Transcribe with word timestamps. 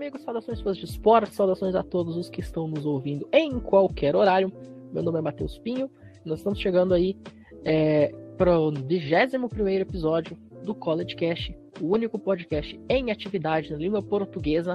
Amigos, 0.00 0.22
saudações 0.22 0.62
fãs 0.62 0.78
de 0.78 0.86
esporte, 0.86 1.34
saudações 1.34 1.74
a 1.74 1.82
todos 1.82 2.16
os 2.16 2.30
que 2.30 2.40
estão 2.40 2.66
nos 2.66 2.86
ouvindo 2.86 3.28
em 3.30 3.60
qualquer 3.60 4.16
horário. 4.16 4.50
Meu 4.94 5.02
nome 5.02 5.18
é 5.18 5.20
Matheus 5.20 5.58
Pinho, 5.58 5.90
nós 6.24 6.38
estamos 6.38 6.58
chegando 6.58 6.94
aí 6.94 7.18
é, 7.66 8.10
para 8.38 8.58
o 8.58 8.72
21 8.72 9.68
episódio 9.68 10.38
do 10.64 10.74
College 10.74 11.14
Cast, 11.14 11.54
o 11.82 11.88
único 11.88 12.18
podcast 12.18 12.80
em 12.88 13.10
atividade 13.10 13.70
na 13.70 13.76
língua 13.76 14.02
portuguesa, 14.02 14.72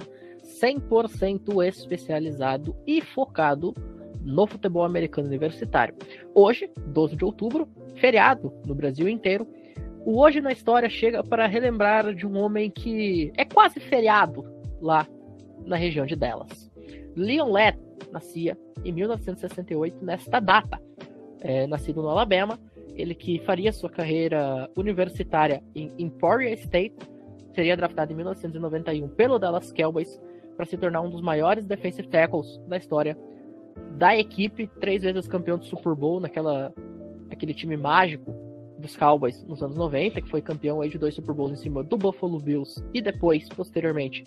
100% 0.62 1.68
especializado 1.68 2.76
e 2.85 3.02
focado 3.02 3.73
no 4.21 4.46
futebol 4.46 4.84
americano 4.84 5.27
universitário. 5.27 5.96
Hoje, 6.35 6.70
12 6.85 7.16
de 7.16 7.26
outubro, 7.26 7.68
feriado 7.96 8.54
no 8.63 8.76
Brasil 8.76 9.10
inteiro. 9.10 9.48
O 10.05 10.21
Hoje 10.21 10.40
na 10.40 10.52
História 10.52 10.88
chega 10.88 11.23
para 11.23 11.48
relembrar 11.48 12.13
de 12.13 12.27
um 12.27 12.38
homem 12.38 12.70
que 12.70 13.34
é 13.35 13.44
quase 13.44 13.80
feriado 13.80 14.46
lá 14.80 15.07
na 15.66 15.76
região 15.76 16.05
de 16.05 16.16
Dallas. 16.16 16.72
Leon 17.16 17.52
Lett 17.52 17.80
nascia 18.12 18.58
em 18.84 18.92
1968 18.92 20.04
nesta 20.04 20.40
data. 20.40 20.80
É, 21.41 21.68
nascido 21.68 22.02
no 22.02 22.10
Alabama, 22.10 22.60
ele 22.96 23.14
que 23.14 23.40
faria 23.40 23.72
sua 23.72 23.90
carreira 23.90 24.70
universitária 24.76 25.62
em 25.76 25.91
Emporia 25.98 26.54
State, 26.54 26.96
seria 27.54 27.77
draftado 27.77 28.12
em 28.12 28.16
1991 28.16 29.07
pelo 29.10 29.38
Dallas 29.38 29.72
Cowboys 29.72 30.20
para 30.55 30.66
se 30.66 30.77
tornar 30.77 31.02
um 31.02 31.10
dos 31.10 31.22
maiores 31.22 31.66
defensive 31.66 32.07
tackles 32.07 32.60
da 32.68 32.77
história 32.77 33.18
da 33.98 34.18
equipe, 34.18 34.68
três 34.79 35.04
vezes 35.04 35.27
campeão 35.27 35.57
do 35.57 35.66
Super 35.66 35.94
Bowl 35.96 36.20
naquela 36.20 36.74
aquele 37.29 37.54
time 37.54 37.76
mágico 37.76 38.34
dos 38.77 38.96
Cowboys 38.96 39.44
nos 39.46 39.62
anos 39.62 39.76
90, 39.76 40.22
que 40.22 40.29
foi 40.29 40.41
campeão 40.41 40.82
aí 40.82 40.90
de 40.90 40.98
dois 40.98 41.13
Super 41.13 41.34
Bowls 41.34 41.54
em 41.54 41.55
cima 41.55 41.84
do 41.84 41.98
Buffalo 41.98 42.40
Bills 42.40 42.84
e 42.94 43.02
depois, 43.02 43.48
posteriormente, 43.50 44.24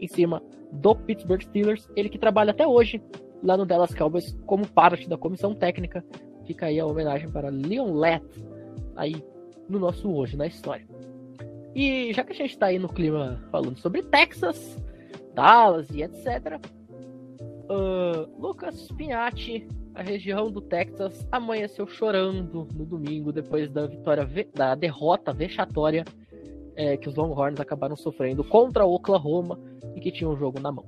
em 0.00 0.06
cima 0.06 0.42
do 0.72 0.94
Pittsburgh 0.94 1.42
Steelers. 1.42 1.88
Ele 1.96 2.08
que 2.08 2.18
trabalha 2.18 2.50
até 2.50 2.66
hoje 2.66 3.02
lá 3.42 3.56
no 3.56 3.66
Dallas 3.66 3.94
Cowboys 3.94 4.36
como 4.46 4.66
parte 4.66 5.08
da 5.08 5.16
comissão 5.16 5.54
técnica. 5.54 6.04
Fica 6.46 6.66
aí 6.66 6.80
a 6.80 6.86
homenagem 6.86 7.30
para 7.30 7.50
Leon 7.50 7.94
Lett 7.94 8.24
aí 8.96 9.22
no 9.68 9.78
nosso 9.78 10.10
hoje 10.10 10.36
na 10.36 10.46
história. 10.46 10.86
E 11.74 12.12
já 12.12 12.24
que 12.24 12.32
a 12.32 12.34
gente 12.34 12.50
está 12.50 12.66
aí 12.66 12.78
no 12.78 12.88
clima 12.88 13.42
falando 13.50 13.78
sobre 13.78 14.02
Texas, 14.02 14.82
Dallas 15.34 15.88
e 15.90 16.02
etc. 16.02 16.60
Uh, 17.70 18.40
Lucas 18.40 18.90
Pinhatti, 18.92 19.68
a 19.94 20.02
região 20.02 20.50
do 20.50 20.60
Texas, 20.60 21.26
amanheceu 21.30 21.86
chorando 21.86 22.66
no 22.74 22.84
domingo 22.86 23.32
depois 23.32 23.70
da 23.70 23.86
vitória, 23.86 24.26
da 24.54 24.74
derrota 24.74 25.32
vexatória 25.32 26.04
é, 26.78 26.96
que 26.96 27.08
os 27.08 27.16
Longhorns 27.16 27.60
acabaram 27.60 27.96
sofrendo 27.96 28.44
contra 28.44 28.86
o 28.86 28.94
Oklahoma 28.94 29.58
e 29.98 30.00
que 30.00 30.12
tinha 30.12 30.30
um 30.30 30.36
jogo 30.36 30.58
na 30.60 30.72
mão. 30.72 30.84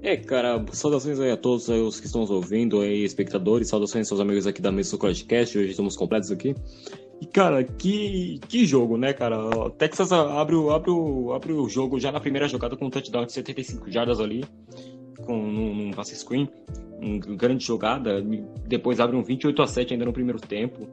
É, 0.00 0.16
cara, 0.16 0.64
saudações 0.72 1.18
aí 1.18 1.30
a 1.30 1.36
todos 1.36 1.68
aí, 1.70 1.80
os 1.80 1.98
que 1.98 2.06
estão 2.06 2.20
nos 2.20 2.30
ouvindo, 2.30 2.80
aí, 2.80 3.04
espectadores, 3.04 3.68
saudações 3.68 4.10
aos 4.12 4.20
amigos 4.20 4.46
aqui 4.46 4.60
da 4.60 4.70
mesa 4.70 4.92
do 4.92 4.98
Podcast, 4.98 5.58
hoje 5.58 5.70
estamos 5.70 5.96
completos 5.96 6.30
aqui. 6.30 6.54
E, 7.20 7.26
cara, 7.26 7.64
que, 7.64 8.38
que 8.48 8.66
jogo, 8.66 8.98
né, 8.98 9.14
cara? 9.14 9.38
O 9.38 9.70
Texas 9.70 10.12
abre, 10.12 10.56
abre, 10.70 10.90
abre 11.34 11.52
o 11.54 11.68
jogo 11.68 11.98
já 11.98 12.12
na 12.12 12.20
primeira 12.20 12.46
jogada 12.46 12.76
com 12.76 12.86
um 12.86 12.90
touchdown 12.90 13.24
de 13.24 13.32
75 13.32 13.90
jardas 13.90 14.20
ali, 14.20 14.44
com 15.24 15.38
num, 15.38 15.74
num 15.74 15.90
passe 15.92 16.14
screen, 16.14 16.50
uma 17.00 17.18
grande 17.18 17.64
jogada, 17.64 18.22
depois 18.66 19.00
abre 19.00 19.16
um 19.16 19.22
28 19.22 19.62
a 19.62 19.66
7 19.66 19.94
ainda 19.94 20.04
no 20.04 20.12
primeiro 20.12 20.38
tempo. 20.38 20.86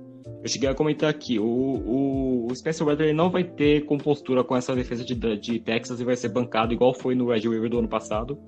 Eu 0.43 0.49
cheguei 0.49 0.67
a 0.67 0.73
comentar 0.73 1.09
aqui, 1.09 1.37
o, 1.37 1.45
o, 1.45 2.47
o 2.47 2.55
Spencer 2.55 2.85
Rattler 2.85 3.13
não 3.13 3.29
vai 3.29 3.43
ter 3.43 3.85
compostura 3.85 4.43
com 4.43 4.55
essa 4.55 4.75
defesa 4.75 5.05
de, 5.05 5.13
de 5.37 5.59
Texas 5.59 5.99
e 5.99 6.03
vai 6.03 6.15
ser 6.15 6.29
bancado 6.29 6.73
igual 6.73 6.93
foi 6.93 7.13
no 7.13 7.29
Red 7.29 7.41
River 7.41 7.69
do 7.69 7.79
ano 7.79 7.87
passado. 7.87 8.39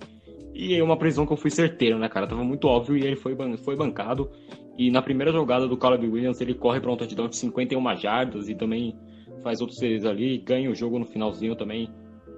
E 0.54 0.76
é 0.76 0.84
uma 0.84 0.98
previsão 0.98 1.26
que 1.26 1.34
eu 1.34 1.38
fui 1.38 1.52
certeiro, 1.52 2.00
né, 2.00 2.10
cara? 2.10 2.28
Tava 2.28 2.44
muito 2.44 2.68
óbvio 2.68 2.98
e 2.98 3.04
ele 3.04 3.16
foi, 3.16 3.36
foi 3.58 3.76
bancado. 3.76 4.30
E 4.78 4.90
na 4.90 5.02
primeira 5.02 5.32
jogada 5.32 5.68
do 5.68 5.78
Caleb 5.78 6.08
Williams, 6.08 6.42
ele 6.42 6.54
corre 6.56 6.80
para 6.80 6.92
um 6.92 6.98
touchdown 6.98 7.28
de 7.28 7.38
51 7.38 7.96
jardas 7.98 8.50
e 8.50 8.56
também 8.56 8.96
faz 9.44 9.62
outros 9.62 9.78
seres 9.78 10.06
ali, 10.06 10.38
ganha 10.40 10.72
o 10.72 10.76
jogo 10.76 10.98
no 10.98 11.06
finalzinho 11.06 11.56
também 11.56 11.90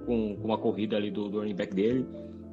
com, 0.04 0.36
com 0.36 0.44
uma 0.44 0.58
corrida 0.58 0.96
ali 0.96 1.10
do, 1.10 1.28
do 1.28 1.38
running 1.38 1.54
back 1.54 1.74
dele. 1.74 2.06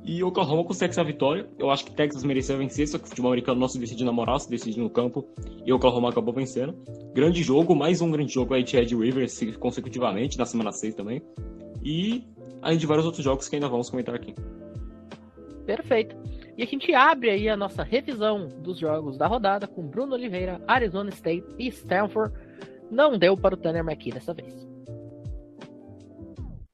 E 0.03 0.21
Oklahoma 0.21 0.65
consegue 0.65 0.91
essa 0.91 1.03
vitória. 1.03 1.47
Eu 1.57 1.71
acho 1.71 1.85
que 1.85 1.91
Texas 1.91 2.23
merecia 2.23 2.57
vencer, 2.57 2.87
só 2.87 2.97
que 2.97 3.05
o 3.05 3.07
futebol 3.07 3.31
americano 3.31 3.59
não 3.59 3.69
se 3.69 3.79
decide 3.79 4.03
na 4.03 4.11
moral, 4.11 4.37
se 4.37 4.49
decide 4.49 4.77
no 4.79 4.89
campo. 4.89 5.25
E 5.65 5.71
Oklahoma 5.71 6.09
acabou 6.09 6.33
vencendo. 6.33 6.75
Grande 7.13 7.41
jogo, 7.41 7.73
mais 7.73 8.01
um 8.01 8.11
grande 8.11 8.33
jogo 8.33 8.53
aí 8.53 8.63
de 8.63 8.75
Red 8.75 8.95
Rivers 8.95 9.39
consecutivamente, 9.57 10.37
na 10.37 10.45
semana 10.45 10.73
6 10.73 10.95
também. 10.95 11.21
E 11.81 12.25
além 12.61 12.77
de 12.77 12.85
vários 12.85 13.05
outros 13.05 13.23
jogos 13.23 13.47
que 13.47 13.55
ainda 13.55 13.69
vamos 13.69 13.89
comentar 13.89 14.13
aqui. 14.13 14.35
Perfeito. 15.65 16.15
E 16.57 16.63
a 16.63 16.65
gente 16.65 16.93
abre 16.93 17.29
aí 17.29 17.47
a 17.47 17.55
nossa 17.55 17.83
revisão 17.83 18.49
dos 18.59 18.77
jogos 18.77 19.17
da 19.17 19.25
rodada 19.25 19.67
com 19.67 19.87
Bruno 19.87 20.13
Oliveira, 20.13 20.61
Arizona 20.67 21.09
State 21.09 21.45
e 21.57 21.67
Stanford. 21.69 22.33
Não 22.91 23.17
deu 23.17 23.37
para 23.37 23.55
o 23.55 23.57
Tanner 23.57 23.83
McKee 23.83 24.11
dessa 24.11 24.33
vez. 24.33 24.53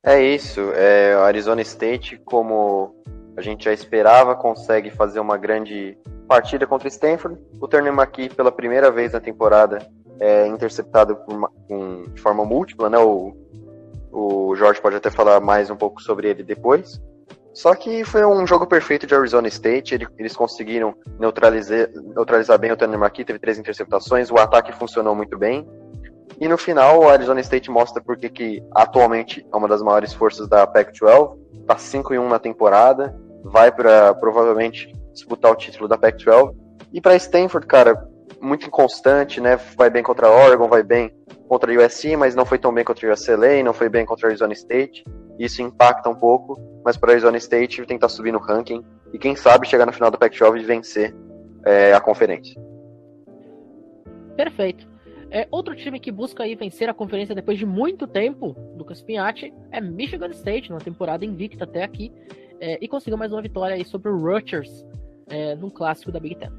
É 0.03 0.21
isso. 0.21 0.59
É, 0.73 1.13
Arizona 1.13 1.61
State, 1.61 2.19
como 2.25 2.95
a 3.37 3.41
gente 3.41 3.65
já 3.65 3.73
esperava, 3.73 4.35
consegue 4.35 4.89
fazer 4.89 5.19
uma 5.19 5.37
grande 5.37 5.97
partida 6.27 6.67
contra 6.67 6.87
o 6.87 6.91
Stanford. 6.91 7.39
O 7.59 7.67
Turner 7.67 7.93
McKee, 7.93 8.29
pela 8.29 8.51
primeira 8.51 8.91
vez 8.91 9.13
na 9.13 9.19
temporada, 9.19 9.79
é 10.19 10.47
interceptado 10.47 11.17
uma, 11.27 11.49
um, 11.69 12.03
de 12.13 12.21
forma 12.21 12.45
múltipla, 12.45 12.89
né? 12.89 12.97
O, 12.99 13.35
o 14.11 14.55
Jorge 14.55 14.81
pode 14.81 14.95
até 14.95 15.09
falar 15.09 15.39
mais 15.39 15.69
um 15.69 15.75
pouco 15.75 16.01
sobre 16.01 16.29
ele 16.29 16.43
depois. 16.43 17.01
Só 17.53 17.73
que 17.75 18.03
foi 18.03 18.25
um 18.25 18.45
jogo 18.45 18.67
perfeito 18.67 19.07
de 19.07 19.15
Arizona 19.15 19.47
State, 19.47 19.93
ele, 19.93 20.07
eles 20.17 20.35
conseguiram 20.35 20.95
neutralizar, 21.19 21.89
neutralizar 22.15 22.57
bem 22.59 22.71
o 22.71 22.77
Turner 22.77 22.99
McKee, 22.99 23.25
teve 23.25 23.39
três 23.39 23.57
interceptações, 23.57 24.29
o 24.29 24.37
ataque 24.37 24.71
funcionou 24.71 25.15
muito 25.15 25.37
bem. 25.37 25.67
E 26.39 26.47
no 26.47 26.57
final, 26.57 27.01
o 27.01 27.09
Arizona 27.09 27.41
State 27.41 27.69
mostra 27.69 28.01
porque 28.01 28.29
que 28.29 28.63
atualmente 28.73 29.45
é 29.51 29.55
uma 29.55 29.67
das 29.67 29.81
maiores 29.81 30.13
forças 30.13 30.47
da 30.47 30.65
Pac-12, 30.65 31.37
tá 31.67 31.77
5 31.77 32.13
1 32.13 32.29
na 32.29 32.39
temporada, 32.39 33.13
vai 33.43 33.71
para 33.71 34.13
provavelmente 34.15 34.93
disputar 35.11 35.51
o 35.51 35.55
título 35.55 35.87
da 35.87 35.97
Pac-12. 35.97 36.55
E 36.93 37.01
para 37.01 37.15
Stanford, 37.17 37.67
cara, 37.67 38.07
muito 38.41 38.65
inconstante, 38.65 39.41
né? 39.41 39.59
Vai 39.77 39.89
bem 39.89 40.01
contra 40.01 40.29
Oregon, 40.29 40.67
vai 40.69 40.81
bem 40.81 41.13
contra 41.47 41.71
a 41.71 41.85
USC, 41.85 42.15
mas 42.15 42.35
não 42.35 42.45
foi 42.45 42.57
tão 42.57 42.73
bem 42.73 42.85
contra 42.85 43.09
a 43.09 43.13
UCLA, 43.13 43.61
não 43.63 43.73
foi 43.73 43.89
bem 43.89 44.05
contra 44.05 44.27
a 44.27 44.29
Arizona 44.29 44.53
State. 44.53 45.03
Isso 45.37 45.61
impacta 45.61 46.09
um 46.09 46.15
pouco, 46.15 46.57
mas 46.85 46.95
para 46.95 47.11
a 47.11 47.13
Arizona 47.13 47.37
State 47.37 47.85
tentar 47.85 48.09
subir 48.09 48.31
no 48.31 48.39
ranking 48.39 48.83
e 49.13 49.17
quem 49.17 49.35
sabe 49.35 49.67
chegar 49.67 49.85
no 49.85 49.93
final 49.93 50.09
da 50.09 50.17
Pac-12 50.17 50.61
e 50.61 50.63
vencer 50.63 51.15
é, 51.65 51.93
a 51.93 51.99
conferência. 51.99 52.59
Perfeito. 54.35 54.87
É, 55.31 55.47
outro 55.51 55.75
time 55.75 55.99
que 55.99 56.11
busca 56.11 56.43
aí 56.43 56.55
vencer 56.55 56.89
a 56.89 56.93
conferência 56.93 57.35
depois 57.35 57.57
de 57.57 57.65
muito 57.65 58.07
tempo, 58.07 58.55
Lucas 58.75 59.01
Pinhatti, 59.01 59.53
é 59.71 59.79
Michigan 59.79 60.29
State, 60.29 60.69
numa 60.69 60.79
temporada 60.79 61.23
invicta 61.23 61.65
até 61.65 61.83
aqui, 61.83 62.11
é, 62.59 62.77
e 62.81 62.87
conseguiu 62.87 63.17
mais 63.17 63.31
uma 63.31 63.41
vitória 63.41 63.75
aí 63.75 63.85
sobre 63.85 64.09
o 64.09 64.17
Rutgers 64.17 64.85
é, 65.27 65.55
num 65.55 65.69
clássico 65.69 66.11
da 66.11 66.19
Big 66.19 66.35
Ten. 66.35 66.49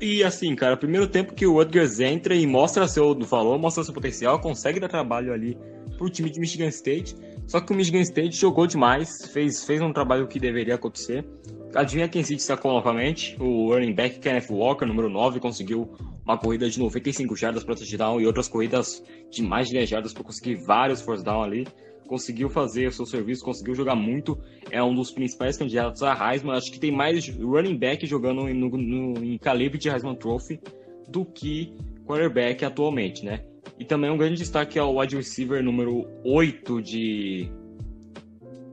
E 0.00 0.24
assim, 0.24 0.56
cara, 0.56 0.76
primeiro 0.76 1.06
tempo 1.06 1.32
que 1.32 1.46
o 1.46 1.52
Rutgers 1.52 2.00
entra 2.00 2.34
e 2.34 2.44
mostra 2.44 2.88
seu 2.88 3.16
valor, 3.20 3.56
mostra 3.56 3.84
seu 3.84 3.94
potencial, 3.94 4.40
consegue 4.40 4.80
dar 4.80 4.88
trabalho 4.88 5.32
ali 5.32 5.56
pro 5.96 6.10
time 6.10 6.28
de 6.28 6.40
Michigan 6.40 6.66
State. 6.66 7.14
Só 7.46 7.60
que 7.60 7.72
o 7.72 7.76
Michigan 7.76 8.00
State 8.00 8.36
jogou 8.36 8.66
demais, 8.66 9.30
fez, 9.32 9.64
fez 9.64 9.80
um 9.80 9.92
trabalho 9.92 10.26
que 10.26 10.40
deveria 10.40 10.74
acontecer. 10.74 11.24
Adivinha 11.72 12.08
quem 12.08 12.24
se 12.24 12.34
destacou 12.34 12.72
novamente? 12.72 13.36
O 13.40 13.72
running 13.72 13.94
back 13.94 14.18
Kenneth 14.18 14.50
Walker, 14.50 14.84
número 14.84 15.08
9, 15.08 15.38
conseguiu 15.38 15.88
uma 16.24 16.38
corrida 16.38 16.68
de 16.68 16.78
95 16.78 17.36
jardas 17.36 17.64
para 17.64 17.74
touchdown 17.74 18.20
e 18.20 18.26
outras 18.26 18.48
corridas 18.48 19.02
de 19.30 19.42
mais 19.42 19.68
de 19.68 19.74
10 19.74 19.88
jardas 19.88 20.12
para 20.12 20.22
conseguir 20.22 20.56
vários 20.56 21.02
force 21.02 21.24
down 21.24 21.42
ali. 21.42 21.66
Conseguiu 22.06 22.50
fazer 22.50 22.88
o 22.88 22.92
seu 22.92 23.06
serviço, 23.06 23.44
conseguiu 23.44 23.74
jogar 23.74 23.94
muito. 23.94 24.38
É 24.70 24.82
um 24.82 24.94
dos 24.94 25.10
principais 25.10 25.56
candidatos 25.56 26.02
a 26.02 26.32
Heisman. 26.32 26.54
Acho 26.54 26.70
que 26.70 26.78
tem 26.78 26.92
mais 26.92 27.26
running 27.28 27.76
back 27.76 28.06
jogando 28.06 28.44
no, 28.52 28.68
no, 28.70 29.24
em 29.24 29.38
calibre 29.38 29.78
de 29.78 29.88
Heisman 29.88 30.14
Trophy 30.14 30.60
do 31.08 31.24
que 31.24 31.74
quarterback 32.04 32.64
atualmente, 32.64 33.24
né? 33.24 33.44
E 33.78 33.84
também 33.84 34.10
um 34.10 34.16
grande 34.16 34.36
destaque 34.36 34.78
ao 34.78 34.96
wide 34.96 35.16
receiver 35.16 35.62
número 35.62 36.06
8 36.24 36.82
de, 36.82 37.48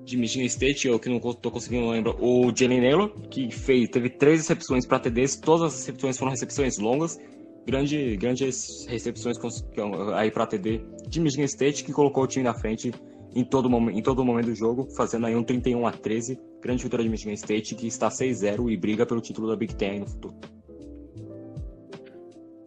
de 0.04 0.18
Michigan 0.18 0.46
State, 0.46 0.88
eu 0.88 1.00
que 1.00 1.08
não 1.08 1.18
estou 1.18 1.52
conseguindo 1.52 1.90
lembrar, 1.90 2.16
o 2.20 2.52
Jalen 2.56 2.82
Naylor, 2.82 3.10
que 3.30 3.52
fez, 3.52 3.88
teve 3.90 4.10
três 4.10 4.40
recepções 4.40 4.86
para 4.86 5.00
TDs, 5.00 5.38
todas 5.38 5.74
as 5.74 5.80
recepções 5.80 6.18
foram 6.18 6.32
recepções 6.32 6.78
longas, 6.78 7.18
grande, 7.70 8.18
grandes 8.18 8.86
recepções 8.88 9.38
aí 10.16 10.32
para 10.32 10.48
TD 10.48 10.82
de 11.08 11.20
Michigan 11.20 11.46
State, 11.46 11.84
que 11.84 11.94
colocou 11.94 12.24
o 12.24 12.28
time 12.28 12.44
na 12.44 12.54
frente 12.54 12.92
em 13.36 13.44
todo, 13.44 13.70
em 13.90 14.02
todo 14.02 14.26
momento 14.26 14.48
do 14.48 14.56
jogo, 14.56 14.88
fazendo 14.96 15.28
aí 15.28 15.36
um 15.36 15.44
31 15.44 15.86
a 15.86 15.92
13, 15.92 16.40
grande 16.62 16.84
vitória 16.84 17.04
de 17.04 17.10
Michigan 17.10 17.34
State, 17.34 17.76
que 17.76 17.88
está 17.88 18.10
6-0 18.10 18.72
e 18.72 18.78
briga 18.78 19.06
pelo 19.06 19.22
título 19.22 19.48
da 19.48 19.56
Big 19.56 19.76
Ten 19.76 20.00
no 20.00 20.08
futuro. 20.08 20.36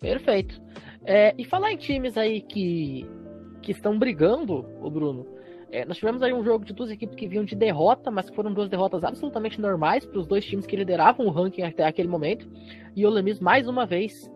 Perfeito. 0.00 0.60
É, 1.04 1.34
e 1.36 1.44
falar 1.44 1.72
em 1.72 1.76
times 1.76 2.16
aí 2.16 2.40
que, 2.40 3.06
que 3.60 3.72
estão 3.72 3.98
brigando, 3.98 4.64
o 4.80 4.90
Bruno, 4.90 5.26
É, 5.74 5.86
nós 5.86 5.96
tivemos 5.96 6.22
aí 6.22 6.34
um 6.34 6.44
jogo 6.44 6.66
de 6.66 6.74
duas 6.74 6.90
equipes 6.90 7.16
que 7.16 7.26
vinham 7.26 7.46
de 7.46 7.56
derrota, 7.56 8.10
mas 8.10 8.28
foram 8.34 8.52
duas 8.52 8.68
derrotas 8.68 9.02
absolutamente 9.02 9.58
normais 9.58 10.04
para 10.04 10.18
os 10.18 10.26
dois 10.26 10.44
times 10.44 10.66
que 10.66 10.76
lideravam 10.76 11.26
o 11.26 11.30
ranking 11.30 11.62
até 11.62 11.84
aquele 11.84 12.08
momento. 12.08 12.46
E 12.94 13.06
o 13.06 13.10
Lemis, 13.10 13.40
mais 13.40 13.66
uma 13.66 13.86
vez, 13.86 14.30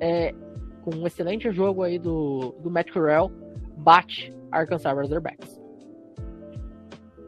é, 0.00 0.34
com 0.82 0.94
um 0.94 1.06
excelente 1.06 1.50
jogo 1.50 1.82
aí 1.82 1.98
do, 1.98 2.54
do 2.60 2.70
Matt 2.70 2.90
Corral, 2.92 3.30
bate 3.76 4.34
Arkansas 4.50 4.96
Razorbacks. 4.96 5.60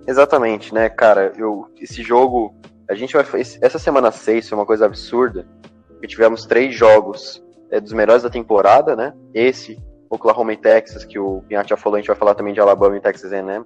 Exatamente, 0.07 0.75
né, 0.75 0.89
cara? 0.89 1.33
Eu, 1.37 1.71
esse 1.81 2.03
jogo, 2.03 2.55
a 2.89 2.95
gente 2.95 3.15
vai. 3.15 3.25
Essa 3.61 3.79
semana 3.79 4.11
6 4.11 4.49
foi 4.49 4.59
uma 4.59 4.67
coisa 4.67 4.87
absurda. 4.87 5.47
Porque 5.89 6.07
tivemos 6.07 6.47
três 6.47 6.75
jogos 6.75 7.45
é, 7.71 7.79
dos 7.79 7.93
melhores 7.93 8.23
da 8.23 8.31
temporada, 8.31 8.97
né? 8.97 9.13
Esse, 9.35 9.79
Oklahoma 10.09 10.53
e 10.53 10.57
Texas, 10.57 11.05
que 11.05 11.19
o 11.19 11.43
Pinhat 11.47 11.69
já 11.69 11.77
falou, 11.77 11.97
a 11.97 12.01
gente 12.01 12.09
vai 12.09 12.17
falar 12.17 12.35
também 12.35 12.55
de 12.55 12.61
Alabama 12.61 12.97
e 12.97 13.01
Texas 13.01 13.33
A&M. 13.33 13.65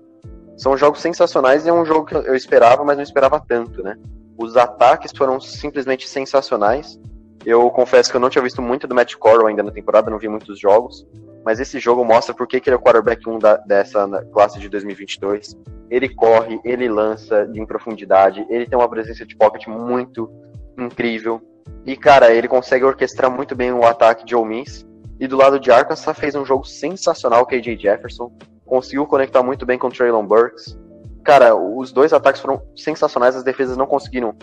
São 0.56 0.76
jogos 0.76 1.00
sensacionais 1.00 1.64
e 1.64 1.68
é 1.68 1.72
um 1.72 1.84
jogo 1.84 2.06
que 2.06 2.14
eu 2.14 2.34
esperava, 2.34 2.84
mas 2.84 2.96
não 2.96 3.02
esperava 3.02 3.40
tanto, 3.40 3.82
né? 3.82 3.96
Os 4.36 4.56
ataques 4.56 5.12
foram 5.16 5.40
simplesmente 5.40 6.08
sensacionais. 6.08 7.00
Eu 7.44 7.70
confesso 7.70 8.11
que 8.11 8.17
eu 8.17 8.20
não 8.20 8.31
tinha 8.31 8.43
visto 8.43 8.62
muito 8.62 8.87
do 8.87 8.94
Matt 8.94 9.14
Corral 9.17 9.46
ainda 9.46 9.62
na 9.62 9.70
temporada, 9.70 10.11
não 10.11 10.19
vi 10.19 10.29
muitos 10.29 10.58
jogos, 10.58 11.06
mas 11.44 11.61
esse 11.61 11.79
jogo 11.79 12.05
mostra 12.05 12.35
por 12.35 12.46
que, 12.46 12.58
que 12.58 12.70
ele 12.70 12.76
é 12.76 12.79
o 12.79 12.82
quarterback 12.82 13.29
1 13.29 13.38
da, 13.38 13.56
dessa 13.58 14.06
classe 14.32 14.58
de 14.58 14.69
2022. 14.69 15.55
Ele 15.91 16.08
corre, 16.08 16.58
ele 16.64 16.88
lança 16.88 17.49
em 17.55 17.67
profundidade, 17.67 18.46
ele 18.49 18.67
tem 18.67 18.79
uma 18.79 18.88
presença 18.88 19.26
de 19.26 19.37
pocket 19.37 19.67
muito 19.67 20.31
incrível. 20.79 21.41
E, 21.85 21.96
cara, 21.96 22.32
ele 22.32 22.49
consegue 22.49 22.85
orquestrar 22.85 23.31
muito 23.31 23.55
bem 23.55 23.73
o 23.73 23.85
ataque 23.85 24.25
de 24.25 24.35
Ole 24.35 24.49
Miss. 24.49 24.87
E 25.20 25.26
do 25.26 25.37
lado 25.37 25.61
de 25.61 25.70
Arkansas 25.70 26.19
fez 26.19 26.35
um 26.35 26.44
jogo 26.44 26.64
sensacional, 26.64 27.43
o 27.43 27.47
KJ 27.47 27.76
Jefferson. 27.79 28.32
Conseguiu 28.64 29.06
conectar 29.06 29.43
muito 29.43 29.67
bem 29.67 29.79
com 29.79 29.88
o 29.88 29.93
Traylon 29.93 30.26
Burks. 30.26 30.79
Cara, 31.23 31.55
os 31.55 31.93
dois 31.93 32.12
ataques 32.12 32.40
foram 32.40 32.62
sensacionais, 32.75 33.37
as 33.37 33.44
defesas 33.44 33.76
não 33.76 33.87
conseguiram 33.87 34.35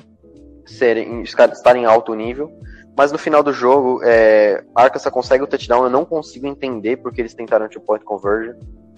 serem, 0.66 1.22
estar 1.24 1.76
em 1.76 1.86
alto 1.86 2.14
nível. 2.14 2.52
Mas 2.98 3.12
no 3.12 3.18
final 3.18 3.42
do 3.42 3.54
jogo, 3.54 4.02
é, 4.04 4.64
Arkansas 4.76 5.12
consegue 5.12 5.44
o 5.44 5.48
touchdown. 5.48 5.84
Eu 5.84 5.90
não 5.90 6.06
consigo 6.06 6.46
entender 6.46 6.98
porque 6.98 7.22
eles 7.22 7.34
tentaram 7.34 7.70
two 7.70 7.82
point 7.82 8.04
conversion. 8.04 8.56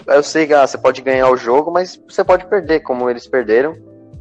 Eu 0.07 0.23
sei 0.23 0.47
que 0.47 0.53
ah, 0.53 0.65
você 0.65 0.77
pode 0.77 1.01
ganhar 1.01 1.29
o 1.29 1.37
jogo, 1.37 1.71
mas 1.71 2.01
você 2.07 2.23
pode 2.23 2.45
perder, 2.47 2.81
como 2.81 3.09
eles 3.09 3.27
perderam. 3.27 3.75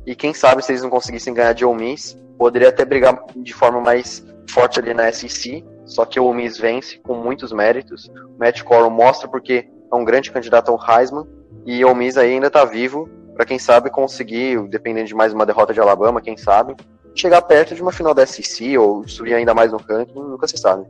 E 0.07 0.15
quem 0.15 0.35
sabe 0.35 0.65
se 0.65 0.73
eles 0.73 0.83
não 0.83 0.91
conseguissem 0.91 1.33
ganhar 1.33 1.53
de 1.53 1.65
Ole 1.65 1.83
Miss, 1.83 2.17
poderia 2.39 2.69
até 2.69 2.85
brigar 2.85 3.25
de 3.37 3.55
forma 3.55 3.81
mais 3.81 4.25
forte 4.51 4.79
ali 4.79 4.93
na 4.93 5.11
SEC. 5.11 5.65
Só 5.85 6.05
que 6.05 6.21
o 6.21 6.25
Ole 6.25 6.43
Miss 6.43 6.59
vence 6.59 6.99
com 6.99 7.15
muitos 7.15 7.53
méritos. 7.53 8.09
O 8.09 8.39
Matt 8.39 8.63
Corral 8.63 8.91
mostra 8.91 9.29
porque 9.29 9.69
é 9.91 9.97
um 9.97 10.05
grande 10.05 10.31
candidato 10.31 10.71
ao 10.71 10.79
Heisman. 10.79 11.27
E 11.65 11.85
o 11.85 11.89
Ole 11.89 11.99
Miss 11.99 12.17
ainda 12.17 12.49
está 12.49 12.65
vivo 12.65 13.09
para 13.35 13.47
quem 13.47 13.59
sabe 13.59 13.91
conseguir, 13.91 14.61
dependendo 14.69 15.09
de 15.09 15.15
mais 15.15 15.33
uma 15.33 15.47
derrota 15.47 15.73
de 15.73 15.81
Alabama, 15.81 16.21
quem 16.21 16.37
sabe, 16.37 16.77
chegar 17.15 17.43
perto 17.43 17.75
de 17.75 17.83
uma 17.83 17.93
final 17.93 18.15
da 18.15 18.27
SEC 18.27 18.79
ou 18.79 19.07
subir 19.07 19.35
ainda 19.35 19.55
mais 19.55 19.73
no 19.73 19.79
ranking, 19.79 20.15
nunca 20.15 20.47
se 20.47 20.57
sabe. 20.57 20.87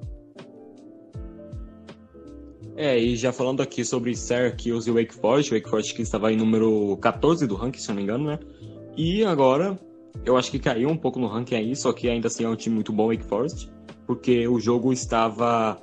É, 2.76 2.98
e 2.98 3.16
já 3.16 3.32
falando 3.32 3.62
aqui 3.62 3.84
sobre 3.84 4.16
Syracuse 4.16 4.88
e 4.88 4.92
Wake 4.92 5.14
Forest, 5.14 5.52
Wake 5.52 5.68
Forest 5.68 5.94
que 5.94 6.02
estava 6.02 6.32
em 6.32 6.36
número 6.36 6.96
14 6.98 7.46
do 7.46 7.54
ranking, 7.54 7.78
se 7.78 7.88
não 7.88 7.96
me 7.96 8.02
engano, 8.02 8.24
né? 8.24 8.38
E 8.96 9.24
agora, 9.24 9.78
eu 10.24 10.36
acho 10.36 10.50
que 10.50 10.58
caiu 10.58 10.88
um 10.88 10.96
pouco 10.96 11.18
no 11.18 11.26
ranking 11.26 11.54
aí, 11.54 11.76
só 11.76 11.92
que 11.92 12.08
ainda 12.08 12.28
assim 12.28 12.44
é 12.44 12.48
um 12.48 12.56
time 12.56 12.74
muito 12.74 12.92
bom, 12.92 13.08
Wake 13.08 13.24
Forest, 13.24 13.70
porque 14.06 14.48
o 14.48 14.58
jogo 14.58 14.92
estava 14.92 15.80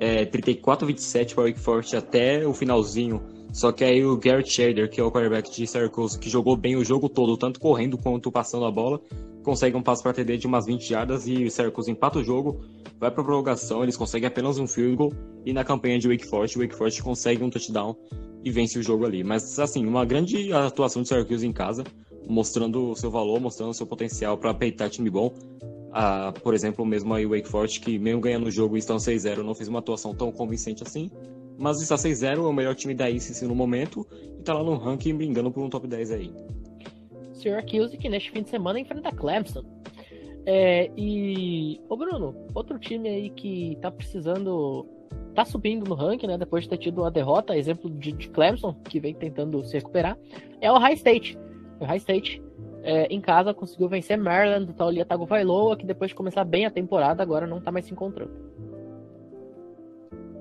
é, 0.00 0.24
34-27 0.26 1.34
para 1.34 1.44
Wake 1.44 1.60
Forest 1.60 1.96
até 1.96 2.46
o 2.46 2.52
finalzinho 2.52 3.22
só 3.56 3.72
que 3.72 3.82
aí 3.82 4.04
o 4.04 4.18
Garrett 4.18 4.52
Shader, 4.52 4.90
que 4.90 5.00
é 5.00 5.02
o 5.02 5.10
quarterback 5.10 5.50
de 5.50 5.66
Syracuse, 5.66 6.18
que 6.18 6.28
jogou 6.28 6.58
bem 6.58 6.76
o 6.76 6.84
jogo 6.84 7.08
todo, 7.08 7.38
tanto 7.38 7.58
correndo 7.58 7.96
quanto 7.96 8.30
passando 8.30 8.66
a 8.66 8.70
bola, 8.70 9.00
consegue 9.46 9.76
um 9.76 9.82
passo 9.82 10.02
para 10.02 10.12
TD 10.12 10.38
de 10.38 10.46
umas 10.48 10.66
20 10.66 10.88
jardas 10.88 11.28
e 11.28 11.44
o 11.44 11.50
Syracuse 11.50 11.88
empata 11.88 12.18
o 12.18 12.24
jogo, 12.24 12.64
vai 12.98 13.12
para 13.12 13.22
prorrogação, 13.22 13.84
eles 13.84 13.96
conseguem 13.96 14.26
apenas 14.26 14.58
um 14.58 14.66
field 14.66 14.96
goal 14.96 15.12
e 15.44 15.52
na 15.52 15.62
campanha 15.62 16.00
de 16.00 16.08
Wake 16.08 16.26
Forest, 16.26 16.58
o 16.58 16.62
Wake 16.62 16.74
Forest 16.74 17.00
consegue 17.00 17.44
um 17.44 17.48
touchdown 17.48 17.96
e 18.44 18.50
vence 18.50 18.76
o 18.76 18.82
jogo 18.82 19.06
ali. 19.06 19.22
Mas 19.22 19.56
assim, 19.60 19.86
uma 19.86 20.04
grande 20.04 20.52
atuação 20.52 21.00
de 21.00 21.06
Syracuse 21.06 21.46
em 21.46 21.52
casa, 21.52 21.84
mostrando 22.28 22.90
o 22.90 22.96
seu 22.96 23.08
valor, 23.08 23.40
mostrando 23.40 23.70
o 23.70 23.74
seu 23.74 23.86
potencial 23.86 24.36
para 24.36 24.52
peitar 24.52 24.90
time 24.90 25.08
bom. 25.08 25.32
Ah, 25.92 26.34
por 26.42 26.52
exemplo, 26.52 26.84
mesmo 26.84 27.14
aí 27.14 27.24
o 27.24 27.30
Wake 27.30 27.48
Forest, 27.48 27.80
que 27.80 28.00
mesmo 28.00 28.20
ganhando 28.20 28.48
o 28.48 28.50
jogo 28.50 28.74
e 28.74 28.80
estão 28.80 28.96
6-0, 28.96 29.44
não 29.44 29.54
fez 29.54 29.68
uma 29.68 29.78
atuação 29.78 30.12
tão 30.12 30.32
convincente 30.32 30.82
assim 30.82 31.08
mas 31.58 31.80
está 31.80 31.96
6-0, 31.96 32.36
é 32.36 32.38
o 32.38 32.52
melhor 32.52 32.74
time 32.74 32.94
da 32.94 33.08
ICC 33.08 33.46
no 33.46 33.54
momento 33.54 34.06
e 34.36 34.40
está 34.40 34.52
lá 34.52 34.62
no 34.62 34.76
ranking 34.76 35.14
brigando 35.14 35.50
por 35.50 35.62
um 35.62 35.70
top 35.70 35.86
10 35.86 36.10
aí. 36.10 36.30
Syracuse 37.36 37.96
que 37.96 38.08
neste 38.08 38.30
fim 38.30 38.42
de 38.42 38.50
semana 38.50 38.78
enfrenta 38.78 39.12
Clemson. 39.12 39.64
É, 40.44 40.90
e, 40.96 41.80
ô 41.88 41.96
Bruno, 41.96 42.34
outro 42.54 42.78
time 42.78 43.08
aí 43.08 43.30
que 43.30 43.76
tá 43.82 43.90
precisando, 43.90 44.86
tá 45.34 45.44
subindo 45.44 45.88
no 45.88 45.94
ranking, 45.94 46.28
né, 46.28 46.38
depois 46.38 46.64
de 46.64 46.70
ter 46.70 46.78
tido 46.78 47.02
uma 47.02 47.10
derrota, 47.10 47.56
exemplo 47.56 47.90
de, 47.90 48.12
de 48.12 48.28
Clemson, 48.28 48.72
que 48.84 49.00
vem 49.00 49.12
tentando 49.12 49.64
se 49.64 49.76
recuperar, 49.76 50.16
é 50.60 50.70
o 50.70 50.78
High 50.78 50.94
State. 50.94 51.38
O 51.80 51.84
High 51.84 51.98
State 51.98 52.42
é, 52.82 53.06
em 53.06 53.20
casa 53.20 53.52
conseguiu 53.52 53.88
vencer 53.88 54.16
Maryland 54.16 54.66
do 54.66 54.72
Taulia 54.72 55.04
Tagovailoa, 55.04 55.76
que 55.76 55.84
depois 55.84 56.10
de 56.10 56.14
começar 56.14 56.44
bem 56.44 56.64
a 56.64 56.70
temporada 56.70 57.22
agora 57.22 57.46
não 57.46 57.60
tá 57.60 57.72
mais 57.72 57.84
se 57.84 57.92
encontrando. 57.92 58.30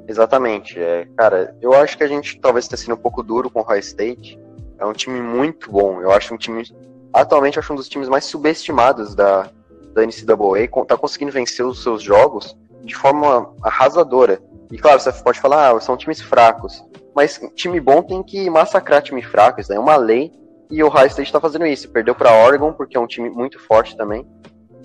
Exatamente. 0.08 0.80
É, 0.80 1.08
cara, 1.18 1.56
eu 1.60 1.74
acho 1.74 1.98
que 1.98 2.04
a 2.04 2.08
gente 2.08 2.40
talvez 2.40 2.68
tenha 2.68 2.78
sido 2.78 2.94
um 2.94 2.98
pouco 2.98 3.24
duro 3.24 3.50
com 3.50 3.62
o 3.62 3.64
High 3.64 3.80
State. 3.80 4.40
É 4.78 4.86
um 4.86 4.94
time 4.94 5.20
muito 5.22 5.72
bom. 5.72 6.02
Eu 6.02 6.12
acho 6.12 6.34
um 6.34 6.38
time. 6.38 6.64
Atualmente, 7.14 7.60
acho 7.60 7.72
um 7.72 7.76
dos 7.76 7.90
times 7.90 8.10
mais 8.10 8.26
subestimados 8.26 9.16
da, 9.16 9.50
da 9.94 10.06
NCAA. 10.06 10.86
Tá 10.86 10.98
conseguindo 10.98 11.32
vencer 11.32 11.66
os 11.66 11.82
seus 11.82 12.02
jogos 12.02 12.58
de 12.84 12.96
forma 12.96 13.54
arrasadora. 13.64 14.40
E 14.72 14.78
claro, 14.78 15.00
você 15.00 15.12
pode 15.12 15.40
falar, 15.40 15.72
ah, 15.76 15.80
são 15.80 15.98
times 15.98 16.22
fracos. 16.22 16.84
Mas 17.16 17.40
time 17.56 17.80
bom 17.80 18.02
tem 18.02 18.22
que 18.22 18.50
massacrar 18.50 19.02
time 19.02 19.22
fraco. 19.22 19.62
Isso 19.62 19.72
é 19.72 19.80
uma 19.80 19.96
lei. 19.96 20.32
E 20.70 20.84
o 20.84 20.90
High 20.90 21.08
State 21.08 21.32
tá 21.32 21.40
fazendo 21.40 21.66
isso. 21.66 21.90
Perdeu 21.90 22.14
para 22.14 22.34
Oregon, 22.34 22.74
porque 22.74 22.98
é 22.98 23.00
um 23.00 23.08
time 23.08 23.30
muito 23.30 23.60
forte 23.60 23.96
também. 23.96 24.28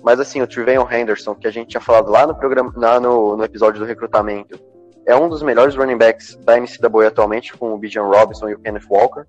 Mas 0.03 0.19
assim, 0.19 0.41
o 0.41 0.47
Trevelyan 0.47 0.87
Henderson, 0.89 1.35
que 1.35 1.47
a 1.47 1.51
gente 1.51 1.69
tinha 1.69 1.81
falado 1.81 2.09
lá 2.09 2.25
no 2.25 2.35
programa, 2.35 2.73
lá 2.75 2.99
no, 2.99 3.35
no 3.35 3.43
episódio 3.43 3.79
do 3.79 3.85
recrutamento, 3.85 4.59
é 5.05 5.15
um 5.15 5.29
dos 5.29 5.41
melhores 5.41 5.75
running 5.75 5.97
backs 5.97 6.35
da 6.43 6.57
NCAA 6.59 7.07
atualmente, 7.07 7.55
com 7.55 7.73
o 7.73 7.77
Bijan 7.77 8.03
Robinson 8.03 8.49
e 8.49 8.53
o 8.53 8.59
Kenneth 8.59 8.87
Walker. 8.89 9.25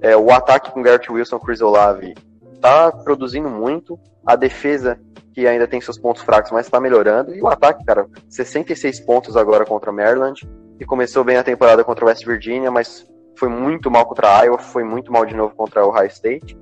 É, 0.00 0.16
o 0.16 0.30
ataque 0.30 0.70
com 0.70 0.82
Garrett 0.82 1.10
Wilson 1.10 1.38
Chris 1.38 1.60
Olave 1.60 2.14
está 2.54 2.92
produzindo 2.92 3.48
muito. 3.48 3.98
A 4.26 4.36
defesa, 4.36 4.98
que 5.34 5.46
ainda 5.46 5.68
tem 5.68 5.80
seus 5.80 5.98
pontos 5.98 6.22
fracos, 6.22 6.50
mas 6.50 6.66
está 6.66 6.80
melhorando. 6.80 7.34
E 7.34 7.42
o 7.42 7.46
ataque, 7.46 7.84
cara, 7.84 8.06
66 8.28 9.00
pontos 9.00 9.36
agora 9.36 9.66
contra 9.66 9.92
Maryland. 9.92 10.48
E 10.80 10.84
começou 10.84 11.22
bem 11.22 11.36
a 11.36 11.44
temporada 11.44 11.84
contra 11.84 12.06
West 12.06 12.24
Virginia, 12.24 12.70
mas 12.70 13.06
foi 13.36 13.48
muito 13.48 13.90
mal 13.90 14.06
contra 14.06 14.38
a 14.38 14.42
Iowa, 14.44 14.58
foi 14.58 14.82
muito 14.82 15.12
mal 15.12 15.26
de 15.26 15.34
novo 15.34 15.54
contra 15.54 15.86
o 15.86 15.90
High 15.90 16.08
State. 16.08 16.56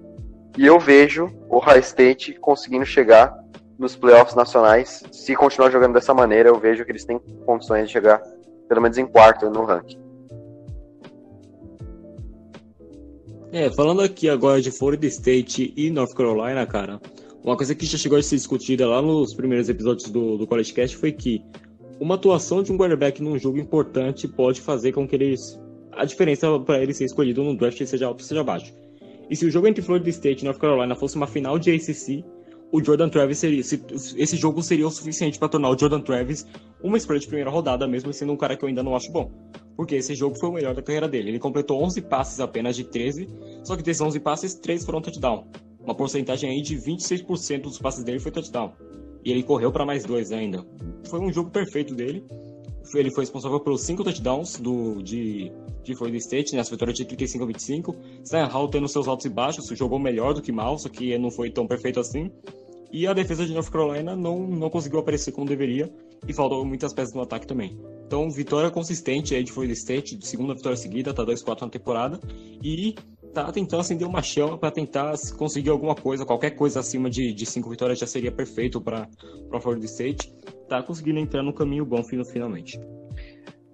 E 0.58 0.66
eu 0.66 0.78
vejo 0.78 1.30
o 1.48 1.58
High 1.58 1.80
State 1.80 2.34
conseguindo 2.34 2.84
chegar 2.84 3.34
nos 3.78 3.96
playoffs 3.96 4.34
nacionais. 4.34 5.02
Se 5.12 5.34
continuar 5.34 5.70
jogando 5.70 5.94
dessa 5.94 6.12
maneira, 6.12 6.48
eu 6.48 6.58
vejo 6.58 6.84
que 6.84 6.92
eles 6.92 7.04
têm 7.04 7.18
condições 7.46 7.86
de 7.86 7.92
chegar 7.92 8.20
pelo 8.68 8.80
menos 8.80 8.98
em 8.98 9.06
quarto 9.06 9.48
no 9.50 9.64
ranking. 9.64 10.01
É, 13.52 13.70
falando 13.70 14.00
aqui 14.00 14.30
agora 14.30 14.62
de 14.62 14.70
Florida 14.70 15.06
State 15.06 15.74
e 15.76 15.90
North 15.90 16.14
Carolina, 16.14 16.64
cara, 16.64 16.98
uma 17.44 17.54
coisa 17.54 17.74
que 17.74 17.84
já 17.84 17.98
chegou 17.98 18.16
a 18.16 18.22
ser 18.22 18.36
discutida 18.36 18.88
lá 18.88 19.02
nos 19.02 19.34
primeiros 19.34 19.68
episódios 19.68 20.08
do, 20.08 20.38
do 20.38 20.46
College 20.46 20.72
Cast 20.72 20.96
foi 20.96 21.12
que 21.12 21.44
uma 22.00 22.14
atuação 22.14 22.62
de 22.62 22.72
um 22.72 22.78
quarterback 22.78 23.22
num 23.22 23.38
jogo 23.38 23.58
importante 23.58 24.26
pode 24.26 24.62
fazer 24.62 24.92
com 24.92 25.06
que 25.06 25.14
eles. 25.16 25.60
a 25.92 26.06
diferença 26.06 26.58
para 26.60 26.82
ele 26.82 26.94
ser 26.94 27.04
escolhido 27.04 27.44
no 27.44 27.54
draft 27.54 27.84
seja 27.84 28.06
alto 28.06 28.22
ou 28.22 28.26
seja 28.26 28.42
baixo. 28.42 28.72
E 29.28 29.36
se 29.36 29.44
o 29.44 29.50
jogo 29.50 29.66
entre 29.66 29.82
Florida 29.82 30.08
State 30.08 30.40
e 30.40 30.44
North 30.46 30.58
Carolina 30.58 30.96
fosse 30.96 31.16
uma 31.16 31.26
final 31.26 31.58
de 31.58 31.72
ACC, 31.72 32.24
o 32.72 32.82
Jordan 32.82 33.10
Travis 33.10 33.36
seria. 33.36 33.60
Esse 33.60 34.36
jogo 34.38 34.62
seria 34.62 34.86
o 34.86 34.90
suficiente 34.90 35.38
para 35.38 35.50
tornar 35.50 35.68
o 35.68 35.78
Jordan 35.78 36.00
Travis 36.00 36.46
uma 36.82 36.96
escolha 36.96 37.20
de 37.20 37.26
primeira 37.26 37.50
rodada, 37.50 37.86
mesmo 37.86 38.14
sendo 38.14 38.32
um 38.32 38.36
cara 38.36 38.56
que 38.56 38.64
eu 38.64 38.68
ainda 38.70 38.82
não 38.82 38.96
acho 38.96 39.12
bom. 39.12 39.30
Porque 39.82 39.96
esse 39.96 40.14
jogo 40.14 40.38
foi 40.38 40.48
o 40.48 40.52
melhor 40.52 40.76
da 40.76 40.80
carreira 40.80 41.08
dele. 41.08 41.30
Ele 41.30 41.40
completou 41.40 41.82
11 41.82 42.02
passes 42.02 42.38
apenas 42.38 42.76
de 42.76 42.84
13, 42.84 43.28
só 43.64 43.74
que 43.74 43.82
desses 43.82 44.00
11 44.00 44.20
passes, 44.20 44.54
3 44.54 44.84
foram 44.84 45.02
touchdown. 45.02 45.44
Uma 45.82 45.92
porcentagem 45.92 46.48
aí 46.48 46.62
de 46.62 46.76
26% 46.76 47.62
dos 47.62 47.80
passes 47.80 48.04
dele 48.04 48.20
foi 48.20 48.30
touchdown. 48.30 48.74
E 49.24 49.32
ele 49.32 49.42
correu 49.42 49.72
para 49.72 49.84
mais 49.84 50.04
dois 50.04 50.30
ainda. 50.30 50.64
Foi 51.08 51.18
um 51.18 51.32
jogo 51.32 51.50
perfeito 51.50 51.96
dele. 51.96 52.24
Ele 52.94 53.10
foi 53.10 53.24
responsável 53.24 53.58
pelos 53.58 53.80
5 53.80 54.04
touchdowns 54.04 54.60
do, 54.60 55.02
de, 55.02 55.50
de 55.82 55.96
Florida 55.96 56.18
State, 56.18 56.54
nessa 56.54 56.70
né? 56.70 56.74
vitória 56.76 56.94
de 56.94 57.04
35 57.04 57.42
a 57.42 57.46
25. 57.48 57.96
Sam 58.22 58.46
Hall 58.46 58.68
tendo 58.68 58.86
seus 58.86 59.08
altos 59.08 59.26
e 59.26 59.30
baixos, 59.30 59.66
jogou 59.76 59.98
melhor 59.98 60.32
do 60.32 60.40
que 60.40 60.52
mal, 60.52 60.78
só 60.78 60.88
que 60.88 61.18
não 61.18 61.32
foi 61.32 61.50
tão 61.50 61.66
perfeito 61.66 61.98
assim. 61.98 62.30
E 62.92 63.04
a 63.04 63.12
defesa 63.12 63.44
de 63.44 63.52
North 63.52 63.68
Carolina 63.68 64.14
não, 64.14 64.46
não 64.46 64.70
conseguiu 64.70 65.00
aparecer 65.00 65.32
como 65.32 65.44
deveria 65.44 65.92
e 66.26 66.32
faltou 66.32 66.64
muitas 66.64 66.92
peças 66.92 67.14
no 67.14 67.22
ataque 67.22 67.46
também. 67.46 67.78
Então, 68.06 68.30
vitória 68.30 68.70
consistente 68.70 69.34
aí 69.34 69.42
de 69.42 69.50
Florida 69.50 69.72
State, 69.72 70.18
segunda 70.20 70.54
vitória 70.54 70.76
seguida, 70.76 71.14
tá 71.14 71.24
2-4 71.24 71.62
na 71.62 71.68
temporada. 71.70 72.20
E 72.62 72.94
tá 73.32 73.50
tentando 73.50 73.80
acender 73.80 74.06
uma 74.06 74.22
chama 74.22 74.58
para 74.58 74.70
tentar 74.70 75.14
conseguir 75.36 75.70
alguma 75.70 75.94
coisa, 75.94 76.26
qualquer 76.26 76.50
coisa 76.50 76.80
acima 76.80 77.08
de, 77.08 77.32
de 77.32 77.46
cinco 77.46 77.70
vitórias 77.70 77.98
já 77.98 78.06
seria 78.06 78.30
perfeito 78.30 78.80
para 78.80 79.08
Florida 79.60 79.86
State. 79.86 80.32
Tá 80.68 80.82
conseguindo 80.82 81.18
entrar 81.18 81.42
no 81.42 81.52
caminho 81.52 81.84
bom 81.84 82.02
finalmente. 82.04 82.78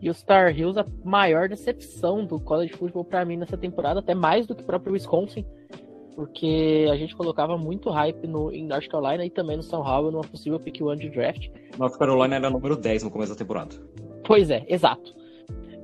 E 0.00 0.08
o 0.08 0.14
Star 0.14 0.56
Hills, 0.56 0.78
a 0.78 0.86
maior 1.04 1.48
decepção 1.48 2.24
do 2.24 2.38
college 2.38 2.72
football 2.74 3.04
para 3.04 3.24
mim 3.24 3.36
nessa 3.36 3.56
temporada, 3.56 3.98
até 3.98 4.14
mais 4.14 4.46
do 4.46 4.54
que 4.54 4.62
o 4.62 4.64
próprio 4.64 4.92
Wisconsin, 4.92 5.44
porque 6.18 6.88
a 6.90 6.96
gente 6.96 7.14
colocava 7.14 7.56
muito 7.56 7.90
hype 7.90 8.26
no, 8.26 8.52
em 8.52 8.66
North 8.66 8.88
Carolina 8.88 9.24
e 9.24 9.30
também 9.30 9.56
no 9.56 9.62
São 9.62 9.84
Paulo 9.84 10.10
numa 10.10 10.24
possível 10.24 10.58
pick 10.58 10.80
one 10.80 10.98
de 10.98 11.08
draft. 11.10 11.48
North 11.78 11.96
Carolina 11.96 12.34
era 12.34 12.50
número 12.50 12.74
10 12.74 13.04
no 13.04 13.10
começo 13.12 13.30
da 13.30 13.38
temporada. 13.38 13.76
Pois 14.26 14.50
é, 14.50 14.64
exato. 14.66 15.14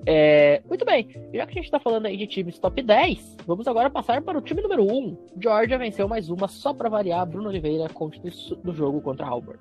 É, 0.04 0.60
muito 0.68 0.84
bem, 0.84 1.08
já 1.32 1.46
que 1.46 1.52
a 1.52 1.54
gente 1.54 1.66
está 1.66 1.78
falando 1.78 2.06
aí 2.06 2.16
de 2.16 2.26
times 2.26 2.58
top 2.58 2.82
10, 2.82 3.36
vamos 3.46 3.68
agora 3.68 3.88
passar 3.88 4.20
para 4.22 4.36
o 4.36 4.40
time 4.40 4.60
número 4.60 4.82
1. 4.82 5.16
Georgia 5.40 5.78
venceu 5.78 6.08
mais 6.08 6.28
uma, 6.28 6.48
só 6.48 6.74
para 6.74 6.88
variar, 6.88 7.24
Bruno 7.26 7.48
Oliveira 7.48 7.88
conta 7.94 8.18
do 8.64 8.72
jogo 8.74 9.00
contra 9.02 9.28
Auburn. 9.28 9.60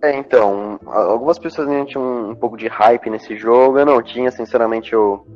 É, 0.00 0.16
então, 0.16 0.78
algumas 0.86 1.40
pessoas 1.40 1.68
tinham 1.88 2.04
um, 2.04 2.30
um 2.30 2.36
pouco 2.36 2.56
de 2.56 2.68
hype 2.68 3.10
nesse 3.10 3.36
jogo, 3.36 3.80
eu 3.80 3.84
não 3.84 4.00
tinha, 4.00 4.30
sinceramente, 4.30 4.92
eu, 4.92 5.26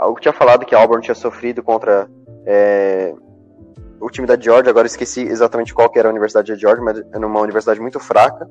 eu 0.00 0.16
tinha 0.16 0.34
falado 0.34 0.66
que 0.66 0.74
a 0.74 0.80
Auburn 0.80 1.00
tinha 1.00 1.14
sofrido 1.14 1.62
contra 1.62 2.10
é, 2.44 3.14
o 4.06 4.10
time 4.10 4.24
da 4.24 4.38
Georgia, 4.38 4.70
agora 4.70 4.86
esqueci 4.86 5.22
exatamente 5.22 5.74
qual 5.74 5.90
que 5.90 5.98
era 5.98 6.08
a 6.08 6.12
universidade 6.12 6.52
da 6.52 6.56
Georgia, 6.56 6.84
mas 6.84 6.98
era 7.12 7.26
uma 7.26 7.40
universidade 7.40 7.80
muito 7.80 7.98
fraca, 7.98 8.48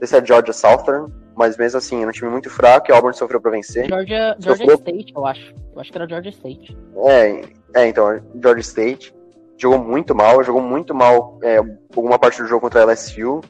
esse 0.00 0.16
é 0.16 0.24
Georgia 0.24 0.52
Southern, 0.52 1.12
mas 1.36 1.56
mesmo 1.56 1.78
assim, 1.78 2.00
era 2.00 2.08
um 2.08 2.12
time 2.12 2.28
muito 2.28 2.50
fraco 2.50 2.90
e 2.90 2.92
Auburn 2.92 3.16
sofreu 3.16 3.40
para 3.40 3.52
vencer. 3.52 3.86
Georgia, 3.86 4.36
Georgia 4.40 4.74
State, 4.74 5.12
eu 5.14 5.24
acho. 5.24 5.54
Eu 5.72 5.80
acho 5.80 5.92
que 5.92 5.98
era 5.98 6.08
Georgia 6.08 6.30
State. 6.30 6.76
É, 7.06 7.42
é 7.74 7.88
então, 7.88 8.20
Georgia 8.42 8.60
State. 8.60 9.14
Jogou 9.56 9.78
muito 9.78 10.14
mal, 10.14 10.42
jogou 10.42 10.62
muito 10.62 10.92
mal 10.94 11.38
é, 11.42 11.58
alguma 11.94 12.18
parte 12.18 12.42
do 12.42 12.48
jogo 12.48 12.60
contra 12.60 12.82
a 12.82 12.84
LSU. 12.84 13.40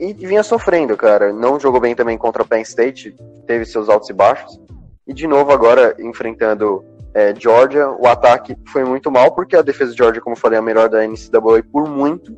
E 0.00 0.12
vinha 0.12 0.42
sofrendo, 0.42 0.96
cara. 0.96 1.32
Não 1.32 1.58
jogou 1.60 1.80
bem 1.80 1.94
também 1.94 2.18
contra 2.18 2.42
a 2.42 2.46
Penn 2.46 2.62
State, 2.62 3.16
teve 3.46 3.64
seus 3.64 3.88
altos 3.88 4.10
e 4.10 4.12
baixos. 4.12 4.60
E 5.06 5.12
de 5.12 5.26
novo 5.26 5.52
agora 5.52 5.96
enfrentando 5.98 6.84
é, 7.18 7.34
Georgia, 7.34 7.90
o 7.90 8.06
ataque 8.06 8.56
foi 8.68 8.84
muito 8.84 9.10
mal, 9.10 9.34
porque 9.34 9.56
a 9.56 9.62
defesa 9.62 9.90
de 9.90 9.98
Georgia, 9.98 10.22
como 10.22 10.36
eu 10.36 10.40
falei, 10.40 10.56
é 10.56 10.60
a 10.60 10.62
melhor 10.62 10.88
da 10.88 11.04
NCAA 11.04 11.64
por 11.72 11.88
muito. 11.88 12.32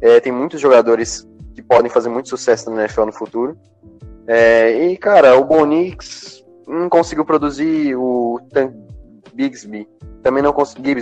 É, 0.00 0.18
tem 0.18 0.32
muitos 0.32 0.58
jogadores 0.58 1.28
que 1.54 1.60
podem 1.60 1.90
fazer 1.90 2.08
muito 2.08 2.30
sucesso 2.30 2.70
na 2.70 2.84
NFL 2.84 3.04
no 3.04 3.12
futuro. 3.12 3.58
É, 4.26 4.86
e, 4.86 4.96
cara, 4.96 5.36
o 5.36 5.44
Bonix 5.44 6.42
não 6.66 6.88
conseguiu 6.88 7.22
produzir 7.22 7.94
o 7.96 8.40
Bigsby, 9.34 9.86
também 10.22 10.42
não 10.42 10.54
conseguiu, 10.54 10.96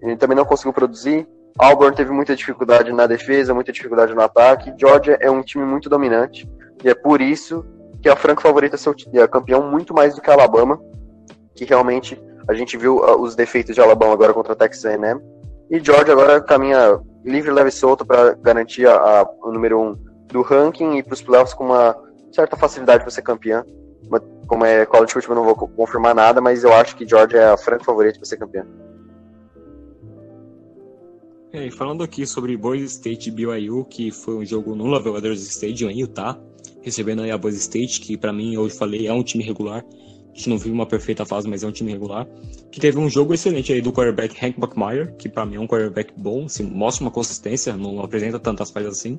ele 0.00 0.16
também 0.16 0.36
não 0.36 0.44
conseguiu 0.44 0.72
produzir. 0.72 1.26
Auburn 1.58 1.96
teve 1.96 2.12
muita 2.12 2.36
dificuldade 2.36 2.92
na 2.92 3.08
defesa, 3.08 3.52
muita 3.52 3.72
dificuldade 3.72 4.14
no 4.14 4.20
ataque. 4.20 4.72
Georgia 4.78 5.18
é 5.20 5.28
um 5.28 5.42
time 5.42 5.64
muito 5.64 5.90
dominante 5.90 6.48
e 6.84 6.88
é 6.88 6.94
por 6.94 7.20
isso 7.20 7.66
que 8.00 8.08
a 8.08 8.14
franca 8.14 8.40
favorita 8.40 8.76
é 9.14 9.26
campeão 9.26 9.68
muito 9.68 9.92
mais 9.92 10.14
do 10.14 10.22
que 10.22 10.30
a 10.30 10.34
Alabama, 10.34 10.80
que 11.56 11.64
realmente 11.64 12.20
a 12.48 12.54
gente 12.54 12.76
viu 12.76 12.96
uh, 12.96 13.20
os 13.20 13.34
defeitos 13.34 13.74
de 13.74 13.80
Alabama 13.80 14.12
agora 14.12 14.32
contra 14.32 14.54
Texas 14.54 14.84
A&M. 14.84 15.20
E 15.70 15.80
Georgia 15.82 16.12
agora 16.12 16.40
caminha 16.40 17.00
livre, 17.24 17.50
leve 17.50 17.68
e 17.68 17.72
solto 17.72 18.04
para 18.04 18.34
garantir 18.34 18.86
a, 18.86 18.94
a, 18.94 19.28
o 19.42 19.52
número 19.52 19.80
um 19.80 19.96
do 20.28 20.42
ranking 20.42 20.98
e 20.98 21.02
para 21.02 21.14
os 21.14 21.22
playoffs 21.22 21.54
com 21.54 21.64
uma 21.66 21.96
certa 22.32 22.56
facilidade 22.56 23.02
para 23.02 23.10
ser 23.10 23.22
campeã. 23.22 23.64
Como 24.46 24.64
é 24.64 24.84
college 24.84 25.12
football, 25.12 25.36
não 25.36 25.44
vou 25.44 25.54
confirmar 25.54 26.14
nada, 26.14 26.40
mas 26.40 26.64
eu 26.64 26.72
acho 26.72 26.96
que 26.96 27.08
Georgia 27.08 27.38
é 27.38 27.52
a 27.52 27.56
franca 27.56 27.84
favorita 27.84 28.18
para 28.18 28.26
ser 28.26 28.36
campeã. 28.36 28.66
É, 31.52 31.70
falando 31.70 32.02
aqui 32.02 32.26
sobre 32.26 32.56
Boise 32.56 32.86
State 32.86 33.28
e 33.28 33.32
BYU, 33.32 33.84
que 33.84 34.10
foi 34.10 34.34
um 34.36 34.44
jogo 34.44 34.74
no 34.74 34.98
Brothers 35.02 35.42
Stadium 35.42 35.90
em 35.90 36.00
Utah, 36.00 36.38
recebendo 36.80 37.22
aí 37.22 37.30
a 37.30 37.36
Boise 37.36 37.58
State, 37.58 38.00
que 38.00 38.16
para 38.16 38.32
mim, 38.32 38.54
eu 38.54 38.68
falei, 38.70 39.06
é 39.06 39.12
um 39.12 39.22
time 39.22 39.44
regular. 39.44 39.84
Gente 40.34 40.48
não 40.48 40.58
viu 40.58 40.72
uma 40.72 40.86
perfeita 40.86 41.26
fase, 41.26 41.48
mas 41.48 41.62
é 41.62 41.66
um 41.66 41.72
time 41.72 41.92
regular. 41.92 42.26
Que 42.70 42.80
teve 42.80 42.98
um 42.98 43.08
jogo 43.08 43.34
excelente 43.34 43.72
aí 43.72 43.80
do 43.80 43.92
quarterback 43.92 44.34
Hank 44.44 44.58
Buckmeyer, 44.58 45.14
que 45.16 45.28
para 45.28 45.44
mim 45.44 45.56
é 45.56 45.60
um 45.60 45.66
quarterback 45.66 46.12
bom, 46.16 46.46
assim, 46.46 46.62
mostra 46.64 47.04
uma 47.04 47.10
consistência, 47.10 47.76
não 47.76 48.00
apresenta 48.00 48.38
tantas 48.38 48.70
falhas 48.70 48.92
assim 48.98 49.18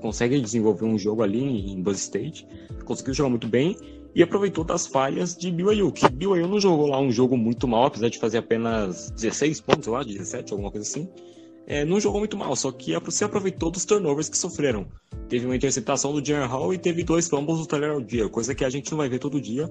consegue 0.00 0.40
desenvolver 0.40 0.84
um 0.84 0.98
jogo 0.98 1.22
ali 1.22 1.42
em 1.42 1.80
Buzz 1.82 1.98
State, 1.98 2.46
conseguiu 2.84 3.14
jogar 3.14 3.30
muito 3.30 3.48
bem 3.48 3.76
e 4.14 4.22
aproveitou 4.22 4.64
das 4.64 4.86
falhas 4.86 5.36
de 5.36 5.50
BYU, 5.50 5.92
que 5.92 6.08
BYU 6.08 6.46
não 6.46 6.60
jogou 6.60 6.86
lá 6.86 6.98
um 6.98 7.10
jogo 7.10 7.36
muito 7.36 7.66
mal, 7.68 7.86
apesar 7.86 8.08
de 8.08 8.18
fazer 8.18 8.38
apenas 8.38 9.10
16 9.10 9.60
pontos, 9.60 9.88
lá, 9.88 10.02
17, 10.02 10.52
alguma 10.52 10.70
coisa 10.70 10.86
assim. 10.86 11.08
É, 11.66 11.84
não 11.84 11.98
jogou 11.98 12.20
muito 12.20 12.36
mal, 12.36 12.54
só 12.54 12.70
que 12.70 12.94
se 13.10 13.24
aproveitou 13.24 13.70
dos 13.70 13.84
turnovers 13.84 14.28
que 14.28 14.38
sofreram. 14.38 14.86
Teve 15.28 15.44
uma 15.44 15.56
interceptação 15.56 16.12
do 16.12 16.24
Jaren 16.24 16.46
Hall 16.46 16.72
e 16.72 16.78
teve 16.78 17.02
dois 17.02 17.28
fumbles 17.28 17.58
do 17.58 17.66
Tyler 17.66 17.90
Algier, 17.90 18.28
coisa 18.28 18.54
que 18.54 18.64
a 18.64 18.70
gente 18.70 18.90
não 18.92 18.98
vai 18.98 19.08
ver 19.08 19.18
todo 19.18 19.40
dia, 19.40 19.68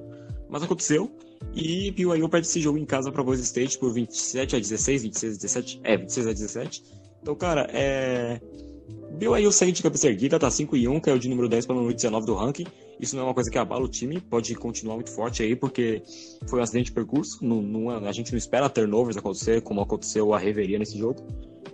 mas 0.49 0.63
aconteceu. 0.63 1.11
E 1.53 1.91
BYU 1.91 2.27
perde 2.29 2.47
esse 2.47 2.59
jogo 2.59 2.77
em 2.77 2.85
casa 2.85 3.11
para 3.11 3.23
Boise 3.23 3.43
State 3.43 3.77
por 3.77 3.93
27 3.93 4.55
a 4.55 4.59
16, 4.59 5.03
26 5.03 5.33
a 5.33 5.35
17, 5.37 5.81
é, 5.83 5.97
26 5.97 6.27
a 6.27 6.33
17. 6.33 6.83
Então, 7.21 7.35
cara, 7.35 7.67
é 7.71 8.39
BYU 9.17 9.51
segue 9.51 9.71
de 9.71 9.81
cabeça 9.81 10.07
erguida, 10.07 10.37
tá 10.37 10.51
5 10.51 10.75
e 10.75 10.87
1, 10.87 10.99
caiu 10.99 11.17
de 11.17 11.29
número 11.29 11.47
10 11.47 11.65
para 11.65 11.75
número 11.75 11.93
19 11.93 12.25
do 12.25 12.35
ranking. 12.35 12.65
Isso 12.99 13.15
não 13.15 13.23
é 13.23 13.27
uma 13.27 13.33
coisa 13.33 13.49
que 13.49 13.57
abala 13.57 13.83
o 13.83 13.87
time, 13.87 14.19
pode 14.19 14.53
continuar 14.55 14.95
muito 14.95 15.11
forte 15.11 15.41
aí, 15.41 15.55
porque 15.55 16.01
foi 16.47 16.59
um 16.59 16.63
acidente 16.63 16.87
de 16.87 16.91
percurso. 16.91 17.43
Não, 17.43 17.61
não, 17.61 17.89
a 17.89 18.11
gente 18.11 18.31
não 18.31 18.37
espera 18.37 18.69
turnovers 18.69 19.17
acontecer, 19.17 19.61
como 19.61 19.81
aconteceu 19.81 20.33
a 20.33 20.39
reveria 20.39 20.77
nesse 20.77 20.97
jogo. 20.97 21.25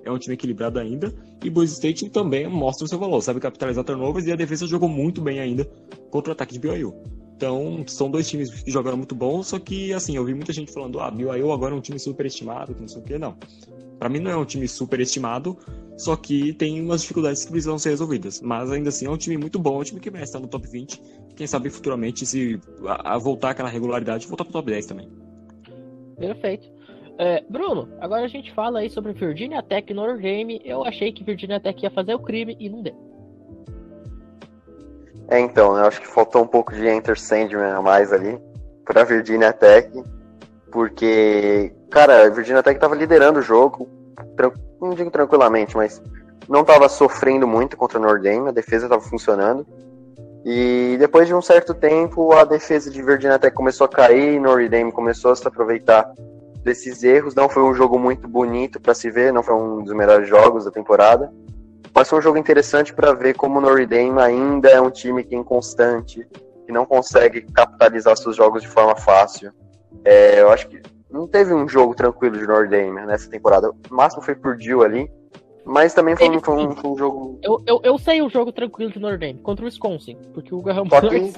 É 0.03 0.11
um 0.11 0.17
time 0.17 0.35
equilibrado 0.35 0.79
ainda. 0.79 1.13
E 1.43 1.49
Boise 1.49 1.73
State 1.73 2.09
também 2.09 2.47
mostra 2.47 2.85
o 2.85 2.87
seu 2.87 2.99
valor, 2.99 3.21
sabe 3.21 3.39
capitalizar 3.39 3.83
turnovers 3.83 4.25
e 4.27 4.31
a 4.31 4.35
defesa 4.35 4.67
jogou 4.67 4.89
muito 4.89 5.21
bem 5.21 5.39
ainda 5.39 5.65
contra 6.09 6.31
o 6.31 6.33
ataque 6.33 6.53
de 6.53 6.59
BYU. 6.59 6.93
Então, 7.41 7.83
são 7.87 8.11
dois 8.11 8.29
times 8.29 8.51
que 8.51 8.69
jogaram 8.69 8.97
muito 8.97 9.15
bom, 9.15 9.41
só 9.41 9.57
que, 9.57 9.91
assim, 9.93 10.15
eu 10.15 10.23
vi 10.23 10.35
muita 10.35 10.53
gente 10.53 10.71
falando, 10.71 10.99
ah, 10.99 11.09
BYU 11.09 11.51
agora 11.51 11.73
é 11.73 11.75
um 11.75 11.81
time 11.81 11.97
superestimado, 11.97 12.75
que 12.75 12.81
não 12.81 12.87
sei 12.87 13.01
o 13.01 13.03
quê. 13.03 13.17
Não. 13.17 13.35
Para 13.97 14.09
mim 14.09 14.19
não 14.19 14.29
é 14.29 14.37
um 14.37 14.45
time 14.45 14.67
superestimado, 14.67 15.57
só 15.97 16.15
que 16.15 16.53
tem 16.53 16.79
umas 16.79 17.01
dificuldades 17.01 17.43
que 17.43 17.49
precisam 17.49 17.79
ser 17.79 17.89
resolvidas. 17.89 18.41
Mas 18.41 18.71
ainda 18.71 18.89
assim 18.89 19.07
é 19.07 19.09
um 19.09 19.17
time 19.17 19.37
muito 19.37 19.57
bom, 19.57 19.77
é 19.77 19.79
um 19.79 19.83
time 19.83 19.99
que 19.99 20.11
merece 20.11 20.29
estar 20.29 20.39
no 20.39 20.47
top 20.47 20.67
20. 20.67 21.01
Quem 21.35 21.47
sabe 21.47 21.71
futuramente, 21.71 22.27
se 22.27 22.59
a, 22.85 23.15
a 23.15 23.17
voltar 23.17 23.49
aquela 23.49 23.69
regularidade, 23.69 24.27
voltar 24.27 24.43
pro 24.43 24.53
top 24.53 24.69
10 24.69 24.85
também. 24.85 25.09
Perfeito. 26.19 26.67
É, 27.17 27.43
Bruno, 27.49 27.89
agora 27.99 28.23
a 28.23 28.27
gente 28.27 28.53
fala 28.53 28.81
aí 28.81 28.89
sobre 28.91 29.13
Virginia 29.13 29.63
Tech 29.63 29.91
e 29.91 29.95
Notre. 29.95 30.61
Eu 30.63 30.83
achei 30.85 31.11
que 31.11 31.23
Virginia 31.23 31.59
Tech 31.59 31.81
ia 31.81 31.89
fazer 31.89 32.13
o 32.13 32.19
crime 32.19 32.55
e 32.59 32.69
não 32.69 32.83
deu. 32.83 33.10
É, 35.31 35.39
então, 35.39 35.75
eu 35.75 35.85
acho 35.85 35.99
que 35.99 36.07
faltou 36.07 36.43
um 36.43 36.47
pouco 36.47 36.71
de 36.73 36.87
Enter 36.87 37.19
Sandman 37.19 37.71
a 37.71 37.81
mais 37.81 38.13
ali 38.13 38.39
para 38.85 39.03
Virginia 39.03 39.51
Tech, 39.51 39.89
porque 40.71 41.73
Cara, 41.91 42.25
a 42.25 42.29
Virginia 42.29 42.63
Tech 42.63 42.79
tava 42.79 42.95
liderando 42.95 43.39
o 43.39 43.43
jogo, 43.43 43.85
não 44.81 44.91
digo 44.91 45.11
tranquilamente, 45.11 45.75
mas 45.75 46.01
não 46.47 46.63
tava 46.63 46.87
sofrendo 46.87 47.45
muito 47.45 47.75
contra 47.75 47.99
o 47.99 48.01
Notre 48.01 48.23
Dame, 48.23 48.47
a 48.47 48.53
defesa 48.53 48.87
tava 48.87 49.01
funcionando. 49.01 49.67
E 50.45 50.95
depois 50.97 51.27
de 51.27 51.35
um 51.35 51.41
certo 51.41 51.73
tempo, 51.73 52.31
a 52.31 52.45
defesa 52.45 52.89
de 52.89 53.03
Virginia 53.03 53.37
Tech 53.37 53.53
começou 53.53 53.85
a 53.85 53.89
cair, 53.89 54.39
Notre 54.39 54.69
Dame 54.69 54.91
começou 54.93 55.33
a 55.33 55.35
se 55.35 55.45
aproveitar 55.45 56.09
desses 56.63 57.03
erros. 57.03 57.35
Não 57.35 57.49
foi 57.49 57.61
um 57.61 57.73
jogo 57.73 57.99
muito 57.99 58.25
bonito 58.25 58.79
para 58.79 58.93
se 58.93 59.11
ver, 59.11 59.33
não 59.33 59.43
foi 59.43 59.53
um 59.53 59.83
dos 59.83 59.93
melhores 59.93 60.29
jogos 60.29 60.63
da 60.63 60.71
temporada. 60.71 61.29
Mas 61.93 62.09
foi 62.09 62.19
um 62.19 62.21
jogo 62.21 62.37
interessante 62.37 62.93
para 62.93 63.13
ver 63.13 63.35
como 63.35 63.59
o 63.59 63.61
Notre 63.61 63.85
Dame 63.85 64.19
ainda 64.19 64.69
é 64.69 64.79
um 64.79 64.89
time 64.89 65.23
que 65.23 65.35
é 65.35 65.37
inconstante, 65.37 66.25
que 66.65 66.71
não 66.71 66.85
consegue 66.85 67.41
capitalizar 67.41 68.15
seus 68.17 68.35
jogos 68.35 68.61
de 68.61 68.67
forma 68.67 68.95
fácil. 68.95 69.51
É, 70.05 70.41
eu 70.41 70.49
acho 70.49 70.67
que 70.67 70.81
não 71.09 71.27
teve 71.27 71.53
um 71.53 71.67
jogo 71.67 71.93
tranquilo 71.93 72.37
de 72.37 72.47
Notre 72.47 72.69
Dame 72.69 73.05
nessa 73.05 73.29
temporada. 73.29 73.69
O 73.69 73.75
máximo 73.93 74.21
foi 74.21 74.35
por 74.35 74.59
Jill 74.59 74.83
ali. 74.83 75.11
Mas 75.63 75.93
também 75.93 76.15
foi, 76.15 76.27
um, 76.27 76.39
foi, 76.39 76.55
um, 76.55 76.75
foi 76.75 76.89
um, 76.89 76.97
jogo. 76.97 77.39
Eu, 77.43 77.61
eu, 77.67 77.81
eu 77.83 77.97
sei 77.99 78.21
o 78.21 78.29
jogo 78.29 78.51
tranquilo 78.51 78.91
de 78.91 78.99
Notre 78.99 79.19
Dame 79.19 79.39
contra 79.39 79.63
o 79.63 79.67
Wisconsin. 79.67 80.17
Porque 80.33 80.55
o 80.55 80.61
Graham 80.61 80.89
Só 80.89 81.01
que, 81.01 81.33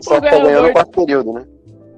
só 0.00 0.14
que 0.20 0.28
tá 0.28 0.38
ganhando 0.38 0.72
quarto 0.72 0.90
período, 0.90 1.32
né? 1.34 1.46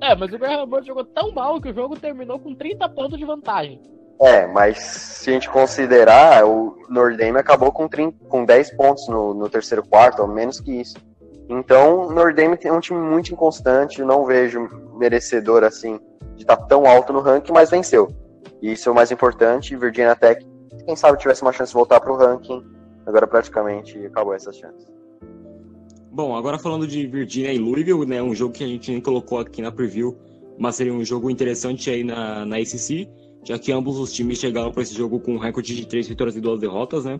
É, 0.03 0.17
mas 0.17 0.33
o 0.33 0.39
Graham 0.39 0.67
Bird 0.67 0.87
jogou 0.87 1.05
tão 1.05 1.33
mal 1.33 1.61
que 1.61 1.71
o 1.71 1.75
jogo 1.75 1.97
terminou 1.97 2.39
com 2.41 2.55
30 2.55 2.89
pontos 2.89 3.17
de 3.17 3.25
vantagem. 3.25 3.81
É, 4.23 4.47
mas 4.47 4.79
se 4.79 5.31
a 5.31 5.33
gente 5.33 5.51
considerar, 5.51 6.47
o 6.47 6.77
Notre 6.89 7.17
Dame 7.17 7.39
acabou 7.39 7.73
com, 7.73 7.89
30, 7.89 8.25
com 8.29 8.45
10 8.45 8.77
pontos 8.77 9.09
no, 9.09 9.35
no 9.35 9.49
terceiro 9.49 9.85
quarto, 9.85 10.23
ou 10.23 10.29
menos 10.29 10.61
que 10.61 10.81
isso. 10.81 10.97
Então, 11.49 12.07
o 12.07 12.13
Notre 12.13 12.33
Dame 12.33 12.57
é 12.63 12.73
um 12.73 12.79
time 12.79 13.01
muito 13.01 13.33
inconstante, 13.33 14.01
não 14.05 14.25
vejo 14.25 14.69
merecedor 14.97 15.65
assim 15.65 15.99
de 16.37 16.45
estar 16.45 16.57
tá 16.57 16.67
tão 16.67 16.87
alto 16.87 17.13
no 17.13 17.21
ranking, 17.21 17.53
mas 17.53 17.71
venceu. 17.71 18.15
Isso 18.63 18.89
é 18.89 18.93
o 18.93 18.95
mais 18.95 19.11
importante. 19.11 19.77
Virginia 19.77 20.15
Tech, 20.15 20.47
quem 20.87 20.95
sabe 20.95 21.19
tivesse 21.19 21.43
uma 21.43 21.53
chance 21.53 21.73
de 21.73 21.75
voltar 21.75 21.99
para 21.99 22.13
o 22.13 22.17
ranking, 22.17 22.65
agora 23.05 23.27
praticamente 23.27 24.07
acabou 24.07 24.35
essa 24.35 24.53
chance. 24.53 24.87
Bom, 26.13 26.37
agora 26.37 26.61
falando 26.61 26.87
de 26.87 27.09
Virginia 27.09 27.53
e 27.53 27.59
Louisville, 27.59 28.07
né, 28.07 28.23
um 28.23 28.35
jogo 28.35 28.55
que 28.55 28.63
a 28.63 28.69
gente 28.69 28.89
nem 28.93 29.01
colocou 29.01 29.41
aqui 29.41 29.61
na 29.61 29.73
preview, 29.73 30.17
mas 30.57 30.77
seria 30.77 30.95
um 30.95 31.05
jogo 31.05 31.29
interessante 31.29 31.91
aí 31.91 32.05
na, 32.05 32.47
na 32.47 32.59
ACC, 32.59 33.09
já 33.45 33.59
que 33.59 33.73
ambos 33.73 33.99
os 33.99 34.13
times 34.13 34.39
chegaram 34.39 34.71
para 34.71 34.83
esse 34.83 34.95
jogo 34.95 35.19
com 35.21 35.35
um 35.35 35.39
recorde 35.39 35.75
de 35.75 35.87
três 35.87 36.09
vitórias 36.09 36.37
e 36.37 36.41
duas 36.41 36.61
derrotas, 36.61 37.05
né? 37.05 37.19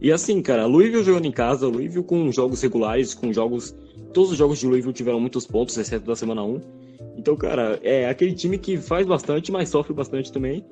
E 0.00 0.10
assim, 0.10 0.40
cara, 0.42 0.66
Louisville 0.66 1.04
jogando 1.04 1.26
em 1.26 1.32
casa, 1.32 1.68
Louisville 1.68 2.04
com 2.04 2.30
jogos 2.32 2.60
regulares, 2.62 3.14
com 3.14 3.32
jogos. 3.32 3.74
Todos 4.12 4.32
os 4.32 4.36
jogos 4.36 4.58
de 4.58 4.66
Louisville 4.66 4.92
tiveram 4.94 5.20
muitos 5.20 5.46
pontos, 5.46 5.76
exceto 5.76 6.06
da 6.06 6.16
semana 6.16 6.42
1. 6.42 6.60
Então, 7.16 7.36
cara, 7.36 7.78
é 7.82 8.08
aquele 8.08 8.34
time 8.34 8.58
que 8.58 8.78
faz 8.78 9.06
bastante, 9.06 9.52
mas 9.52 9.68
sofre 9.68 9.92
bastante 9.92 10.32
também. 10.32 10.64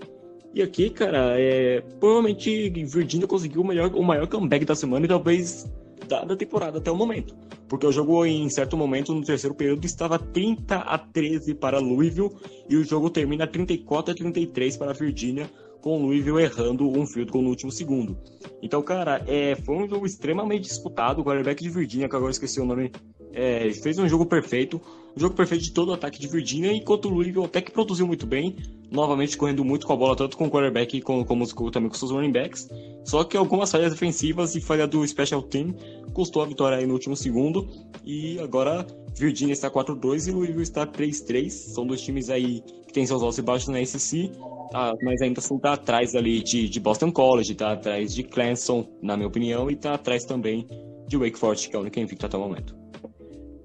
E 0.54 0.62
aqui, 0.62 0.90
cara, 0.90 1.38
é, 1.38 1.82
provavelmente 2.00 2.70
Virginia 2.70 3.26
conseguiu 3.26 3.60
o, 3.60 3.66
melhor, 3.66 3.94
o 3.94 4.02
maior 4.02 4.26
comeback 4.26 4.64
da 4.64 4.74
semana 4.74 5.04
e 5.04 5.08
talvez 5.08 5.70
da, 6.08 6.24
da 6.24 6.36
temporada 6.36 6.78
até 6.78 6.90
o 6.90 6.96
momento. 6.96 7.34
Porque 7.68 7.86
o 7.86 7.92
jogo, 7.92 8.24
em 8.24 8.48
certo 8.48 8.76
momento, 8.76 9.14
no 9.14 9.22
terceiro 9.22 9.54
período, 9.54 9.84
estava 9.84 10.18
30 10.18 10.76
a 10.76 10.98
13 10.98 11.54
para 11.54 11.78
Louisville 11.78 12.30
e 12.68 12.76
o 12.76 12.84
jogo 12.84 13.10
termina 13.10 13.46
34 13.46 14.12
a 14.12 14.16
33 14.16 14.76
para 14.76 14.92
Virginia, 14.92 15.50
com 15.80 15.98
o 15.98 16.06
Louisville 16.06 16.42
errando 16.42 16.88
um 16.88 17.06
field 17.06 17.30
goal 17.30 17.44
no 17.44 17.50
último 17.50 17.70
segundo. 17.70 18.18
Então, 18.62 18.82
cara, 18.82 19.22
é, 19.26 19.54
foi 19.54 19.76
um 19.76 19.88
jogo 19.88 20.06
extremamente 20.06 20.62
disputado. 20.62 21.20
O 21.20 21.24
quarterback 21.24 21.62
de 21.62 21.70
Virginia, 21.70 22.08
que 22.08 22.16
agora 22.16 22.32
esqueci 22.32 22.60
o 22.60 22.64
nome, 22.64 22.90
é, 23.32 23.70
fez 23.72 23.98
um 23.98 24.08
jogo 24.08 24.26
perfeito. 24.26 24.80
Um 25.16 25.20
jogo 25.20 25.34
perfeito 25.34 25.64
de 25.64 25.72
todo 25.72 25.88
o 25.88 25.92
ataque 25.92 26.18
de 26.20 26.28
Virginia, 26.28 26.72
enquanto 26.72 27.06
o 27.06 27.08
Louisville 27.08 27.44
até 27.44 27.60
que 27.60 27.72
produziu 27.72 28.06
muito 28.06 28.26
bem, 28.26 28.56
novamente 28.90 29.36
correndo 29.36 29.64
muito 29.64 29.86
com 29.86 29.92
a 29.92 29.96
bola, 29.96 30.14
tanto 30.14 30.36
com 30.36 30.46
o 30.46 30.50
quarterback 30.50 31.00
como, 31.00 31.24
como 31.24 31.70
também 31.70 31.88
com 31.88 31.96
seus 31.96 32.10
running 32.10 32.32
backs. 32.32 32.68
Só 33.04 33.24
que 33.24 33.36
algumas 33.36 33.70
falhas 33.70 33.92
defensivas 33.92 34.54
e 34.54 34.60
falha 34.60 34.86
do 34.86 35.06
special 35.06 35.42
team 35.42 35.74
custou 36.12 36.42
a 36.42 36.46
vitória 36.46 36.78
aí 36.78 36.86
no 36.86 36.94
último 36.94 37.16
segundo. 37.16 37.68
E 38.04 38.38
agora 38.40 38.86
Virginia 39.14 39.52
está 39.52 39.70
4-2 39.70 40.28
e 40.28 40.30
Louisville 40.30 40.62
está 40.62 40.86
3-3. 40.86 41.50
São 41.50 41.86
dois 41.86 42.00
times 42.00 42.30
aí 42.30 42.62
que 42.86 42.92
têm 42.92 43.06
seus 43.06 43.22
altos 43.22 43.38
e 43.38 43.42
baixos 43.42 43.68
na 43.68 43.84
SEC. 43.84 44.32
Tá, 44.70 44.94
mas 45.02 45.22
ainda 45.22 45.40
assim 45.40 45.58
tá 45.58 45.72
atrás 45.72 46.14
ali 46.14 46.42
de, 46.42 46.68
de 46.68 46.78
Boston 46.78 47.10
College, 47.10 47.54
tá 47.54 47.72
atrás 47.72 48.14
de 48.14 48.22
Clemson, 48.22 48.86
na 49.00 49.16
minha 49.16 49.28
opinião, 49.28 49.70
e 49.70 49.76
tá 49.76 49.94
atrás 49.94 50.26
também 50.26 50.68
de 51.06 51.16
Wake 51.16 51.38
Forest, 51.38 51.70
que 51.70 51.76
é 51.76 51.78
o 51.78 51.82
único 51.82 51.98
invicto 51.98 52.26
até 52.26 52.36
o 52.36 52.40
momento. 52.40 52.76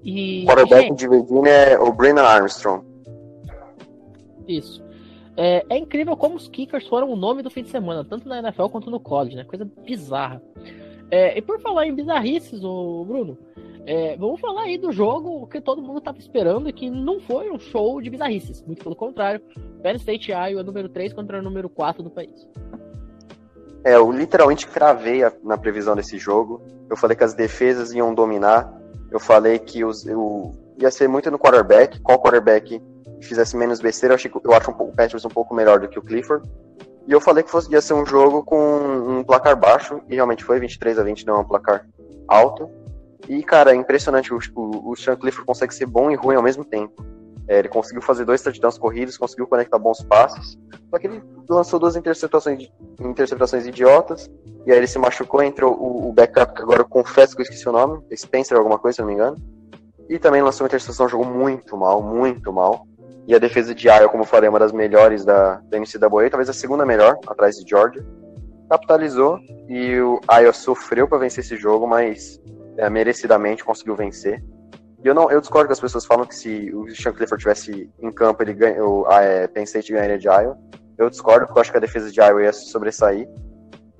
E... 0.02 0.44
O 0.44 0.46
quarterback 0.46 0.94
de 0.94 1.08
Virginia 1.08 1.50
é 1.50 1.78
o 1.78 1.92
Brennan 1.92 2.22
Armstrong. 2.22 2.84
Isso. 4.48 4.82
É, 5.36 5.64
é, 5.68 5.78
incrível 5.78 6.16
como 6.16 6.36
os 6.36 6.48
kickers 6.48 6.86
foram 6.86 7.10
o 7.10 7.16
nome 7.16 7.42
do 7.42 7.50
fim 7.50 7.62
de 7.62 7.70
semana, 7.70 8.04
tanto 8.04 8.28
na 8.28 8.38
NFL 8.38 8.66
quanto 8.66 8.90
no 8.90 9.00
college, 9.00 9.34
né? 9.34 9.44
Coisa 9.44 9.68
bizarra. 9.84 10.40
É, 11.14 11.38
e 11.38 11.40
por 11.40 11.60
falar 11.60 11.86
em 11.86 11.94
bizarrices, 11.94 12.64
o 12.64 13.04
Bruno, 13.04 13.38
é, 13.86 14.16
vamos 14.16 14.40
falar 14.40 14.62
aí 14.62 14.76
do 14.76 14.90
jogo 14.90 15.46
que 15.46 15.60
todo 15.60 15.80
mundo 15.80 15.98
estava 15.98 16.18
esperando 16.18 16.68
e 16.68 16.72
que 16.72 16.90
não 16.90 17.20
foi 17.20 17.52
um 17.52 17.58
show 17.60 18.02
de 18.02 18.10
bizarrices. 18.10 18.64
Muito 18.66 18.82
pelo 18.82 18.96
contrário, 18.96 19.40
Penn 19.80 19.94
State 19.94 20.32
Iowa 20.32 20.64
número 20.64 20.88
3 20.88 21.12
contra 21.12 21.38
o 21.38 21.42
número 21.42 21.68
4 21.68 22.02
do 22.02 22.10
país. 22.10 22.48
É, 23.84 23.94
eu 23.94 24.10
literalmente 24.10 24.66
cravei 24.66 25.22
a, 25.22 25.32
na 25.44 25.56
previsão 25.56 25.94
desse 25.94 26.18
jogo. 26.18 26.60
Eu 26.90 26.96
falei 26.96 27.16
que 27.16 27.22
as 27.22 27.32
defesas 27.32 27.92
iam 27.92 28.12
dominar. 28.12 28.76
Eu 29.08 29.20
falei 29.20 29.60
que 29.60 29.84
os, 29.84 30.04
eu, 30.04 30.50
ia 30.80 30.90
ser 30.90 31.06
muito 31.08 31.30
no 31.30 31.38
quarterback. 31.38 32.00
Qual 32.00 32.20
quarterback 32.20 32.82
fizesse 33.22 33.56
menos 33.56 33.80
besteira, 33.80 34.16
eu, 34.16 34.42
eu 34.44 34.52
acho 34.52 34.68
um 34.68 34.74
pouco, 34.74 34.92
o 34.92 34.96
Patriots 34.96 35.24
um 35.24 35.28
pouco 35.28 35.54
melhor 35.54 35.78
do 35.78 35.86
que 35.86 35.96
o 35.96 36.02
Clifford. 36.02 36.44
E 37.06 37.12
eu 37.12 37.20
falei 37.20 37.42
que 37.42 37.50
fosse, 37.50 37.70
ia 37.70 37.80
ser 37.80 37.94
um 37.94 38.06
jogo 38.06 38.42
com 38.42 38.56
um 38.58 39.24
placar 39.24 39.56
baixo, 39.56 40.00
e 40.08 40.14
realmente 40.14 40.44
foi 40.44 40.58
23 40.58 40.98
a 40.98 41.02
20, 41.02 41.26
não 41.26 41.36
é 41.36 41.38
um 41.40 41.44
placar 41.44 41.86
alto. 42.26 42.70
E, 43.28 43.42
cara, 43.42 43.72
é 43.72 43.74
impressionante, 43.74 44.32
o, 44.32 44.38
o, 44.54 44.92
o 44.92 44.96
Sean 44.96 45.16
Clifford 45.16 45.46
consegue 45.46 45.74
ser 45.74 45.86
bom 45.86 46.10
e 46.10 46.14
ruim 46.14 46.36
ao 46.36 46.42
mesmo 46.42 46.64
tempo. 46.64 47.04
É, 47.46 47.58
ele 47.58 47.68
conseguiu 47.68 48.00
fazer 48.00 48.24
dois 48.24 48.40
touchdowns 48.40 48.78
corridos, 48.78 49.18
conseguiu 49.18 49.46
conectar 49.46 49.78
bons 49.78 50.02
passes, 50.02 50.58
só 50.90 50.98
que 50.98 51.06
ele 51.06 51.22
lançou 51.48 51.78
duas 51.78 51.94
interceptações, 51.94 52.70
interceptações 52.98 53.66
idiotas, 53.66 54.30
e 54.66 54.72
aí 54.72 54.78
ele 54.78 54.86
se 54.86 54.98
machucou, 54.98 55.42
entrou 55.42 55.74
o, 55.74 56.08
o 56.08 56.12
backup, 56.12 56.54
que 56.54 56.62
agora 56.62 56.80
eu 56.80 56.88
confesso 56.88 57.34
que 57.34 57.42
eu 57.42 57.44
esqueci 57.44 57.68
o 57.68 57.72
nome, 57.72 58.02
Spencer 58.16 58.56
alguma 58.56 58.78
coisa, 58.78 58.96
se 58.96 59.02
não 59.02 59.08
me 59.08 59.14
engano, 59.14 59.36
e 60.08 60.18
também 60.18 60.42
lançou 60.42 60.64
uma 60.64 60.68
interceptação, 60.68 61.08
jogou 61.08 61.26
muito 61.26 61.76
mal, 61.76 62.02
muito 62.02 62.52
mal. 62.52 62.86
E 63.26 63.34
a 63.34 63.38
defesa 63.38 63.74
de 63.74 63.88
Iowa, 63.88 64.08
como 64.08 64.22
eu 64.22 64.26
falei, 64.26 64.46
é 64.46 64.50
uma 64.50 64.58
das 64.58 64.72
melhores 64.72 65.24
da, 65.24 65.60
da 65.64 65.78
NCAA, 65.78 66.30
talvez 66.30 66.48
a 66.48 66.52
segunda 66.52 66.84
melhor, 66.84 67.18
atrás 67.26 67.56
de 67.56 67.68
Georgia. 67.68 68.04
Capitalizou 68.68 69.38
e 69.68 69.98
o 70.00 70.20
Iowa 70.30 70.52
sofreu 70.52 71.08
para 71.08 71.18
vencer 71.18 71.42
esse 71.42 71.56
jogo, 71.56 71.86
mas 71.86 72.40
é, 72.76 72.88
merecidamente 72.90 73.64
conseguiu 73.64 73.96
vencer. 73.96 74.42
E 75.02 75.06
eu 75.06 75.14
não, 75.14 75.30
eu 75.30 75.40
discordo 75.40 75.66
que 75.66 75.72
as 75.72 75.80
pessoas 75.80 76.04
falam 76.04 76.26
que 76.26 76.34
se 76.34 76.70
o 76.74 76.88
Sean 76.94 77.12
Clifford 77.12 77.42
tivesse 77.42 77.90
em 77.98 78.10
campo, 78.10 78.42
ele 78.42 78.54
ganha, 78.54 78.84
o 78.84 79.06
é, 79.10 79.46
Penn 79.46 79.64
State 79.64 79.92
ganharia 79.92 80.18
de 80.18 80.26
Iowa. 80.26 80.58
Eu 80.96 81.10
discordo, 81.10 81.46
porque 81.46 81.58
eu 81.58 81.60
acho 81.60 81.70
que 81.70 81.76
a 81.76 81.80
defesa 81.80 82.10
de 82.10 82.20
Iowa 82.20 82.42
ia 82.42 82.52
sobressair. 82.52 83.28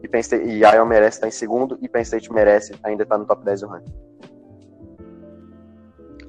E, 0.03 0.09
Penn 0.09 0.21
State, 0.21 0.45
e 0.47 0.61
Iowa 0.61 0.85
merece 0.85 1.17
estar 1.17 1.29
em 1.29 1.31
segundo, 1.31 1.79
e 1.81 1.89
Penn 1.89 2.03
State 2.03 2.33
merece 2.33 2.75
ainda 2.83 3.03
estar 3.03 3.19
no 3.19 3.27
top 3.27 3.45
10 3.45 3.61
do 3.61 3.69
ranking. 3.69 3.93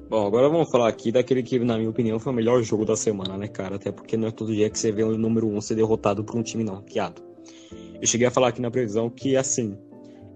Bom, 0.08 0.24
agora 0.24 0.48
vamos 0.48 0.70
falar 0.70 0.88
aqui 0.88 1.10
daquele 1.10 1.42
que, 1.42 1.58
na 1.58 1.76
minha 1.76 1.90
opinião, 1.90 2.20
foi 2.20 2.32
o 2.32 2.36
melhor 2.36 2.62
jogo 2.62 2.84
da 2.84 2.94
semana, 2.94 3.36
né, 3.36 3.48
cara? 3.48 3.74
Até 3.74 3.90
porque 3.90 4.16
não 4.16 4.28
é 4.28 4.30
todo 4.30 4.54
dia 4.54 4.70
que 4.70 4.78
você 4.78 4.92
vê 4.92 5.02
o 5.02 5.18
número 5.18 5.48
1 5.48 5.56
um 5.56 5.60
ser 5.60 5.74
derrotado 5.74 6.22
por 6.22 6.36
um 6.36 6.42
time 6.44 6.62
não 6.62 6.76
ranqueado. 6.76 7.20
Eu 8.00 8.06
cheguei 8.06 8.28
a 8.28 8.30
falar 8.30 8.48
aqui 8.48 8.60
na 8.60 8.70
previsão 8.70 9.10
que, 9.10 9.36
assim, 9.36 9.76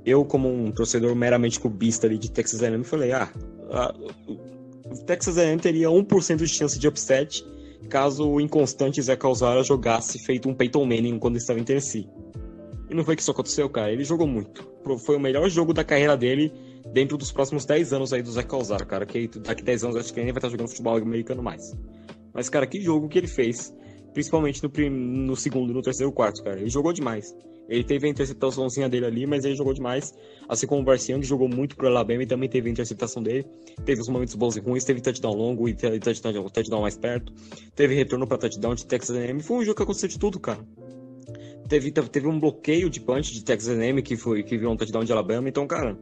eu, 0.04 0.24
como 0.24 0.48
um 0.48 0.72
torcedor 0.72 1.14
meramente 1.14 1.60
cubista 1.60 2.08
ali 2.08 2.18
de 2.18 2.30
Texas 2.32 2.64
A&M, 2.64 2.82
falei, 2.82 3.12
ah, 3.12 3.30
a, 3.70 3.94
o 4.26 5.04
Texas 5.04 5.38
A&M 5.38 5.60
teria 5.60 5.88
1% 5.88 6.36
de 6.36 6.48
chance 6.48 6.76
de 6.76 6.88
upset 6.88 7.46
caso 7.88 8.28
o 8.28 8.40
inconstante 8.40 9.00
Zé 9.00 9.16
Calzara 9.16 9.62
jogasse 9.62 10.18
feito 10.18 10.48
um 10.48 10.54
Peyton 10.54 10.84
Manning 10.84 11.18
quando 11.18 11.36
estava 11.36 11.60
em 11.60 11.64
Tennessee. 11.64 12.08
E 12.88 12.94
não 12.94 13.04
foi 13.04 13.14
que 13.14 13.22
isso 13.22 13.30
aconteceu, 13.30 13.68
cara. 13.68 13.92
Ele 13.92 14.04
jogou 14.04 14.26
muito. 14.26 14.68
Foi 14.98 15.16
o 15.16 15.20
melhor 15.20 15.48
jogo 15.48 15.72
da 15.72 15.84
carreira 15.84 16.16
dele 16.16 16.52
dentro 16.92 17.16
dos 17.16 17.32
próximos 17.32 17.64
10 17.64 17.92
anos 17.92 18.12
aí 18.12 18.22
do 18.22 18.30
Zé 18.30 18.42
Calzar, 18.42 18.86
cara, 18.86 19.06
que 19.06 19.28
daqui 19.38 19.62
10 19.62 19.84
anos 19.84 19.96
acho 19.96 20.12
que 20.12 20.20
ele 20.20 20.26
nem 20.26 20.32
vai 20.32 20.38
estar 20.38 20.48
jogando 20.48 20.68
futebol 20.68 20.96
americano 20.96 21.42
mais. 21.42 21.74
Mas, 22.32 22.48
cara, 22.48 22.66
que 22.66 22.80
jogo 22.80 23.08
que 23.08 23.18
ele 23.18 23.26
fez, 23.26 23.74
principalmente 24.12 24.62
no, 24.62 24.70
prim... 24.70 24.90
no 24.90 25.36
segundo, 25.36 25.72
no 25.72 25.82
terceiro 25.82 26.12
quarto, 26.12 26.42
cara. 26.42 26.60
Ele 26.60 26.70
jogou 26.70 26.92
demais. 26.92 27.34
Ele 27.68 27.84
teve 27.84 28.08
a 28.08 28.10
interceptaçãozinha 28.10 28.88
dele 28.88 29.06
ali, 29.06 29.26
mas 29.26 29.44
ele 29.44 29.54
jogou 29.54 29.72
demais. 29.72 30.12
Assim 30.48 30.66
como 30.66 30.82
o 30.82 30.84
Barciang 30.84 31.24
jogou 31.24 31.48
muito 31.48 31.76
pro 31.76 31.86
Alabama 31.86 32.24
e 32.24 32.26
também 32.26 32.48
teve 32.48 32.68
a 32.68 32.72
interceptação 32.72 33.22
dele. 33.22 33.46
Teve 33.84 34.00
os 34.00 34.08
momentos 34.08 34.34
bons 34.34 34.56
e 34.56 34.60
ruins, 34.60 34.82
teve 34.82 35.00
touchdown 35.00 35.32
longo 35.32 35.68
e 35.68 35.74
touchdown, 35.74 36.48
touchdown 36.48 36.82
mais 36.82 36.98
perto. 36.98 37.32
Teve 37.76 37.94
retorno 37.94 38.26
para 38.26 38.38
touchdown 38.38 38.74
de 38.74 38.84
Texas 38.86 39.16
A&M. 39.16 39.40
Foi 39.40 39.58
um 39.58 39.64
jogo 39.64 39.76
que 39.76 39.82
aconteceu 39.84 40.08
de 40.08 40.18
tudo, 40.18 40.40
cara. 40.40 40.66
Teve, 41.68 41.92
teve 41.92 42.26
um 42.26 42.40
bloqueio 42.40 42.90
de 42.90 43.00
punch 43.00 43.32
de 43.32 43.44
Texas 43.44 43.78
A&M 43.78 44.02
que, 44.02 44.16
foi, 44.16 44.42
que 44.42 44.58
virou 44.58 44.72
um 44.72 44.76
touchdown 44.76 45.04
de 45.04 45.12
Alabama. 45.12 45.48
Então, 45.48 45.64
cara, 45.68 45.96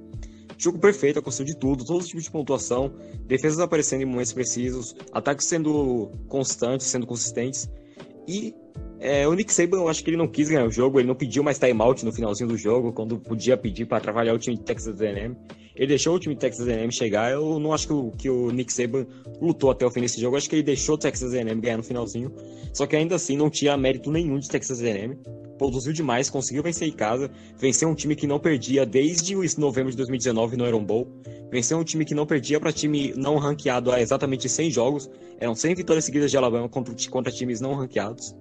Jogo 0.58 0.78
perfeito, 0.78 1.20
aconteceu 1.20 1.46
de 1.46 1.56
tudo, 1.56 1.84
todos 1.84 2.02
os 2.02 2.08
tipos 2.08 2.24
de 2.24 2.30
pontuação, 2.32 2.92
defesas 3.26 3.60
aparecendo 3.60 4.02
em 4.02 4.04
momentos 4.04 4.32
precisos, 4.32 4.94
ataques 5.12 5.46
sendo 5.46 6.10
constantes, 6.26 6.86
sendo 6.86 7.06
consistentes. 7.06 7.70
E 8.26 8.52
é, 8.98 9.26
o 9.28 9.34
Nick 9.34 9.52
Saban, 9.52 9.78
eu 9.78 9.88
acho 9.88 10.02
que 10.02 10.10
ele 10.10 10.16
não 10.16 10.26
quis 10.26 10.48
ganhar 10.48 10.66
o 10.66 10.70
jogo, 10.70 10.98
ele 10.98 11.06
não 11.06 11.14
pediu 11.14 11.44
mais 11.44 11.58
timeout 11.58 12.04
no 12.04 12.12
finalzinho 12.12 12.48
do 12.48 12.56
jogo, 12.56 12.92
quando 12.92 13.18
podia 13.20 13.56
pedir 13.56 13.86
para 13.86 14.00
trabalhar 14.00 14.34
o 14.34 14.38
time 14.38 14.56
de 14.56 14.64
Texas 14.64 15.00
A&M. 15.00 15.36
Ele 15.78 15.86
deixou 15.86 16.16
o 16.16 16.18
time 16.18 16.34
de 16.34 16.40
Texas 16.40 16.66
A&M 16.66 16.92
chegar. 16.92 17.30
Eu 17.30 17.58
não 17.58 17.72
acho 17.72 17.86
que 17.86 17.92
o, 17.92 18.10
que 18.10 18.28
o 18.28 18.50
Nick 18.50 18.72
Saban 18.72 19.06
lutou 19.40 19.70
até 19.70 19.86
o 19.86 19.90
fim 19.90 20.00
desse 20.00 20.20
jogo. 20.20 20.34
Eu 20.34 20.38
acho 20.38 20.50
que 20.50 20.56
ele 20.56 20.62
deixou 20.62 20.96
o 20.96 20.98
Texas 20.98 21.32
A&M 21.32 21.60
ganhar 21.60 21.76
no 21.76 21.84
finalzinho. 21.84 22.34
Só 22.72 22.86
que 22.86 22.96
ainda 22.96 23.14
assim 23.14 23.36
não 23.36 23.48
tinha 23.48 23.76
mérito 23.76 24.10
nenhum 24.10 24.38
de 24.38 24.48
Texas 24.48 24.82
A&M 24.82 25.16
produziu 25.58 25.92
demais, 25.92 26.30
conseguiu 26.30 26.62
vencer 26.62 26.88
em 26.88 26.92
casa, 26.92 27.30
venceu 27.58 27.88
um 27.88 27.94
time 27.94 28.14
que 28.14 28.26
não 28.26 28.38
perdia 28.38 28.86
desde 28.86 29.36
o 29.36 29.42
novembro 29.58 29.90
de 29.90 29.96
2019 29.96 30.56
no 30.56 30.66
Iron 30.66 30.84
Bowl, 30.84 31.08
venceu 31.50 31.76
um 31.76 31.84
time 31.84 32.04
que 32.04 32.14
não 32.14 32.24
perdia 32.24 32.60
para 32.60 32.72
time 32.72 33.12
não 33.16 33.36
ranqueado 33.36 33.90
há 33.90 34.00
exatamente 34.00 34.48
100 34.48 34.70
jogos, 34.70 35.10
eram 35.38 35.54
100 35.54 35.74
vitórias 35.74 36.04
seguidas 36.04 36.30
de 36.30 36.36
Alabama 36.36 36.68
contra, 36.68 36.94
contra 37.10 37.32
times 37.32 37.60
não 37.60 37.74
ranqueados, 37.74 38.34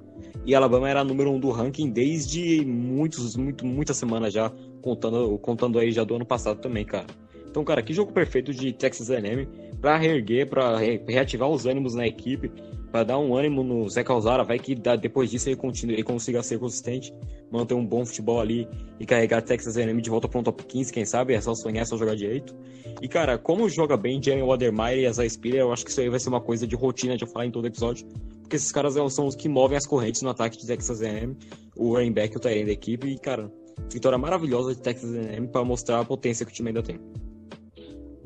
e 0.46 0.56
Alabama 0.56 0.88
era 0.88 1.04
número 1.04 1.32
um 1.32 1.40
do 1.40 1.50
ranking 1.50 1.90
desde 1.90 2.64
muitos, 2.64 3.36
muito, 3.36 3.66
muitas 3.66 3.98
semanas 3.98 4.32
já, 4.32 4.52
contando, 4.82 5.38
contando 5.40 5.80
aí 5.80 5.92
já 5.92 6.04
do 6.04 6.16
ano 6.16 6.26
passado 6.26 6.62
também, 6.62 6.86
cara. 6.86 7.08
Então, 7.58 7.66
cara, 7.66 7.82
que 7.82 7.92
jogo 7.92 8.12
perfeito 8.12 8.54
de 8.54 8.72
Texas 8.72 9.10
A&M 9.10 9.48
para 9.82 9.98
reerguer, 9.98 10.48
para 10.48 10.78
reativar 10.78 11.50
os 11.50 11.66
ânimos 11.66 11.96
na 11.96 12.06
equipe, 12.06 12.52
para 12.92 13.04
dar 13.04 13.18
um 13.18 13.36
ânimo 13.36 13.64
no 13.64 13.90
Zé 13.90 14.04
Calzara, 14.04 14.44
vai 14.44 14.60
que 14.60 14.76
dá, 14.76 14.96
depois 14.96 15.32
disso 15.32 15.50
ele, 15.50 15.56
continue, 15.56 15.96
ele 15.96 16.04
consiga 16.04 16.44
ser 16.44 16.60
consistente, 16.60 17.12
manter 17.50 17.74
um 17.74 17.84
bom 17.84 18.06
futebol 18.06 18.40
ali 18.40 18.68
e 19.00 19.08
carregar 19.08 19.42
Texas 19.42 19.76
A&M 19.76 20.00
de 20.00 20.08
volta 20.08 20.28
para 20.28 20.40
um 20.40 20.44
top 20.44 20.64
15, 20.66 20.94
quem 20.94 21.04
sabe, 21.04 21.34
é 21.34 21.42
só 21.42 21.56
sonhar, 21.56 21.82
é 21.82 21.86
só 21.86 21.98
jogar 21.98 22.16
direito. 22.16 22.56
E 23.02 23.08
cara, 23.08 23.40
como 23.40 23.68
joga 23.68 23.98
bem 23.98 24.22
Jamie 24.22 24.44
Wadermeyer 24.44 25.00
e 25.00 25.10
Isaiah 25.10 25.28
Spiller, 25.28 25.62
eu 25.62 25.74
acho 25.74 25.84
que 25.84 25.90
isso 25.90 26.00
aí 26.00 26.10
vai 26.10 26.20
ser 26.20 26.30
uma 26.30 26.42
coisa 26.42 26.68
de 26.68 26.76
rotina 26.76 27.18
de 27.18 27.24
eu 27.24 27.28
falar 27.28 27.48
em 27.48 27.52
todo 27.52 27.66
episódio, 27.66 28.06
porque 28.40 28.56
esses 28.56 28.72
caras 28.72 28.94
são 29.12 29.26
os 29.26 29.36
que 29.36 29.50
movem 29.50 29.80
as 29.80 29.88
correntes 29.88 30.22
no 30.22 30.30
ataque 30.30 30.60
de 30.60 30.68
Texas 30.68 31.02
A&M, 31.02 31.36
o 31.76 31.96
running 31.96 32.14
back 32.14 32.38
o 32.38 32.40
tight 32.40 32.66
da 32.66 32.72
equipe, 32.72 33.08
e 33.08 33.18
cara, 33.18 33.52
vitória 33.92 34.20
maravilhosa 34.20 34.76
de 34.76 34.80
Texas 34.80 35.12
A&M 35.12 35.48
para 35.48 35.66
mostrar 35.66 36.02
a 36.02 36.06
potência 36.06 36.46
que 36.46 36.52
o 36.52 36.54
time 36.54 36.70
ainda 36.70 36.84
tem. 36.84 37.00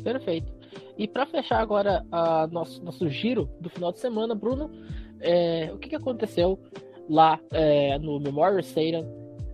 Perfeito. 0.04 0.52
E 0.98 1.08
para 1.08 1.26
fechar 1.26 1.60
agora 1.60 2.06
a 2.12 2.48
nosso, 2.48 2.84
nosso 2.84 3.10
giro 3.10 3.50
do 3.60 3.70
final 3.70 3.92
de 3.92 4.00
semana, 4.00 4.36
Bruno, 4.36 4.72
é, 5.20 5.70
o 5.74 5.78
que, 5.78 5.90
que 5.90 5.96
aconteceu 5.96 6.60
lá 7.10 7.40
é, 7.52 7.98
no 8.00 8.20
Memorial 8.20 8.60
Stadium 8.60 9.06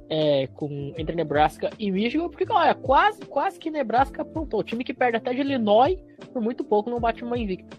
é, 0.09 0.47
com, 0.47 0.93
entre 0.97 1.15
Nebraska 1.15 1.69
e 1.77 1.91
Michigan, 1.91 2.29
porque 2.29 2.45
olha, 2.49 2.73
quase, 2.75 3.19
quase 3.25 3.59
que 3.59 3.69
Nebraska 3.69 4.21
aprontou. 4.21 4.59
O 4.61 4.63
time 4.63 4.83
que 4.83 4.93
perde 4.93 5.17
até 5.17 5.33
de 5.33 5.41
Illinois, 5.41 5.97
por 6.31 6.41
muito 6.41 6.63
pouco 6.63 6.89
não 6.89 6.99
bate 6.99 7.23
uma 7.23 7.37
invicta. 7.37 7.77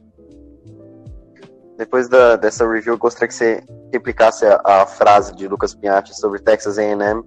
Depois 1.76 2.08
da, 2.08 2.36
dessa 2.36 2.68
review, 2.68 2.94
eu 2.94 2.98
gostaria 2.98 3.28
que 3.28 3.34
você 3.34 3.62
replicasse 3.92 4.44
a, 4.44 4.60
a 4.64 4.86
frase 4.86 5.34
de 5.36 5.46
Lucas 5.46 5.74
Pinhatti 5.74 6.14
sobre 6.18 6.40
Texas 6.40 6.76
A&M 6.76 7.22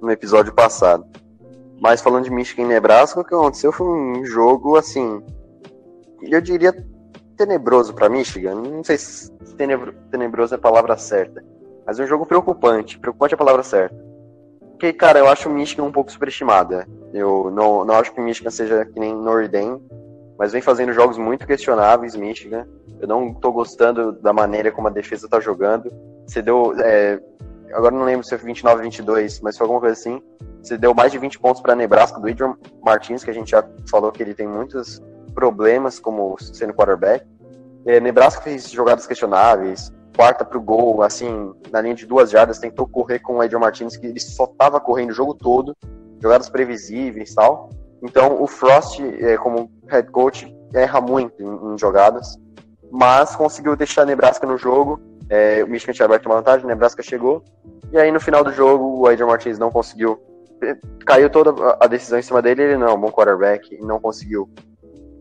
no 0.00 0.10
episódio 0.10 0.54
passado. 0.54 1.04
Mas 1.80 2.02
falando 2.02 2.24
de 2.24 2.30
Michigan 2.30 2.64
e 2.64 2.66
Nebraska, 2.66 3.20
o 3.20 3.24
que 3.24 3.34
aconteceu 3.34 3.72
foi 3.72 3.86
um 3.86 4.24
jogo, 4.24 4.76
assim, 4.76 5.22
eu 6.22 6.40
diria 6.40 6.74
tenebroso 7.36 7.94
para 7.94 8.08
Michigan. 8.08 8.54
Não 8.54 8.84
sei 8.84 8.98
se 8.98 9.30
tenebro, 9.56 9.94
tenebroso 10.10 10.54
é 10.54 10.58
a 10.58 10.60
palavra 10.60 10.96
certa, 10.98 11.42
mas 11.86 11.98
é 11.98 12.04
um 12.04 12.06
jogo 12.06 12.26
preocupante. 12.26 12.98
Preocupante 12.98 13.32
é 13.32 13.36
a 13.36 13.38
palavra 13.38 13.62
certa. 13.62 13.96
Porque, 14.72 14.92
cara, 14.92 15.18
eu 15.18 15.28
acho 15.28 15.48
o 15.48 15.52
Michigan 15.52 15.84
um 15.84 15.92
pouco 15.92 16.12
superestimada. 16.12 16.86
Eu 17.12 17.50
não, 17.50 17.84
não 17.84 17.94
acho 17.94 18.12
que 18.12 18.20
o 18.20 18.24
Michigan 18.24 18.50
seja 18.50 18.84
que 18.84 19.00
nem 19.00 19.14
Notre 19.14 19.48
Dame, 19.48 19.80
mas 20.38 20.52
vem 20.52 20.62
fazendo 20.62 20.92
jogos 20.92 21.18
muito 21.18 21.46
questionáveis, 21.46 22.14
Michigan. 22.14 22.66
Eu 23.00 23.08
não 23.08 23.32
tô 23.32 23.52
gostando 23.52 24.12
da 24.12 24.32
maneira 24.32 24.70
como 24.70 24.88
a 24.88 24.90
defesa 24.90 25.28
tá 25.28 25.40
jogando. 25.40 25.90
Você 26.26 26.42
deu. 26.42 26.74
É, 26.78 27.20
agora 27.72 27.94
não 27.94 28.04
lembro 28.04 28.24
se 28.24 28.36
foi 28.36 28.46
29, 28.46 28.82
22, 28.82 29.40
mas 29.40 29.56
foi 29.56 29.64
alguma 29.64 29.80
coisa 29.80 29.94
assim. 29.94 30.22
Você 30.62 30.76
deu 30.76 30.94
mais 30.94 31.10
de 31.10 31.18
20 31.18 31.38
pontos 31.38 31.62
para 31.62 31.74
Nebraska, 31.74 32.20
do 32.20 32.28
Adrian 32.28 32.56
Martins, 32.82 33.24
que 33.24 33.30
a 33.30 33.34
gente 33.34 33.50
já 33.50 33.64
falou 33.90 34.12
que 34.12 34.22
ele 34.22 34.34
tem 34.34 34.46
muitos 34.46 35.02
problemas 35.34 35.98
como 35.98 36.36
sendo 36.38 36.74
quarterback. 36.74 37.24
É, 37.86 37.98
Nebraska 37.98 38.42
fez 38.42 38.70
jogadas 38.70 39.06
questionáveis, 39.06 39.92
quarta 40.14 40.44
pro 40.44 40.60
gol, 40.60 41.02
assim, 41.02 41.52
na 41.70 41.80
linha 41.80 41.94
de 41.94 42.06
duas 42.06 42.30
jardas, 42.30 42.58
tentou 42.58 42.86
correr 42.86 43.20
com 43.20 43.36
o 43.36 43.40
Adrian 43.40 43.58
Martins, 43.58 43.96
que 43.96 44.06
ele 44.06 44.20
só 44.20 44.46
tava 44.46 44.78
correndo 44.80 45.10
o 45.10 45.14
jogo 45.14 45.34
todo, 45.34 45.74
jogadas 46.20 46.48
previsíveis 46.48 47.30
e 47.30 47.34
tal. 47.34 47.70
Então, 48.02 48.42
o 48.42 48.46
Frost, 48.46 49.00
é, 49.00 49.36
como 49.36 49.70
head 49.88 50.10
coach, 50.10 50.54
erra 50.74 51.00
muito 51.00 51.42
em, 51.42 51.74
em, 51.74 51.78
jogadas, 51.78 52.38
mas 52.90 53.34
conseguiu 53.36 53.76
deixar 53.76 54.06
Nebraska 54.06 54.46
no 54.46 54.56
jogo. 54.56 55.00
É, 55.28 55.62
o 55.62 55.68
Michigan 55.68 55.92
tinha 55.92 56.06
aberto 56.06 56.26
uma 56.26 56.36
vantagem, 56.36 56.66
Nebraska 56.66 57.02
chegou, 57.02 57.44
e 57.92 57.98
aí 57.98 58.10
no 58.10 58.20
final 58.20 58.42
do 58.42 58.52
jogo 58.52 59.00
o 59.00 59.06
Adrian 59.06 59.26
Martins 59.26 59.58
não 59.58 59.70
conseguiu. 59.70 60.20
Caiu 61.06 61.30
toda 61.30 61.76
a 61.80 61.86
decisão 61.86 62.18
em 62.18 62.22
cima 62.22 62.42
dele, 62.42 62.62
ele 62.62 62.76
não 62.76 62.88
é 62.88 62.92
um 62.92 63.00
bom 63.00 63.10
quarterback 63.10 63.76
não 63.80 64.00
conseguiu 64.00 64.48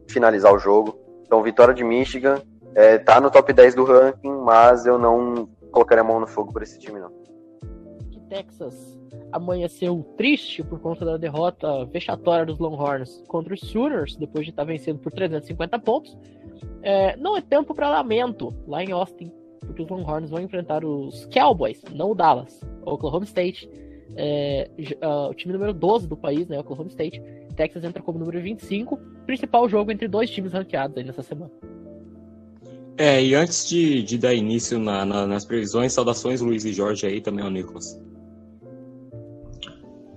finalizar 0.10 0.54
o 0.54 0.60
jogo. 0.60 0.98
Então, 1.26 1.44
vitória 1.44 1.74
de 1.74 1.84
Michigan, 1.84 2.42
é, 2.76 2.98
tá 2.98 3.22
no 3.22 3.32
top 3.32 3.54
10 3.54 3.76
do 3.76 3.84
ranking, 3.84 4.32
mas 4.44 4.86
eu 4.86 4.98
não 4.98 5.48
colocaria 5.72 6.02
a 6.02 6.06
mão 6.06 6.20
no 6.20 6.28
fogo 6.28 6.52
por 6.52 6.64
esse 6.64 6.80
time, 6.80 7.00
não. 7.00 7.12
Texas 8.30 8.98
amanheceu 9.32 10.04
triste 10.16 10.64
por 10.64 10.80
conta 10.80 11.04
da 11.04 11.18
derrota 11.18 11.86
vexatória 11.86 12.46
dos 12.46 12.60
Longhorns 12.60 13.24
contra 13.28 13.54
os 13.54 13.60
Sooners, 13.62 14.16
depois 14.16 14.46
de 14.46 14.52
estar 14.52 14.64
vencendo 14.64 15.00
por 15.00 15.12
350 15.12 15.80
pontos. 15.80 16.18
É, 16.82 17.16
não 17.18 17.36
é 17.36 17.42
tempo 17.42 17.74
para 17.74 17.90
lamento 17.90 18.54
lá 18.68 18.84
em 18.84 18.92
Austin, 18.92 19.32
porque 19.60 19.82
os 19.82 19.90
Longhorns 19.90 20.30
vão 20.30 20.42
enfrentar 20.42 20.86
os 20.86 21.28
Cowboys, 21.34 21.82
não 21.92 22.12
o 22.12 22.16
Dallas, 22.16 22.60
Oklahoma 22.86 23.26
State. 23.26 23.70
É, 24.16 24.70
uh, 25.04 25.30
o 25.30 25.34
time 25.34 25.54
número 25.54 25.74
12 25.74 26.08
do 26.08 26.18
país, 26.18 26.48
né, 26.48 26.60
Oklahoma 26.60 26.90
State. 26.90 27.22
Texas 27.56 27.84
entra 27.84 28.02
como 28.02 28.20
número 28.20 28.42
25, 28.42 28.98
principal 29.26 29.68
jogo 29.68 29.92
entre 29.92 30.08
dois 30.08 30.30
times 30.30 30.54
ranqueados 30.54 30.98
aí 30.98 31.04
nessa 31.04 31.22
semana. 31.22 31.52
É, 32.98 33.24
e 33.24 33.34
antes 33.34 33.68
de, 33.68 34.04
de 34.04 34.18
dar 34.18 34.34
início 34.34 34.78
na, 34.78 35.06
na, 35.06 35.26
nas 35.26 35.46
previsões, 35.46 35.94
saudações 35.94 36.42
Luiz 36.42 36.66
e 36.66 36.74
Jorge 36.74 37.06
aí 37.06 37.22
também 37.22 37.46
ao 37.46 37.50
Nicolas. 37.50 37.98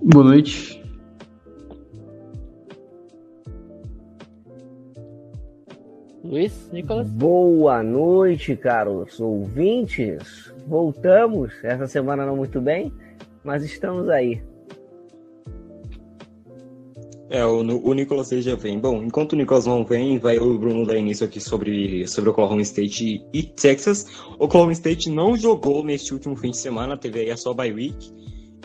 Boa 0.01 0.25
noite. 0.25 0.83
Luiz, 6.21 6.69
Nicolas. 6.73 7.07
Boa 7.09 7.83
noite, 7.83 8.55
caros 8.55 9.19
ouvintes. 9.19 10.53
Voltamos. 10.67 11.53
Essa 11.63 11.87
semana 11.87 12.25
não 12.25 12.35
muito 12.35 12.59
bem, 12.59 12.91
mas 13.43 13.63
estamos 13.63 14.09
aí. 14.09 14.41
É, 17.29 17.43
o, 17.43 17.61
o 17.61 17.93
Nicolas 17.93 18.29
já 18.29 18.55
vem. 18.55 18.79
Bom, 18.79 19.03
enquanto 19.03 19.33
o 19.33 19.35
Nicolas 19.35 19.65
não 19.65 19.83
vem, 19.83 20.19
vai 20.19 20.37
o 20.37 20.57
Bruno 20.57 20.85
dar 20.85 20.97
início 20.97 21.25
aqui 21.25 21.39
sobre, 21.39 22.07
sobre 22.07 22.29
Oklahoma 22.29 22.61
State 22.61 23.25
e 23.33 23.43
Texas. 23.43 24.05
Oklahoma 24.37 24.71
State 24.71 25.09
não 25.09 25.35
jogou 25.35 25.83
neste 25.83 26.13
último 26.13 26.35
fim 26.35 26.51
de 26.51 26.57
semana, 26.57 26.95
teve 26.95 27.21
aí 27.21 27.31
a 27.31 27.37
sua 27.37 27.53
bye 27.53 27.73
week. 27.73 28.13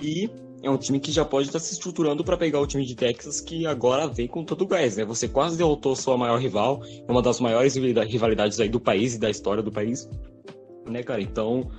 E 0.03 0.29
é 0.63 0.69
um 0.69 0.77
time 0.77 1.01
que 1.01 1.11
já 1.11 1.25
pode 1.25 1.47
estar 1.47 1.61
se 1.61 1.73
estruturando 1.73 2.23
para 2.23 2.37
pegar 2.37 2.61
o 2.61 2.67
time 2.67 2.85
de 2.85 2.95
Texas, 2.95 3.41
que 3.41 3.67
agora 3.67 4.07
vem 4.07 4.27
com 4.27 4.45
todo 4.45 4.63
o 4.63 4.67
gás, 4.67 4.97
né? 4.97 5.05
Você 5.07 5.29
quase 5.29 5.57
derrotou 5.57 5.97
sua 5.97 6.19
maior 6.19 6.39
rival, 6.39 6.83
é 6.85 7.11
uma 7.11 7.23
das 7.23 7.41
maiores 7.41 7.75
rivalidades 7.75 8.61
aí 8.61 8.69
do 8.69 8.81
país 8.81 9.15
e 9.15 9.19
da 9.19 9.31
história 9.31 9.63
do 9.63 9.73
país, 9.73 10.11
né, 10.87 11.03
cara? 11.03 11.23
Então, 11.23 11.71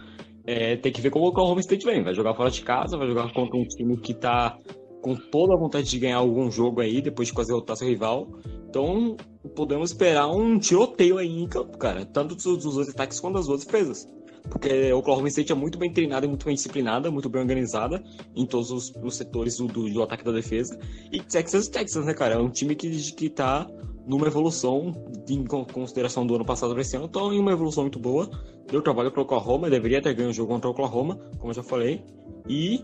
é, 0.49 0.75
tem 0.77 0.91
que 0.91 0.99
ver 0.99 1.11
como 1.11 1.25
o 1.25 1.27
Oklahoma 1.29 1.59
State 1.59 1.85
vem. 1.85 2.03
Vai 2.03 2.15
jogar 2.15 2.33
fora 2.33 2.49
de 2.49 2.61
casa, 2.63 2.97
vai 2.97 3.07
jogar 3.07 3.31
contra 3.31 3.55
um 3.55 3.63
time 3.63 3.95
que 3.97 4.15
tá 4.15 4.57
com 4.99 5.15
toda 5.15 5.53
a 5.53 5.57
vontade 5.57 5.87
de 5.87 5.99
ganhar 5.99 6.17
algum 6.17 6.49
jogo 6.49 6.81
aí, 6.81 7.01
depois 7.01 7.27
de 7.27 7.33
quase 7.35 7.49
derrotar 7.49 7.77
seu 7.77 7.87
rival. 7.87 8.27
Então, 8.67 9.15
podemos 9.55 9.91
esperar 9.91 10.27
um 10.27 10.57
tiroteio 10.57 11.19
aí 11.19 11.39
em 11.39 11.47
campo, 11.47 11.77
cara. 11.77 12.03
Tanto 12.03 12.33
dos, 12.33 12.43
dos 12.43 12.75
dois 12.75 12.89
ataques 12.89 13.19
quanto 13.19 13.35
das 13.35 13.45
duas 13.45 13.63
defesas 13.63 14.09
porque 14.49 14.91
o 14.91 14.97
Oklahoma 14.97 15.27
State 15.27 15.51
é 15.51 15.55
muito 15.55 15.77
bem 15.77 15.91
treinada, 15.91 16.27
muito 16.27 16.45
bem 16.45 16.55
disciplinada, 16.55 17.11
muito 17.11 17.29
bem 17.29 17.41
organizada 17.41 18.03
em 18.35 18.45
todos 18.45 18.71
os, 18.71 18.91
os 19.03 19.15
setores 19.15 19.57
do, 19.57 19.67
do, 19.67 19.89
do, 19.89 20.01
ataque 20.01 20.23
da 20.23 20.31
defesa. 20.31 20.79
E 21.11 21.21
Texas, 21.21 21.67
Texas, 21.67 22.05
né, 22.05 22.13
cara? 22.13 22.35
É 22.35 22.37
um 22.37 22.49
time 22.49 22.75
que, 22.75 22.89
que 23.13 23.29
tá 23.29 23.67
numa 24.09 24.25
evolução, 24.25 24.91
em 25.29 25.45
consideração 25.45 26.25
do 26.25 26.33
ano 26.33 26.43
passado 26.43 26.73
para 26.73 26.81
esse 26.81 26.97
ano, 26.97 27.07
tá 27.07 27.19
em 27.19 27.39
uma 27.39 27.51
evolução 27.51 27.83
muito 27.83 27.99
boa. 27.99 28.27
Deu 28.67 28.81
trabalho 28.81 29.11
para 29.11 29.19
o 29.19 29.23
Oklahoma, 29.23 29.69
deveria 29.69 30.01
ter 30.01 30.15
ganho 30.15 30.31
o 30.31 30.33
jogo 30.33 30.51
contra 30.51 30.67
o 30.67 30.71
Oklahoma, 30.71 31.19
como 31.37 31.51
eu 31.51 31.53
já 31.53 31.61
falei. 31.61 32.03
E 32.47 32.83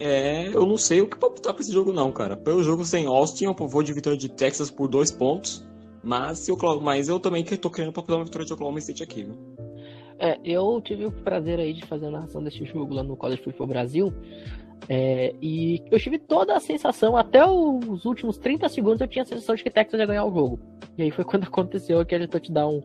é, 0.00 0.48
eu 0.48 0.64
não 0.64 0.78
sei 0.78 1.02
o 1.02 1.06
que 1.06 1.18
botar 1.18 1.52
para 1.52 1.60
esse 1.60 1.70
jogo, 1.70 1.92
não, 1.92 2.10
cara. 2.10 2.38
Pelo 2.38 2.62
jogo 2.62 2.86
sem 2.86 3.04
Austin, 3.04 3.44
eu 3.44 3.54
vou 3.54 3.82
de 3.82 3.92
vitória 3.92 4.18
de 4.18 4.30
Texas 4.30 4.70
por 4.70 4.88
dois 4.88 5.10
pontos. 5.10 5.62
Mas, 6.02 6.48
eu, 6.48 6.56
mas 6.80 7.06
eu 7.06 7.20
também 7.20 7.44
tô 7.44 7.68
querendo 7.68 7.92
para 7.92 8.16
uma 8.16 8.24
vitória 8.24 8.46
de 8.46 8.52
Oklahoma 8.54 8.78
State 8.78 9.02
aqui, 9.02 9.24
viu? 9.24 9.36
É, 10.18 10.38
eu 10.42 10.80
tive 10.80 11.04
o 11.04 11.12
prazer 11.12 11.60
aí 11.60 11.74
de 11.74 11.84
fazer 11.84 12.06
a 12.06 12.10
narração 12.10 12.42
desse 12.42 12.64
jogo 12.64 12.94
lá 12.94 13.02
no 13.02 13.14
College 13.14 13.42
Football 13.42 13.66
Brasil. 13.66 14.12
É, 14.88 15.34
e 15.40 15.82
eu 15.90 15.98
tive 15.98 16.18
toda 16.18 16.56
a 16.56 16.60
sensação, 16.60 17.16
até 17.16 17.44
os 17.46 18.04
últimos 18.04 18.36
30 18.38 18.68
segundos 18.68 19.00
eu 19.00 19.06
tinha 19.06 19.22
a 19.22 19.26
sensação 19.26 19.54
de 19.54 19.62
que 19.62 19.70
Texas 19.70 19.98
ia 19.98 20.06
ganhar 20.06 20.24
o 20.24 20.32
jogo. 20.32 20.60
E 20.98 21.02
aí 21.02 21.10
foi 21.10 21.24
quando 21.24 21.44
aconteceu 21.44 22.00
aquele 22.00 22.26
touchdown 22.26 22.82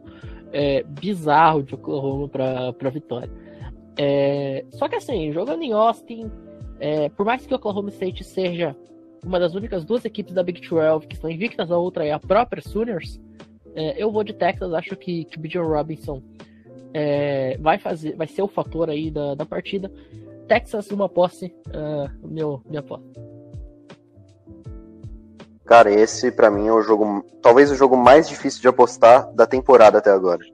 é, 0.51 0.83
bizarro 0.83 1.63
de 1.63 1.75
Oklahoma 1.75 2.29
pra, 2.29 2.73
pra 2.73 2.89
vitória. 2.89 3.29
É, 3.97 4.63
só 4.71 4.87
que 4.87 4.95
assim, 4.95 5.31
jogando 5.31 5.63
em 5.63 5.73
Austin, 5.73 6.29
é, 6.79 7.09
por 7.09 7.25
mais 7.25 7.45
que 7.45 7.53
Oklahoma 7.53 7.89
State 7.89 8.23
seja 8.23 8.75
uma 9.23 9.39
das 9.39 9.55
únicas 9.55 9.83
duas 9.83 10.05
equipes 10.05 10.33
da 10.33 10.43
Big 10.43 10.61
12 10.61 11.07
que 11.07 11.15
estão 11.15 11.29
invictas, 11.29 11.71
a 11.71 11.77
outra 11.77 12.05
é 12.05 12.11
a 12.11 12.19
própria 12.19 12.61
Sooners, 12.61 13.19
é, 13.75 14.01
eu 14.01 14.11
vou 14.11 14.23
de 14.23 14.33
Texas, 14.33 14.73
acho 14.73 14.95
que, 14.95 15.25
que 15.25 15.39
Bijan 15.39 15.63
Robinson 15.63 16.21
é, 16.93 17.57
vai 17.59 17.77
fazer, 17.77 18.15
vai 18.15 18.27
ser 18.27 18.41
o 18.41 18.47
fator 18.47 18.89
aí 18.89 19.11
da, 19.11 19.35
da 19.35 19.45
partida. 19.45 19.91
Texas 20.47 20.89
uma 20.91 21.09
posse, 21.09 21.53
uh, 21.67 22.27
meu, 22.27 22.61
minha 22.65 22.81
posse. 22.81 23.05
Cara, 25.65 25.91
esse 25.91 26.31
para 26.31 26.49
mim 26.49 26.67
é 26.67 26.71
o 26.71 26.81
jogo, 26.81 27.25
talvez 27.41 27.69
o 27.69 27.75
jogo 27.75 27.97
mais 27.97 28.29
difícil 28.29 28.61
de 28.61 28.69
apostar 28.69 29.29
da 29.33 29.45
temporada 29.45 29.97
até 29.97 30.09
agora. 30.09 30.45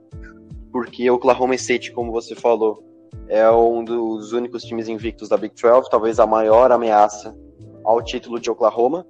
Porque 0.72 1.08
o 1.08 1.14
Oklahoma 1.14 1.54
State, 1.54 1.92
como 1.92 2.10
você 2.10 2.34
falou, 2.34 2.82
é 3.28 3.48
um 3.48 3.84
dos 3.84 4.32
únicos 4.32 4.64
times 4.64 4.88
invictos 4.88 5.28
da 5.28 5.36
Big 5.36 5.54
12, 5.54 5.88
talvez 5.88 6.18
a 6.18 6.26
maior 6.26 6.72
ameaça 6.72 7.32
ao 7.84 8.02
título 8.02 8.40
de 8.40 8.50
Oklahoma. 8.50 9.06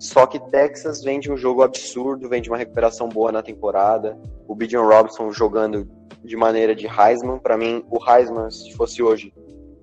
Só 0.00 0.26
que 0.26 0.40
Texas 0.50 1.02
vem 1.02 1.20
de 1.20 1.30
um 1.30 1.36
jogo 1.36 1.62
absurdo, 1.62 2.28
vem 2.28 2.42
de 2.42 2.48
uma 2.48 2.58
recuperação 2.58 3.08
boa 3.08 3.30
na 3.30 3.42
temporada. 3.42 4.18
O 4.46 4.54
Bijan 4.54 4.82
Robinson 4.82 5.30
jogando 5.32 5.88
de 6.24 6.36
maneira 6.36 6.74
de 6.74 6.86
Heisman. 6.86 7.38
Para 7.38 7.56
mim, 7.56 7.84
o 7.90 7.98
Heisman, 8.04 8.50
se 8.50 8.72
fosse 8.74 9.02
hoje, 9.02 9.32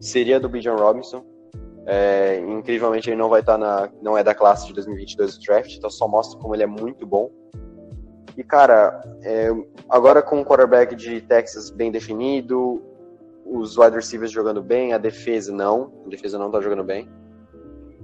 seria 0.06 0.40
do 0.40 0.50
Bijan 0.50 0.76
Robinson. 0.76 1.24
É, 1.88 2.40
incrivelmente, 2.40 3.10
ele 3.10 3.18
não 3.18 3.30
vai 3.30 3.42
estar 3.42 3.54
tá 3.54 3.58
na. 3.58 3.90
não 4.02 4.18
é 4.18 4.24
da 4.24 4.34
classe 4.34 4.68
de 4.68 4.74
2022 4.74 5.38
do 5.38 5.44
draft, 5.44 5.76
então 5.76 5.90
só 5.90 6.08
mostra 6.08 6.40
como 6.40 6.56
ele 6.56 6.64
é 6.64 6.68
muito 6.68 7.06
bom. 7.06 7.30
E, 8.38 8.44
cara, 8.44 9.02
é, 9.24 9.50
agora 9.90 10.22
com 10.22 10.42
o 10.42 10.46
quarterback 10.46 10.96
de 10.96 11.22
Texas 11.22 11.70
bem 11.70 11.92
definido, 11.92 12.82
os 13.46 13.78
wide 13.78 13.96
receivers 13.96 14.32
jogando 14.32 14.62
bem, 14.62 14.94
a 14.94 14.98
defesa 14.98 15.54
não, 15.54 15.94
a 16.06 16.10
defesa 16.10 16.38
não 16.38 16.52
tá 16.52 16.60
jogando 16.60 16.84
bem. 16.84 17.08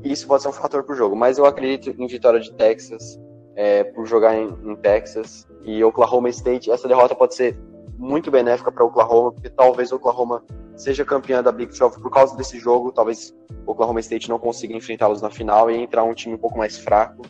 Isso 0.03 0.27
pode 0.27 0.43
ser 0.43 0.49
um 0.49 0.53
fator 0.53 0.83
pro 0.83 0.95
jogo, 0.95 1.15
mas 1.15 1.37
eu 1.37 1.45
acredito 1.45 1.89
em 1.89 2.07
vitória 2.07 2.39
de 2.39 2.53
Texas, 2.53 3.19
é, 3.55 3.83
por 3.83 4.05
jogar 4.05 4.35
em, 4.35 4.47
em 4.63 4.75
Texas. 4.75 5.47
E 5.63 5.83
Oklahoma 5.83 6.29
State, 6.29 6.71
essa 6.71 6.87
derrota 6.87 7.13
pode 7.13 7.35
ser 7.35 7.59
muito 7.97 8.31
benéfica 8.31 8.71
para 8.71 8.83
Oklahoma, 8.83 9.31
porque 9.31 9.49
talvez 9.49 9.91
Oklahoma 9.91 10.43
seja 10.81 11.05
campeã 11.05 11.43
da 11.43 11.51
Big 11.51 11.77
12 11.77 12.01
por 12.01 12.09
causa 12.09 12.35
desse 12.35 12.59
jogo. 12.59 12.91
Talvez 12.91 13.35
o 13.67 13.71
Oklahoma 13.71 13.99
State 13.99 14.27
não 14.27 14.39
consiga 14.39 14.75
enfrentá-los 14.75 15.21
na 15.21 15.29
final 15.29 15.69
e 15.69 15.77
entrar 15.77 16.03
um 16.03 16.13
time 16.13 16.33
um 16.33 16.39
pouco 16.39 16.57
mais 16.57 16.77
fraco. 16.77 17.21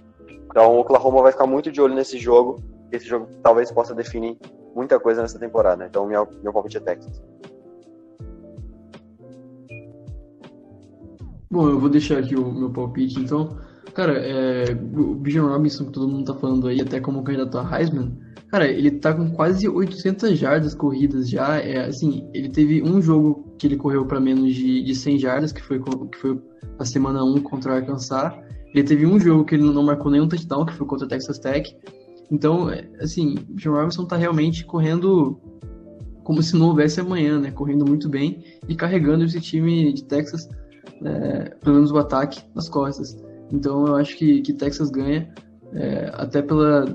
Então 0.45 0.77
o 0.77 0.79
Oklahoma 0.79 1.21
vai 1.21 1.33
ficar 1.33 1.45
muito 1.45 1.69
de 1.69 1.81
olho 1.81 1.93
nesse 1.93 2.17
jogo. 2.17 2.63
Esse 2.91 3.05
jogo 3.05 3.27
talvez 3.43 3.69
possa 3.69 3.93
definir 3.93 4.37
muita 4.73 4.97
coisa 4.99 5.21
nessa 5.21 5.37
temporada. 5.37 5.85
Então 5.85 6.07
meu, 6.07 6.27
meu 6.41 6.53
palpite 6.53 6.77
é 6.77 6.79
Texas. 6.79 7.21
Bom, 11.51 11.67
eu 11.67 11.77
vou 11.77 11.89
deixar 11.89 12.19
aqui 12.19 12.33
o 12.33 12.49
meu 12.49 12.69
palpite, 12.69 13.19
então. 13.19 13.57
Cara, 13.93 14.13
é, 14.13 14.65
o 14.95 15.15
Bijan 15.15 15.47
Robinson, 15.47 15.85
que 15.85 15.91
todo 15.91 16.07
mundo 16.07 16.25
tá 16.25 16.39
falando 16.39 16.67
aí, 16.67 16.79
até 16.81 16.99
como 16.99 17.23
candidato 17.23 17.57
a 17.57 17.79
Heisman, 17.79 18.17
cara, 18.47 18.67
ele 18.67 18.91
tá 18.91 19.13
com 19.13 19.29
quase 19.31 19.67
800 19.67 20.37
jardas 20.37 20.73
corridas 20.73 21.29
já. 21.29 21.59
É, 21.59 21.85
assim, 21.85 22.29
ele 22.33 22.49
teve 22.49 22.81
um 22.81 23.01
jogo 23.01 23.53
que 23.57 23.67
ele 23.67 23.75
correu 23.75 24.05
para 24.05 24.19
menos 24.19 24.53
de, 24.55 24.81
de 24.83 24.95
100 24.95 25.19
jardas, 25.19 25.51
que 25.51 25.61
foi, 25.61 25.79
que 25.79 26.17
foi 26.17 26.41
na 26.79 26.85
semana 26.85 27.23
1 27.23 27.41
contra 27.41 27.73
o 27.73 27.75
Arkansas. 27.75 28.33
Ele 28.73 28.83
teve 28.83 29.05
um 29.05 29.19
jogo 29.19 29.43
que 29.43 29.55
ele 29.55 29.63
não 29.63 29.83
marcou 29.83 30.09
nenhum 30.09 30.27
touchdown, 30.27 30.65
que 30.65 30.73
foi 30.73 30.87
contra 30.87 31.05
o 31.05 31.09
Texas 31.09 31.37
Tech. 31.39 31.75
Então, 32.31 32.69
é, 32.69 32.87
assim, 33.01 33.35
o 33.49 33.53
Bijan 33.53 33.71
Robinson 33.71 34.05
tá 34.05 34.15
realmente 34.15 34.65
correndo 34.65 35.37
como 36.23 36.41
se 36.41 36.55
não 36.55 36.67
houvesse 36.67 37.01
amanhã, 37.01 37.39
né? 37.39 37.51
Correndo 37.51 37.85
muito 37.85 38.07
bem 38.07 38.41
e 38.69 38.75
carregando 38.75 39.25
esse 39.25 39.41
time 39.41 39.91
de 39.91 40.05
Texas 40.05 40.47
é, 41.03 41.55
pelo 41.61 41.75
menos 41.75 41.91
o 41.91 41.97
ataque 41.97 42.41
nas 42.55 42.69
costas. 42.69 43.17
Então 43.51 43.85
eu 43.87 43.95
acho 43.95 44.17
que, 44.17 44.41
que 44.41 44.53
Texas 44.53 44.89
ganha, 44.89 45.33
é, 45.73 46.11
até 46.13 46.41
pela 46.41 46.85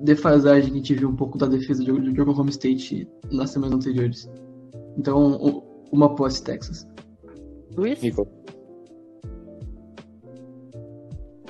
defasagem 0.00 0.70
que 0.70 0.74
a 0.74 0.76
gente 0.76 0.94
viu 0.94 1.08
um 1.08 1.16
pouco 1.16 1.38
da 1.38 1.46
defesa 1.46 1.82
de, 1.82 2.12
de 2.12 2.20
Oklahoma 2.20 2.50
State 2.50 3.08
nas 3.30 3.50
semanas 3.50 3.76
anteriores. 3.76 4.30
Então, 4.96 5.64
uma 5.90 6.14
posse 6.14 6.42
Texas. 6.42 6.86
Luiz? 7.76 8.02
Nico. 8.02 8.26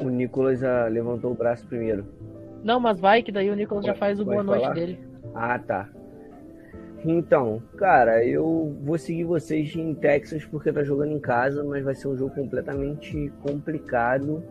O 0.01 0.09
Nicolas 0.09 0.61
já 0.61 0.87
levantou 0.87 1.33
o 1.33 1.35
braço 1.35 1.67
primeiro. 1.67 2.05
Não, 2.63 2.79
mas 2.79 3.01
vai 3.01 3.23
que 3.23 3.33
daí 3.33 3.51
o 3.51 3.57
Nicolas 3.57 3.85
já 3.85 3.95
faz 3.95 4.21
o 4.21 4.25
boa 4.25 4.45
falar? 4.45 4.59
noite 4.59 4.75
dele. 4.75 4.99
Ah, 5.35 5.59
tá. 5.59 5.89
Então, 7.05 7.61
cara, 7.77 8.25
eu 8.25 8.77
vou 8.83 8.97
seguir 8.97 9.25
vocês 9.25 9.75
em 9.75 9.95
Texas 9.95 10.45
porque 10.45 10.73
tá 10.73 10.85
jogando 10.85 11.13
em 11.13 11.19
casa, 11.19 11.65
mas 11.65 11.85
vai 11.85 11.95
ser 11.95 12.09
um 12.09 12.17
jogo 12.17 12.35
completamente 12.35 13.33
complicado, 13.43 14.43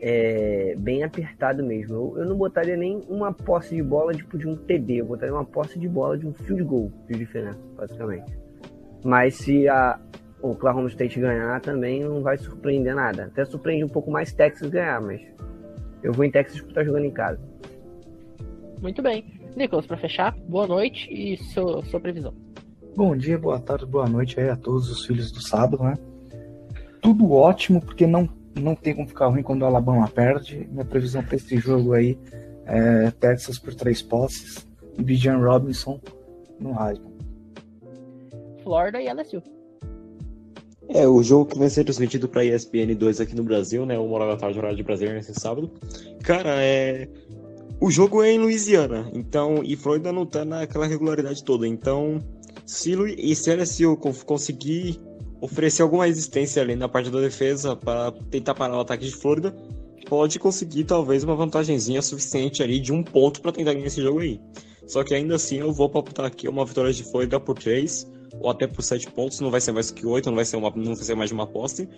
é, 0.00 0.74
bem 0.78 1.02
apertado 1.02 1.62
mesmo. 1.62 1.94
Eu, 1.94 2.18
eu, 2.18 2.24
não 2.24 2.36
botaria 2.36 2.76
nem 2.76 3.02
uma 3.08 3.32
posse 3.32 3.74
de 3.74 3.82
bola 3.82 4.14
tipo 4.14 4.38
de 4.38 4.48
um 4.48 4.56
TD, 4.56 5.00
eu 5.00 5.06
botaria 5.06 5.34
uma 5.34 5.44
posse 5.44 5.78
de 5.78 5.88
bola 5.88 6.16
de 6.16 6.26
um 6.26 6.32
field 6.32 6.64
goal 6.64 6.92
de 7.06 7.18
diferença, 7.18 7.60
basicamente. 7.76 8.38
Mas 9.04 9.34
se 9.34 9.68
a 9.68 10.00
o 10.40 10.50
Oklahoma 10.50 10.88
State 10.88 11.18
ganhar 11.18 11.60
também 11.60 12.04
não 12.04 12.22
vai 12.22 12.36
surpreender 12.38 12.94
nada. 12.94 13.24
Até 13.24 13.44
surpreende 13.44 13.84
um 13.84 13.88
pouco 13.88 14.10
mais 14.10 14.32
Texas 14.32 14.70
ganhar, 14.70 15.00
mas 15.00 15.20
eu 16.02 16.12
vou 16.12 16.24
em 16.24 16.30
Texas 16.30 16.60
porque 16.60 16.74
tá 16.74 16.84
jogando 16.84 17.04
em 17.04 17.10
casa. 17.10 17.40
Muito 18.80 19.02
bem. 19.02 19.37
Nicolas, 19.56 19.86
para 19.86 19.96
fechar, 19.96 20.36
boa 20.48 20.66
noite 20.66 21.08
e 21.12 21.36
seu, 21.36 21.82
sua 21.84 22.00
previsão. 22.00 22.34
Bom 22.96 23.16
dia, 23.16 23.38
boa 23.38 23.60
tarde, 23.60 23.86
boa 23.86 24.08
noite 24.08 24.40
aí 24.40 24.48
a 24.48 24.56
todos 24.56 24.90
os 24.90 25.06
filhos 25.06 25.30
do 25.30 25.40
sábado, 25.40 25.82
né? 25.82 25.94
Tudo 27.00 27.32
ótimo, 27.32 27.80
porque 27.80 28.06
não, 28.06 28.28
não 28.54 28.74
tem 28.74 28.94
como 28.94 29.06
ficar 29.06 29.28
ruim 29.28 29.42
quando 29.42 29.62
o 29.62 29.66
Alabama 29.66 30.08
perde. 30.08 30.68
Minha 30.70 30.84
previsão 30.84 31.22
para 31.22 31.36
esse 31.36 31.58
jogo 31.58 31.92
aí 31.92 32.18
é 32.66 33.10
Texas 33.12 33.58
por 33.58 33.74
três 33.74 34.02
posses 34.02 34.66
e 34.98 35.02
Bijan 35.02 35.38
Robinson 35.38 36.00
no 36.58 36.70
Heisman. 36.70 37.12
Florida 38.62 39.00
e 39.00 39.08
LSU. 39.08 39.42
É, 40.88 41.06
o 41.06 41.22
jogo 41.22 41.46
que 41.46 41.58
vai 41.58 41.68
ser 41.68 41.84
transmitido 41.84 42.28
para 42.28 42.44
ESPN 42.44 42.94
2 42.96 43.20
aqui 43.20 43.36
no 43.36 43.44
Brasil, 43.44 43.84
né? 43.84 43.98
Uma 43.98 44.14
hora 44.16 44.32
da 44.32 44.36
tarde, 44.38 44.58
horário 44.58 44.76
de 44.76 44.82
Brasília, 44.82 45.14
nesse 45.14 45.34
sábado. 45.34 45.70
Cara, 46.22 46.62
é 46.62 47.06
o 47.80 47.90
jogo 47.90 48.22
é 48.22 48.32
em 48.32 48.38
Louisiana, 48.38 49.10
então, 49.14 49.62
e 49.62 49.76
Florida 49.76 50.12
não 50.12 50.26
tá 50.26 50.44
naquela 50.44 50.86
regularidade 50.86 51.44
toda. 51.44 51.66
Então, 51.66 52.22
se, 52.66 52.92
e 53.16 53.34
se 53.34 53.54
LSU 53.54 53.96
conseguir 53.96 55.00
oferecer 55.40 55.82
alguma 55.82 56.06
resistência 56.06 56.60
ali 56.60 56.74
na 56.74 56.88
parte 56.88 57.10
da 57.10 57.20
defesa 57.20 57.76
para 57.76 58.12
tentar 58.30 58.54
parar 58.54 58.76
o 58.76 58.80
ataque 58.80 59.04
de 59.04 59.14
Florida, 59.14 59.54
pode 60.08 60.38
conseguir 60.38 60.84
talvez 60.84 61.22
uma 61.22 61.36
vantagenzinha 61.36 62.02
suficiente 62.02 62.62
ali 62.62 62.80
de 62.80 62.92
um 62.92 63.02
ponto 63.02 63.40
para 63.40 63.52
tentar 63.52 63.74
ganhar 63.74 63.86
esse 63.86 64.02
jogo 64.02 64.20
aí. 64.20 64.40
Só 64.86 65.04
que 65.04 65.14
ainda 65.14 65.36
assim 65.36 65.58
eu 65.58 65.72
vou 65.72 65.88
palpitar 65.88 66.26
aqui 66.26 66.48
uma 66.48 66.64
vitória 66.64 66.92
de 66.92 67.04
Florida 67.04 67.38
por 67.38 67.58
3 67.58 68.10
ou 68.40 68.50
até 68.50 68.66
por 68.66 68.82
7 68.82 69.10
pontos, 69.12 69.40
não 69.40 69.50
vai 69.50 69.60
ser 69.60 69.72
mais 69.72 69.90
que 69.90 70.06
8, 70.06 70.26
não 70.28 70.36
vai 70.36 70.44
ser, 70.44 70.56
uma, 70.56 70.70
não 70.74 70.94
vai 70.94 71.04
ser 71.04 71.14
mais 71.14 71.30
de 71.30 71.34
uma 71.34 71.44
aposta. 71.44 71.88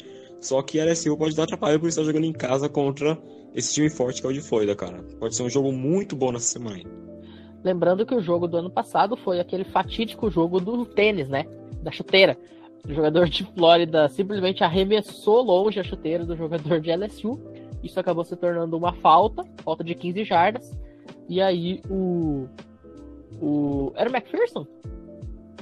Só 0.41 0.63
que 0.63 0.81
a 0.81 0.85
LSU 0.85 1.17
pode 1.17 1.37
dar 1.37 1.45
atrapalho 1.45 1.79
por 1.79 1.89
estar 1.89 2.03
jogando 2.03 2.25
em 2.25 2.33
casa 2.33 2.69
contra 2.69 3.19
esse 3.55 3.75
time 3.75 3.91
forte 3.91 4.21
que 4.21 4.27
é 4.27 4.31
o 4.31 4.33
de 4.33 4.41
Florida, 4.41 4.75
cara. 4.75 5.03
Pode 5.19 5.35
ser 5.35 5.43
um 5.43 5.51
jogo 5.51 5.73
muito 5.73 6.17
bom 6.17 6.33
nessa 6.33 6.47
semana. 6.47 6.83
Lembrando 7.63 8.07
que 8.07 8.15
o 8.15 8.23
jogo 8.23 8.49
do 8.49 8.57
ano 8.57 8.71
passado 8.71 9.17
foi 9.17 9.39
aquele 9.39 9.65
fatídico 9.65 10.31
jogo 10.31 10.61
do 10.61 10.87
tênis, 10.87 11.29
né? 11.29 11.45
Da 11.83 11.91
chuteira. 11.91 12.39
O 12.89 12.93
jogador 12.93 13.29
de 13.29 13.45
Flórida 13.45 14.09
simplesmente 14.09 14.65
arremessou 14.65 15.43
longe 15.43 15.79
a 15.79 15.85
chuteira 15.85 16.25
do 16.25 16.35
jogador 16.35 16.81
de 16.81 16.91
LSU. 16.91 17.39
Isso 17.83 18.01
acabou 18.01 18.25
se 18.25 18.35
tornando 18.37 18.77
uma 18.77 18.95
falta, 18.95 19.45
falta 19.63 19.85
de 19.85 19.95
15 19.95 20.25
jardas. 20.25 20.75
E 21.29 21.41
aí 21.41 21.83
o. 21.91 22.47
O. 23.41 23.93
Era 23.95 24.09
o 24.09 24.13
McPherson? 24.13 24.67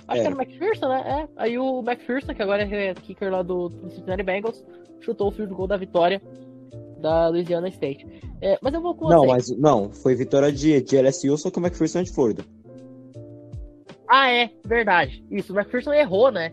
Acho 0.09 0.19
é. 0.19 0.21
que 0.23 0.27
era 0.27 0.37
o 0.37 0.43
McPherson, 0.43 0.89
né? 0.89 1.05
É. 1.07 1.29
Aí 1.37 1.59
o 1.59 1.81
McPherson, 1.81 2.35
que 2.35 2.43
agora 2.43 2.63
é 2.63 2.95
kicker 2.95 3.31
lá 3.31 3.43
do 3.43 3.71
Cincinnati 3.91 4.23
Bengals, 4.23 4.65
chutou 5.01 5.29
o 5.29 5.31
field 5.31 5.55
goal 5.55 5.69
da 5.69 5.77
vitória 5.77 6.21
da 6.99 7.29
Louisiana 7.29 7.69
State. 7.69 8.07
É, 8.41 8.59
mas 8.63 8.73
eu 8.73 8.81
vou 8.81 8.95
com 8.95 9.09
Não, 9.09 9.27
mas 9.27 9.49
não, 9.57 9.93
foi 9.93 10.15
vitória 10.15 10.51
de, 10.51 10.81
de 10.81 11.01
LSU, 11.01 11.37
só 11.37 11.51
que 11.51 11.59
o 11.59 11.63
McPherson 11.63 12.01
é 12.01 12.03
de 12.03 12.13
Florida. 12.13 12.45
Ah, 14.09 14.31
é, 14.31 14.51
verdade. 14.65 15.25
Isso, 15.31 15.53
o 15.53 15.57
McPherson 15.57 15.93
errou, 15.93 16.33
né? 16.33 16.51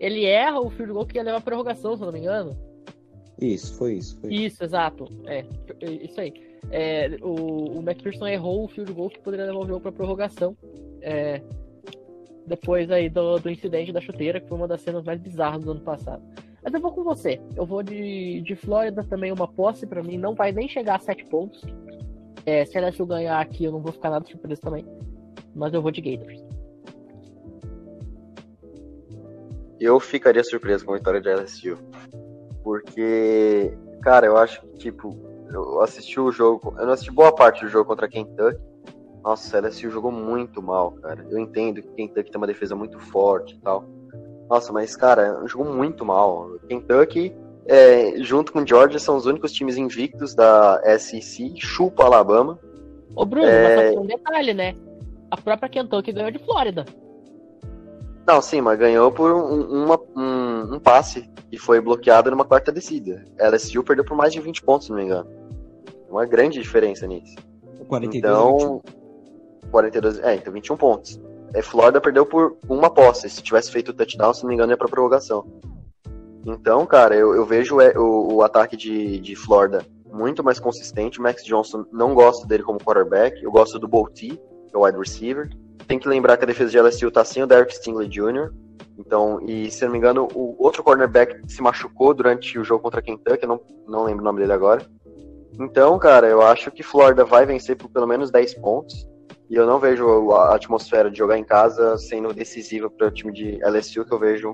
Ele 0.00 0.24
erra 0.24 0.60
o 0.60 0.70
field 0.70 0.92
goal 0.92 1.06
que 1.06 1.16
ia 1.16 1.22
levar 1.22 1.38
a 1.38 1.40
prorrogação, 1.40 1.96
se 1.96 2.02
eu 2.02 2.06
não 2.06 2.12
me 2.12 2.20
engano. 2.20 2.56
Isso, 3.40 3.74
foi 3.76 3.94
isso. 3.94 4.18
Foi. 4.20 4.34
Isso, 4.34 4.64
exato. 4.64 5.06
É, 5.26 5.44
isso 6.02 6.20
aí. 6.20 6.34
É, 6.70 7.16
o, 7.22 7.78
o 7.78 7.82
McPherson 7.82 8.26
errou 8.26 8.64
o 8.64 8.68
field 8.68 8.92
goal 8.92 9.10
que 9.10 9.20
poderia 9.20 9.46
levar 9.46 9.60
o 9.60 9.66
jogo 9.66 9.80
para 9.80 9.92
prorrogação. 9.92 10.56
É, 11.00 11.40
depois 12.46 12.90
aí 12.90 13.08
do, 13.08 13.38
do 13.38 13.50
incidente 13.50 13.92
da 13.92 14.00
chuteira, 14.00 14.40
que 14.40 14.48
foi 14.48 14.56
uma 14.56 14.68
das 14.68 14.80
cenas 14.80 15.04
mais 15.04 15.20
bizarras 15.20 15.62
do 15.62 15.72
ano 15.72 15.80
passado. 15.80 16.22
Mas 16.62 16.74
eu 16.74 16.80
vou 16.80 16.92
com 16.92 17.04
você. 17.04 17.40
Eu 17.54 17.64
vou 17.64 17.82
de, 17.82 18.40
de 18.40 18.56
Flórida 18.56 19.04
também, 19.04 19.30
uma 19.30 19.46
posse 19.46 19.86
para 19.86 20.02
mim. 20.02 20.18
Não 20.18 20.34
vai 20.34 20.50
nem 20.50 20.68
chegar 20.68 20.96
a 20.96 20.98
7 20.98 21.24
pontos. 21.26 21.62
É, 22.44 22.64
se 22.64 22.76
a 22.76 22.80
LSU 22.80 23.06
ganhar 23.06 23.40
aqui, 23.40 23.64
eu 23.64 23.72
não 23.72 23.80
vou 23.80 23.92
ficar 23.92 24.10
nada 24.10 24.26
surpreso 24.26 24.60
também. 24.60 24.84
Mas 25.54 25.72
eu 25.72 25.80
vou 25.80 25.90
de 25.90 26.00
Gators. 26.00 26.42
Eu 29.78 30.00
ficaria 30.00 30.42
surpreso 30.42 30.84
com 30.84 30.92
a 30.92 30.96
vitória 30.96 31.20
de 31.20 31.28
LSU. 31.28 31.78
Porque, 32.64 33.76
cara, 34.02 34.26
eu 34.26 34.36
acho 34.36 34.60
que, 34.62 34.78
tipo, 34.78 35.16
eu 35.52 35.80
assisti 35.82 36.18
o 36.18 36.32
jogo. 36.32 36.74
Eu 36.78 36.86
não 36.86 36.92
assisti 36.92 37.12
boa 37.12 37.32
parte 37.32 37.64
do 37.64 37.70
jogo 37.70 37.84
contra 37.84 38.08
Kentucky. 38.08 38.60
Nossa, 39.26 39.58
a 39.58 39.60
LSU 39.60 39.90
jogou 39.90 40.12
muito 40.12 40.62
mal, 40.62 40.92
cara. 40.92 41.26
Eu 41.28 41.40
entendo 41.40 41.82
que 41.82 41.88
Kentucky 41.88 42.30
tem 42.30 42.38
uma 42.38 42.46
defesa 42.46 42.76
muito 42.76 42.96
forte 43.00 43.56
e 43.56 43.58
tal. 43.58 43.84
Nossa, 44.48 44.72
mas, 44.72 44.94
cara, 44.94 45.44
jogou 45.46 45.66
muito 45.66 46.04
mal. 46.04 46.48
Kentucky, 46.68 47.34
é, 47.66 48.22
junto 48.22 48.52
com 48.52 48.64
Georgia, 48.64 49.00
são 49.00 49.16
os 49.16 49.26
únicos 49.26 49.50
times 49.50 49.76
invictos 49.76 50.32
da 50.32 50.80
SEC, 50.96 51.56
chupa 51.58 52.04
Alabama. 52.04 52.56
Ô, 53.16 53.26
Bruno, 53.26 53.48
é... 53.48 53.76
mas 53.76 53.94
só 53.94 54.00
um 54.00 54.06
detalhe, 54.06 54.54
né? 54.54 54.76
A 55.28 55.36
própria 55.36 55.68
Kentucky 55.68 56.12
ganhou 56.12 56.30
de 56.30 56.38
Flórida. 56.38 56.84
Não, 58.28 58.40
sim, 58.40 58.60
mas 58.60 58.78
ganhou 58.78 59.10
por 59.10 59.32
um, 59.32 59.86
uma, 59.86 60.00
um, 60.16 60.76
um 60.76 60.78
passe 60.78 61.28
e 61.50 61.58
foi 61.58 61.80
bloqueado 61.80 62.30
numa 62.30 62.44
quarta 62.44 62.70
descida. 62.70 63.24
LSU 63.40 63.82
perdeu 63.82 64.04
por 64.04 64.16
mais 64.16 64.32
de 64.32 64.40
20 64.40 64.62
pontos, 64.62 64.86
se 64.86 64.92
não 64.92 64.98
me 64.98 65.04
engano. 65.04 65.28
Uma 66.08 66.24
grande 66.24 66.62
diferença 66.62 67.08
nisso. 67.08 67.34
42 67.88 68.14
então, 68.14 68.82
42, 69.70 70.18
é, 70.20 70.34
então 70.34 70.52
21 70.52 70.76
pontos. 70.76 71.20
É, 71.54 71.62
Florida 71.62 72.00
perdeu 72.00 72.26
por 72.26 72.56
uma 72.68 72.90
posse. 72.90 73.28
Se 73.30 73.42
tivesse 73.42 73.70
feito 73.70 73.90
o 73.90 73.94
touchdown, 73.94 74.34
se 74.34 74.42
não 74.42 74.48
me 74.48 74.54
engano, 74.54 74.72
ia 74.72 74.76
pra 74.76 74.88
prorrogação. 74.88 75.46
Então, 76.44 76.86
cara, 76.86 77.14
eu, 77.14 77.34
eu 77.34 77.44
vejo 77.44 77.76
o, 77.76 77.98
o, 77.98 78.34
o, 78.34 78.42
ataque 78.42 78.76
de, 78.76 79.18
de 79.18 79.34
Florida 79.34 79.84
muito 80.12 80.44
mais 80.44 80.60
consistente. 80.60 81.18
O 81.18 81.22
Max 81.22 81.44
Johnson 81.44 81.84
não 81.92 82.14
gosto 82.14 82.46
dele 82.46 82.62
como 82.62 82.78
quarterback. 82.78 83.42
Eu 83.42 83.50
gosto 83.50 83.78
do 83.78 83.88
Bolti, 83.88 84.28
que 84.68 84.74
é 84.74 84.78
o 84.78 84.84
wide 84.84 84.98
receiver. 84.98 85.48
Tem 85.88 85.98
que 85.98 86.08
lembrar 86.08 86.36
que 86.36 86.44
a 86.44 86.46
defesa 86.46 86.70
de 86.70 86.78
LSU 86.78 87.10
tá 87.10 87.24
sem 87.24 87.42
o 87.42 87.46
Derek 87.46 87.74
Stingley 87.74 88.08
Jr. 88.08 88.52
Então, 88.98 89.40
e 89.42 89.70
se 89.70 89.84
não 89.84 89.92
me 89.92 89.98
engano, 89.98 90.26
o 90.34 90.56
outro 90.58 90.82
cornerback 90.82 91.40
se 91.50 91.60
machucou 91.60 92.14
durante 92.14 92.58
o 92.58 92.64
jogo 92.64 92.82
contra 92.82 93.02
Kentucky, 93.02 93.42
eu 93.42 93.48
não, 93.48 93.60
não 93.86 94.04
lembro 94.04 94.22
o 94.22 94.24
nome 94.24 94.40
dele 94.40 94.52
agora. 94.52 94.86
Então, 95.58 95.98
cara, 95.98 96.26
eu 96.26 96.42
acho 96.42 96.70
que 96.70 96.82
Florida 96.82 97.24
vai 97.24 97.44
vencer 97.46 97.76
por 97.76 97.88
pelo 97.88 98.06
menos 98.06 98.30
10 98.30 98.54
pontos. 98.54 99.06
E 99.48 99.54
eu 99.54 99.66
não 99.66 99.78
vejo 99.78 100.32
a 100.32 100.54
atmosfera 100.54 101.10
de 101.10 101.18
jogar 101.18 101.38
em 101.38 101.44
casa 101.44 101.96
sendo 101.98 102.32
decisiva 102.32 102.90
para 102.90 103.06
o 103.06 103.10
time 103.10 103.32
de 103.32 103.58
LSU, 103.62 104.04
que 104.04 104.12
eu 104.12 104.18
vejo 104.18 104.52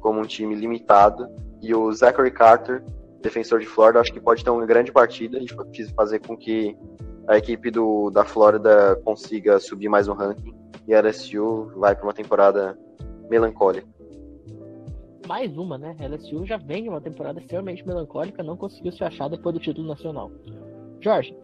como 0.00 0.20
um 0.20 0.24
time 0.24 0.54
limitado. 0.54 1.28
E 1.60 1.74
o 1.74 1.92
Zachary 1.92 2.30
Carter, 2.30 2.82
defensor 3.20 3.60
de 3.60 3.66
Florida, 3.66 4.00
acho 4.00 4.12
que 4.12 4.20
pode 4.20 4.42
ter 4.42 4.50
uma 4.50 4.64
grande 4.64 4.90
partida 4.90 5.38
e 5.38 5.46
fazer 5.94 6.20
com 6.20 6.36
que 6.36 6.76
a 7.28 7.36
equipe 7.36 7.70
do, 7.70 8.10
da 8.10 8.24
Flórida 8.24 8.96
consiga 9.04 9.58
subir 9.60 9.88
mais 9.88 10.08
um 10.08 10.14
ranking 10.14 10.54
e 10.88 10.94
a 10.94 11.00
LSU 11.00 11.70
vai 11.76 11.94
para 11.94 12.04
uma 12.04 12.14
temporada 12.14 12.76
melancólica. 13.28 13.86
Mais 15.28 15.56
uma, 15.56 15.78
né? 15.78 15.94
A 16.00 16.06
LSU 16.08 16.44
já 16.44 16.56
vem 16.56 16.82
de 16.82 16.88
uma 16.88 17.00
temporada 17.00 17.38
extremamente 17.38 17.86
melancólica, 17.86 18.42
não 18.42 18.56
conseguiu 18.56 18.90
se 18.90 19.04
achar 19.04 19.28
depois 19.28 19.54
do 19.54 19.60
título 19.60 19.86
nacional. 19.86 20.30
Jorge. 21.00 21.36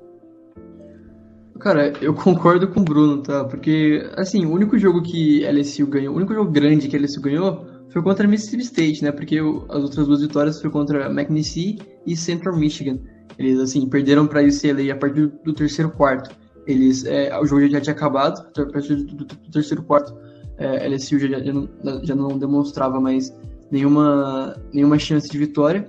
Cara, 1.59 1.93
eu 2.01 2.13
concordo 2.15 2.69
com 2.69 2.81
o 2.81 2.85
Bruno, 2.85 3.23
tá? 3.23 3.45
Porque, 3.45 4.09
assim, 4.17 4.45
o 4.45 4.53
único 4.53 4.79
jogo 4.79 5.03
que 5.03 5.45
LSU 5.47 5.87
ganhou, 5.87 6.15
o 6.15 6.17
único 6.17 6.35
jogo 6.35 6.51
grande 6.51 6.89
que 6.89 6.97
LSU 6.97 7.21
ganhou 7.21 7.67
foi 7.91 8.03
contra 8.03 8.29
Mississippi 8.29 8.63
State, 8.63 9.03
né? 9.03 9.13
Porque 9.13 9.39
as 9.39 9.83
outras 9.83 10.07
duas 10.07 10.21
vitórias 10.21 10.61
foi 10.61 10.71
contra 10.71 11.07
McNeese 11.11 11.79
e 12.07 12.17
Central 12.17 12.57
Michigan. 12.57 12.99
Eles, 13.39 13.59
assim, 13.59 13.89
perderam 13.89 14.27
para 14.27 14.43
UCLA 14.43 14.93
a 14.93 14.97
partir 14.97 15.27
do 15.45 15.53
terceiro 15.53 15.91
quarto. 15.91 16.35
Eles, 16.67 17.05
é, 17.05 17.39
o 17.39 17.47
jogo 17.47 17.67
já 17.69 17.81
tinha 17.81 17.95
acabado, 17.95 18.47
a 18.59 18.67
partir 18.67 18.97
do, 18.97 19.05
do, 19.05 19.25
do 19.25 19.51
terceiro 19.53 19.83
quarto, 19.83 20.17
é, 20.59 20.89
LSU 20.89 21.19
já, 21.19 21.39
já, 21.39 21.53
não, 21.53 21.69
já 22.03 22.15
não 22.15 22.39
demonstrava 22.39 23.01
mais 23.01 23.33
nenhuma, 23.71 24.57
nenhuma 24.73 24.99
chance 24.99 25.29
de 25.29 25.39
vitória. 25.39 25.89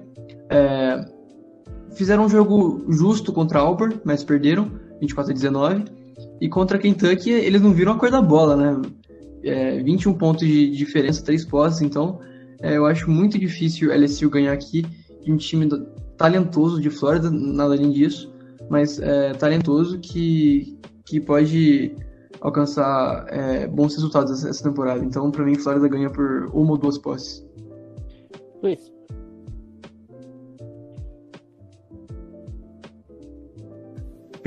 É, 0.50 1.06
fizeram 1.96 2.26
um 2.26 2.30
jogo 2.30 2.86
justo 2.90 3.34
contra 3.34 3.60
Auburn, 3.60 4.00
mas 4.04 4.24
perderam, 4.24 4.72
24 5.00 5.32
a 5.32 5.34
19. 5.34 5.86
E 6.42 6.50
contra 6.50 6.78
Kentucky, 6.78 7.32
eles 7.32 7.62
não 7.62 7.74
viram 7.74 7.94
a 7.94 8.00
cor 8.00 8.12
da 8.12 8.22
bola, 8.22 8.56
né? 8.56 8.82
É, 9.44 9.82
21 9.82 10.14
pontos 10.16 10.48
de 10.48 10.72
diferença, 10.72 11.24
3 11.24 11.46
posses, 11.46 11.82
então 11.82 12.20
é, 12.62 12.76
eu 12.76 12.86
acho 12.86 13.10
muito 13.10 13.38
difícil 13.38 13.94
LSU 13.94 14.30
ganhar 14.30 14.52
aqui 14.52 14.84
de 15.24 15.32
um 15.32 15.38
time 15.38 15.70
talentoso 16.18 16.82
de 16.82 16.90
Flórida, 16.90 17.30
nada 17.30 17.76
além 17.76 17.92
disso, 17.92 18.34
mas 18.70 19.00
é, 19.00 19.34
talentoso 19.34 20.00
que, 20.00 20.78
que 21.06 21.20
pode 21.20 21.96
alcançar 22.42 23.26
é, 23.30 23.68
bons 23.68 23.96
resultados 23.96 24.44
essa 24.44 24.64
temporada. 24.64 25.04
Então, 25.04 25.30
para 25.32 25.46
mim, 25.46 25.56
Flórida 25.56 25.88
ganha 25.88 26.10
por 26.10 26.50
uma 26.54 26.72
ou 26.72 26.78
duas 26.78 26.98
posses. 26.98 27.46
Luiz. 28.62 28.97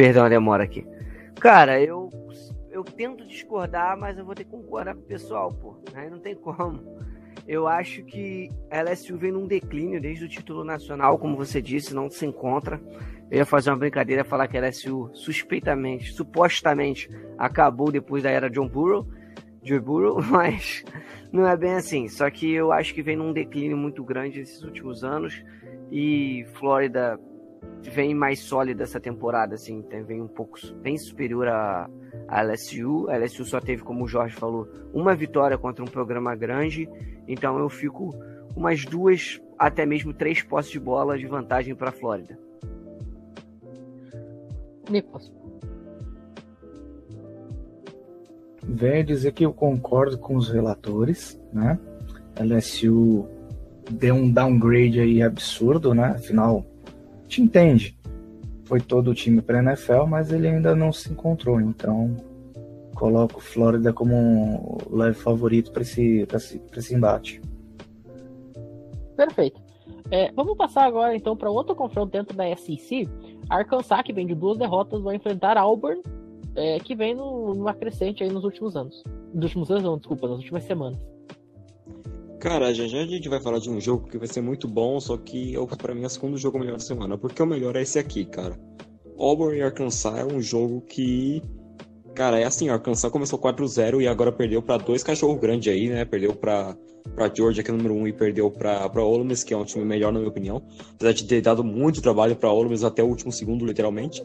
Perdão 0.01 0.25
a 0.25 0.31
demora 0.31 0.65
aqui. 0.65 0.87
Cara, 1.39 1.79
eu 1.79 2.09
eu 2.71 2.83
tento 2.83 3.27
discordar, 3.27 3.99
mas 3.99 4.17
eu 4.17 4.25
vou 4.25 4.35
ter 4.35 4.45
que 4.45 4.51
concordar 4.51 4.95
com 4.95 5.03
o 5.03 5.05
pessoal, 5.05 5.53
pô. 5.53 5.77
Aí 5.93 6.09
não 6.09 6.19
tem 6.19 6.35
como. 6.35 6.81
Eu 7.47 7.69
acho 7.69 8.03
que 8.05 8.51
a 8.71 8.81
LSU 8.81 9.19
vem 9.19 9.31
num 9.31 9.47
declínio 9.47 10.01
desde 10.01 10.25
o 10.25 10.29
título 10.29 10.65
nacional, 10.65 11.19
como 11.19 11.37
você 11.37 11.61
disse, 11.61 11.95
não 11.95 12.09
se 12.09 12.25
encontra. 12.25 12.81
Eu 13.31 13.41
ia 13.41 13.45
fazer 13.45 13.69
uma 13.69 13.77
brincadeira 13.77 14.25
falar 14.25 14.49
que 14.49 14.57
a 14.57 14.67
LSU 14.67 15.11
suspeitamente, 15.13 16.15
supostamente, 16.15 17.11
acabou 17.37 17.93
depois 17.93 18.23
da 18.23 18.31
era 18.31 18.49
John 18.49 18.69
Burrow, 18.69 19.07
Joe 19.63 19.81
Burrow, 19.81 20.23
mas 20.33 20.83
não 21.31 21.47
é 21.47 21.55
bem 21.59 21.75
assim. 21.75 22.09
Só 22.09 22.31
que 22.31 22.51
eu 22.51 22.73
acho 22.73 22.95
que 22.95 23.03
vem 23.03 23.17
num 23.17 23.35
declínio 23.35 23.77
muito 23.77 24.03
grande 24.03 24.39
nesses 24.39 24.63
últimos 24.63 25.05
anos 25.05 25.45
e 25.93 26.47
Flórida 26.55 27.21
vem 27.83 28.15
mais 28.15 28.41
sólida 28.41 28.85
essa 28.85 29.01
temporada, 29.01 29.55
assim, 29.55 29.85
vem 30.07 30.21
um 30.21 30.29
pouco 30.29 30.59
bem 30.83 30.97
superior 30.99 31.49
a, 31.49 31.89
a 32.29 32.43
LSU. 32.43 33.09
A 33.09 33.17
LSU 33.17 33.45
só 33.45 33.61
teve, 33.61 33.83
como 33.83 34.05
o 34.05 34.09
Jorge 34.09 34.35
falou, 34.37 34.69
uma 34.93 35.15
vitória 35.15 35.57
contra 35.57 35.85
um 35.85 35.89
programa 35.89 36.35
grande. 36.35 36.89
Então 37.27 37.59
eu 37.59 37.69
fico 37.69 38.15
umas 38.55 38.85
duas, 38.85 39.41
até 39.59 39.87
mesmo 39.87 40.13
três 40.13 40.43
posses 40.43 40.71
de 40.71 40.81
bola 40.81 41.19
de 41.19 41.27
vantagem 41.27 41.75
para 41.75 41.91
a 41.91 41.93
Flórida. 41.93 42.39
Nicolas. 44.89 45.33
Venho 48.63 49.05
dizer 49.05 49.33
que 49.33 49.45
eu 49.45 49.53
concordo 49.53 50.19
com 50.19 50.37
os 50.37 50.49
relatores, 50.49 51.41
né? 51.53 51.79
LSU 52.39 53.27
deu 53.91 54.15
um 54.15 54.31
downgrade 54.31 55.01
aí 55.01 55.23
absurdo, 55.23 55.95
né? 55.95 56.15
Afinal, 56.17 56.65
te 57.31 57.41
entende 57.41 57.99
foi 58.71 58.81
todo 58.81 59.11
o 59.11 59.15
time 59.15 59.43
para 59.43 59.59
NFL, 59.59 60.05
mas 60.09 60.31
ele 60.31 60.47
ainda 60.47 60.77
não 60.77 60.93
se 60.93 61.11
encontrou. 61.11 61.61
Então, 61.61 62.17
coloco 62.95 63.41
Flórida 63.41 63.93
como 63.93 64.15
um 64.15 64.97
leve 64.97 65.17
favorito 65.17 65.73
para 65.73 65.83
esse, 65.83 66.25
esse, 66.33 66.63
esse 66.77 66.95
embate. 66.95 67.43
Perfeito. 69.17 69.61
É, 70.09 70.31
vamos 70.31 70.57
passar 70.57 70.85
agora 70.85 71.17
então 71.17 71.37
para 71.37 71.51
outro 71.51 71.75
confronto 71.75 72.13
dentro 72.13 72.37
da 72.37 72.45
SEC. 72.55 73.09
Arkansas, 73.49 74.03
que 74.03 74.13
vem 74.13 74.25
de 74.25 74.37
duas 74.37 74.57
derrotas, 74.57 75.03
vai 75.03 75.17
enfrentar 75.17 75.59
Auburn, 75.59 76.01
é, 76.55 76.79
que 76.79 76.95
vem 76.95 77.13
no, 77.13 77.53
numa 77.53 77.75
crescente 77.75 78.23
aí 78.23 78.31
nos 78.31 78.45
últimos 78.45 78.77
anos. 78.77 79.03
Nos 79.35 79.47
últimos 79.47 79.69
anos, 79.73 79.83
não, 79.83 79.99
desculpa, 79.99 80.29
nas 80.29 80.39
últimas 80.39 80.63
semanas. 80.63 81.01
Cara, 82.41 82.73
já 82.73 82.87
já 82.87 83.01
a 83.03 83.07
gente 83.07 83.29
vai 83.29 83.39
falar 83.39 83.59
de 83.59 83.69
um 83.69 83.79
jogo 83.79 84.09
que 84.09 84.17
vai 84.17 84.27
ser 84.27 84.41
muito 84.41 84.67
bom, 84.67 84.99
só 84.99 85.15
que 85.19 85.55
pra 85.77 85.95
mim 85.95 86.05
é 86.05 86.07
o 86.07 86.11
segundo 86.11 86.39
jogo 86.39 86.59
melhor 86.59 86.79
da 86.79 86.83
semana, 86.83 87.19
porque 87.19 87.43
o 87.43 87.47
melhor 87.47 87.77
é 87.77 87.83
esse 87.83 87.99
aqui, 87.99 88.25
cara. 88.25 88.59
Auburn 89.19 89.59
e 89.59 89.63
Arkansas 89.63 90.19
é 90.19 90.25
um 90.25 90.41
jogo 90.41 90.81
que. 90.81 91.43
Cara, 92.15 92.41
é 92.41 92.45
assim, 92.45 92.71
Arkansas 92.71 93.11
começou 93.11 93.39
4-0 93.39 94.01
e 94.01 94.09
agora 94.09 94.33
perdeu 94.33 94.63
para 94.63 94.79
dois 94.79 95.03
cachorros 95.03 95.39
grandes 95.39 95.71
aí, 95.71 95.91
né? 95.91 96.07
Perdeu 96.07 96.35
pra, 96.35 96.75
pra 97.15 97.31
Georgia, 97.33 97.63
que 97.63 97.71
é 97.71 97.75
número 97.75 97.95
1, 97.95 97.99
um, 98.01 98.09
e 98.09 98.13
perdeu 98.13 98.51
pra, 98.51 98.89
pra 98.89 99.05
Ole 99.05 99.25
Miss, 99.25 99.45
que 99.45 99.53
é 99.53 99.57
um 99.57 99.65
time 99.65 99.85
melhor, 99.85 100.11
na 100.11 100.19
minha 100.19 100.31
opinião. 100.31 100.63
Apesar 100.95 101.13
de 101.13 101.27
ter 101.27 101.43
dado 101.43 101.63
muito 101.63 102.01
trabalho 102.01 102.35
pra 102.35 102.51
Ole 102.51 102.71
Miss 102.71 102.83
até 102.83 103.03
o 103.03 103.07
último 103.07 103.31
segundo, 103.31 103.67
literalmente. 103.67 104.23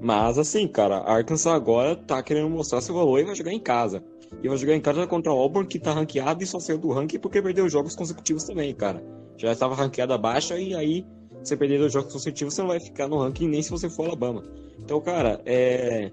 Mas, 0.00 0.38
assim, 0.38 0.68
cara, 0.68 0.98
Arkansas 0.98 1.52
agora 1.52 1.96
tá 1.96 2.22
querendo 2.22 2.48
mostrar 2.48 2.80
seu 2.80 2.94
valor 2.94 3.18
e 3.18 3.24
vai 3.24 3.34
jogar 3.34 3.52
em 3.52 3.60
casa. 3.60 4.04
E 4.42 4.48
vai 4.48 4.56
jogar 4.56 4.74
em 4.74 4.80
casa 4.80 5.06
contra 5.06 5.32
o 5.32 5.38
Auburn, 5.38 5.66
que 5.66 5.78
tá 5.78 5.92
ranqueado 5.92 6.42
e 6.42 6.46
só 6.46 6.60
saiu 6.60 6.78
do 6.78 6.90
ranking 6.90 7.18
porque 7.18 7.40
perdeu 7.40 7.68
jogos 7.68 7.96
consecutivos 7.96 8.44
também, 8.44 8.74
cara. 8.74 9.02
Já 9.36 9.52
estava 9.52 9.74
ranqueada 9.74 10.16
baixa 10.16 10.58
e 10.58 10.74
aí 10.74 11.06
você 11.42 11.56
perder 11.56 11.78
dois 11.78 11.92
jogos 11.92 12.12
consecutivos, 12.12 12.54
você 12.54 12.60
não 12.60 12.68
vai 12.68 12.80
ficar 12.80 13.08
no 13.08 13.18
ranking 13.18 13.48
nem 13.48 13.62
se 13.62 13.70
você 13.70 13.88
for 13.88 14.06
Alabama. 14.06 14.42
Então, 14.78 15.00
cara, 15.00 15.40
é. 15.46 16.10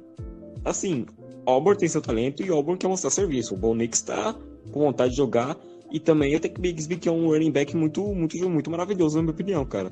Assim, 0.63 1.05
Auburn 1.45 1.77
tem 1.77 1.89
seu 1.89 2.01
talento 2.01 2.43
e 2.43 2.49
Auburn 2.49 2.77
quer 2.77 2.87
mostrar 2.87 3.09
serviço. 3.09 3.53
O 3.53 3.57
Bo 3.57 3.73
Nix 3.73 4.01
tá 4.01 4.35
com 4.71 4.79
vontade 4.79 5.11
de 5.11 5.17
jogar. 5.17 5.57
E 5.91 5.99
também 5.99 6.35
o 6.35 6.39
Tech 6.39 6.59
Bigsby, 6.59 6.97
que 6.97 7.07
é 7.07 7.11
um 7.11 7.27
running 7.27 7.51
back 7.51 7.75
muito, 7.75 8.03
muito, 8.15 8.49
muito 8.49 8.71
maravilhoso, 8.71 9.17
na 9.17 9.21
minha 9.21 9.33
opinião, 9.33 9.63
cara. 9.63 9.91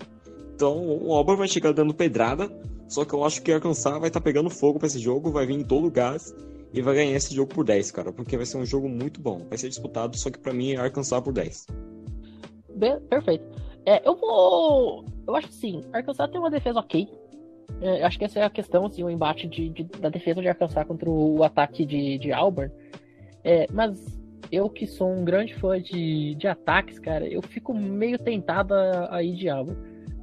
Então, 0.56 0.76
o 0.78 1.14
Auburn 1.14 1.38
vai 1.38 1.48
chegar 1.48 1.74
dando 1.74 1.94
pedrada. 1.94 2.50
Só 2.88 3.06
que 3.06 3.14
eu 3.14 3.24
acho 3.24 3.42
que 3.42 3.52
Arkansas 3.52 3.84
vai 4.00 4.08
estar 4.08 4.20
tá 4.20 4.22
pegando 4.22 4.50
fogo 4.50 4.80
para 4.80 4.88
esse 4.88 5.00
jogo, 5.00 5.32
vai 5.32 5.46
vir 5.46 5.54
em 5.54 5.64
todo 5.64 5.90
gás 5.90 6.34
e 6.74 6.82
vai 6.82 6.96
ganhar 6.96 7.16
esse 7.16 7.34
jogo 7.34 7.54
por 7.54 7.66
10, 7.66 7.92
cara, 7.92 8.14
porque 8.14 8.38
vai 8.38 8.46
ser 8.46 8.58
um 8.58 8.66
jogo 8.66 8.88
muito 8.88 9.20
bom. 9.20 9.46
Vai 9.50 9.58
ser 9.58 9.70
disputado, 9.70 10.18
só 10.18 10.30
que 10.30 10.40
para 10.40 10.54
mim 10.54 10.74
é 10.74 10.78
Arkansas 10.78 11.22
por 11.22 11.34
10. 11.34 11.68
Bem, 12.76 13.00
perfeito. 13.02 13.44
É, 13.86 14.08
eu 14.08 14.16
vou. 14.16 15.06
Eu 15.28 15.36
acho 15.36 15.48
assim, 15.48 15.84
Arkansas 15.92 16.30
tem 16.30 16.40
uma 16.40 16.50
defesa 16.50 16.80
ok. 16.80 17.08
É, 17.82 18.04
acho 18.04 18.18
que 18.18 18.26
essa 18.26 18.40
é 18.40 18.44
a 18.44 18.50
questão, 18.50 18.86
assim, 18.86 19.04
o 19.04 19.10
embate 19.10 19.48
de, 19.48 19.70
de, 19.70 19.84
da 19.84 20.10
defesa 20.10 20.42
de 20.42 20.48
Arkansas 20.48 20.86
contra 20.86 21.10
o 21.10 21.44
ataque 21.44 21.86
de, 21.86 22.18
de 22.18 22.32
Auburn. 22.32 22.72
É, 23.44 23.68
mas 23.72 24.20
eu 24.52 24.70
que 24.70 24.86
sou 24.86 25.12
um 25.12 25.24
grande 25.24 25.56
fã 25.56 25.82
de, 25.82 26.36
de 26.36 26.48
ataques, 26.48 27.00
cara, 27.00 27.28
eu 27.28 27.42
fico 27.42 27.74
meio 27.74 28.20
tentado 28.20 28.74
a, 28.74 29.24
ir 29.24 29.36
de 29.36 29.50
Auburn. 29.50 29.78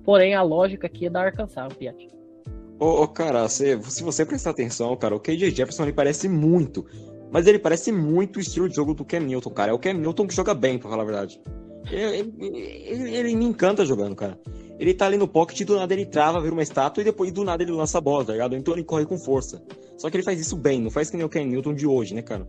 Porém, 0.04 0.34
a 0.34 0.42
lógica 0.42 0.86
aqui 0.86 1.06
é 1.06 1.10
da 1.10 1.22
Arkansas, 1.22 1.72
Piat. 1.74 2.08
Ô, 2.78 3.08
cara, 3.08 3.48
se, 3.48 3.80
se 3.90 4.02
você 4.04 4.24
prestar 4.24 4.50
atenção, 4.50 4.96
cara, 4.96 5.16
o 5.16 5.20
KJ 5.20 5.50
Jefferson 5.50 5.82
ele 5.82 5.92
parece 5.92 6.28
muito. 6.28 6.86
Mas 7.30 7.46
ele 7.46 7.58
parece 7.58 7.90
muito 7.90 8.36
o 8.36 8.40
estilo 8.40 8.68
de 8.68 8.76
jogo 8.76 8.94
do 8.94 9.04
Cam 9.04 9.20
Newton, 9.20 9.50
cara. 9.50 9.72
É 9.72 9.74
o 9.74 9.78
Cam 9.78 9.94
Newton 9.94 10.26
que 10.26 10.34
joga 10.34 10.54
bem, 10.54 10.78
pra 10.78 10.88
falar 10.88 11.02
a 11.02 11.06
verdade. 11.06 11.40
Ele, 11.90 12.32
ele, 12.38 13.16
ele, 13.16 13.36
me 13.36 13.44
encanta 13.44 13.84
jogando, 13.84 14.14
cara. 14.14 14.38
Ele 14.78 14.94
tá 14.94 15.06
ali 15.06 15.16
no 15.16 15.26
pocket 15.26 15.60
e 15.60 15.64
do 15.64 15.76
nada 15.76 15.92
ele 15.92 16.06
trava, 16.06 16.40
vira 16.40 16.52
uma 16.52 16.62
estátua 16.62 17.00
e 17.00 17.04
depois 17.04 17.32
do 17.32 17.44
nada 17.44 17.62
ele 17.62 17.72
lança 17.72 17.98
a 17.98 18.00
bola, 18.00 18.24
tá 18.24 18.32
ligado? 18.32 18.56
Então 18.56 18.74
ele 18.74 18.84
corre 18.84 19.04
com 19.04 19.18
força. 19.18 19.60
Só 19.96 20.08
que 20.08 20.16
ele 20.16 20.22
faz 20.22 20.38
isso 20.40 20.56
bem, 20.56 20.80
não 20.80 20.90
faz 20.90 21.10
que 21.10 21.16
nem 21.16 21.26
o 21.26 21.28
Cam 21.28 21.44
Newton 21.44 21.74
de 21.74 21.86
hoje, 21.86 22.14
né, 22.14 22.22
cara? 22.22 22.48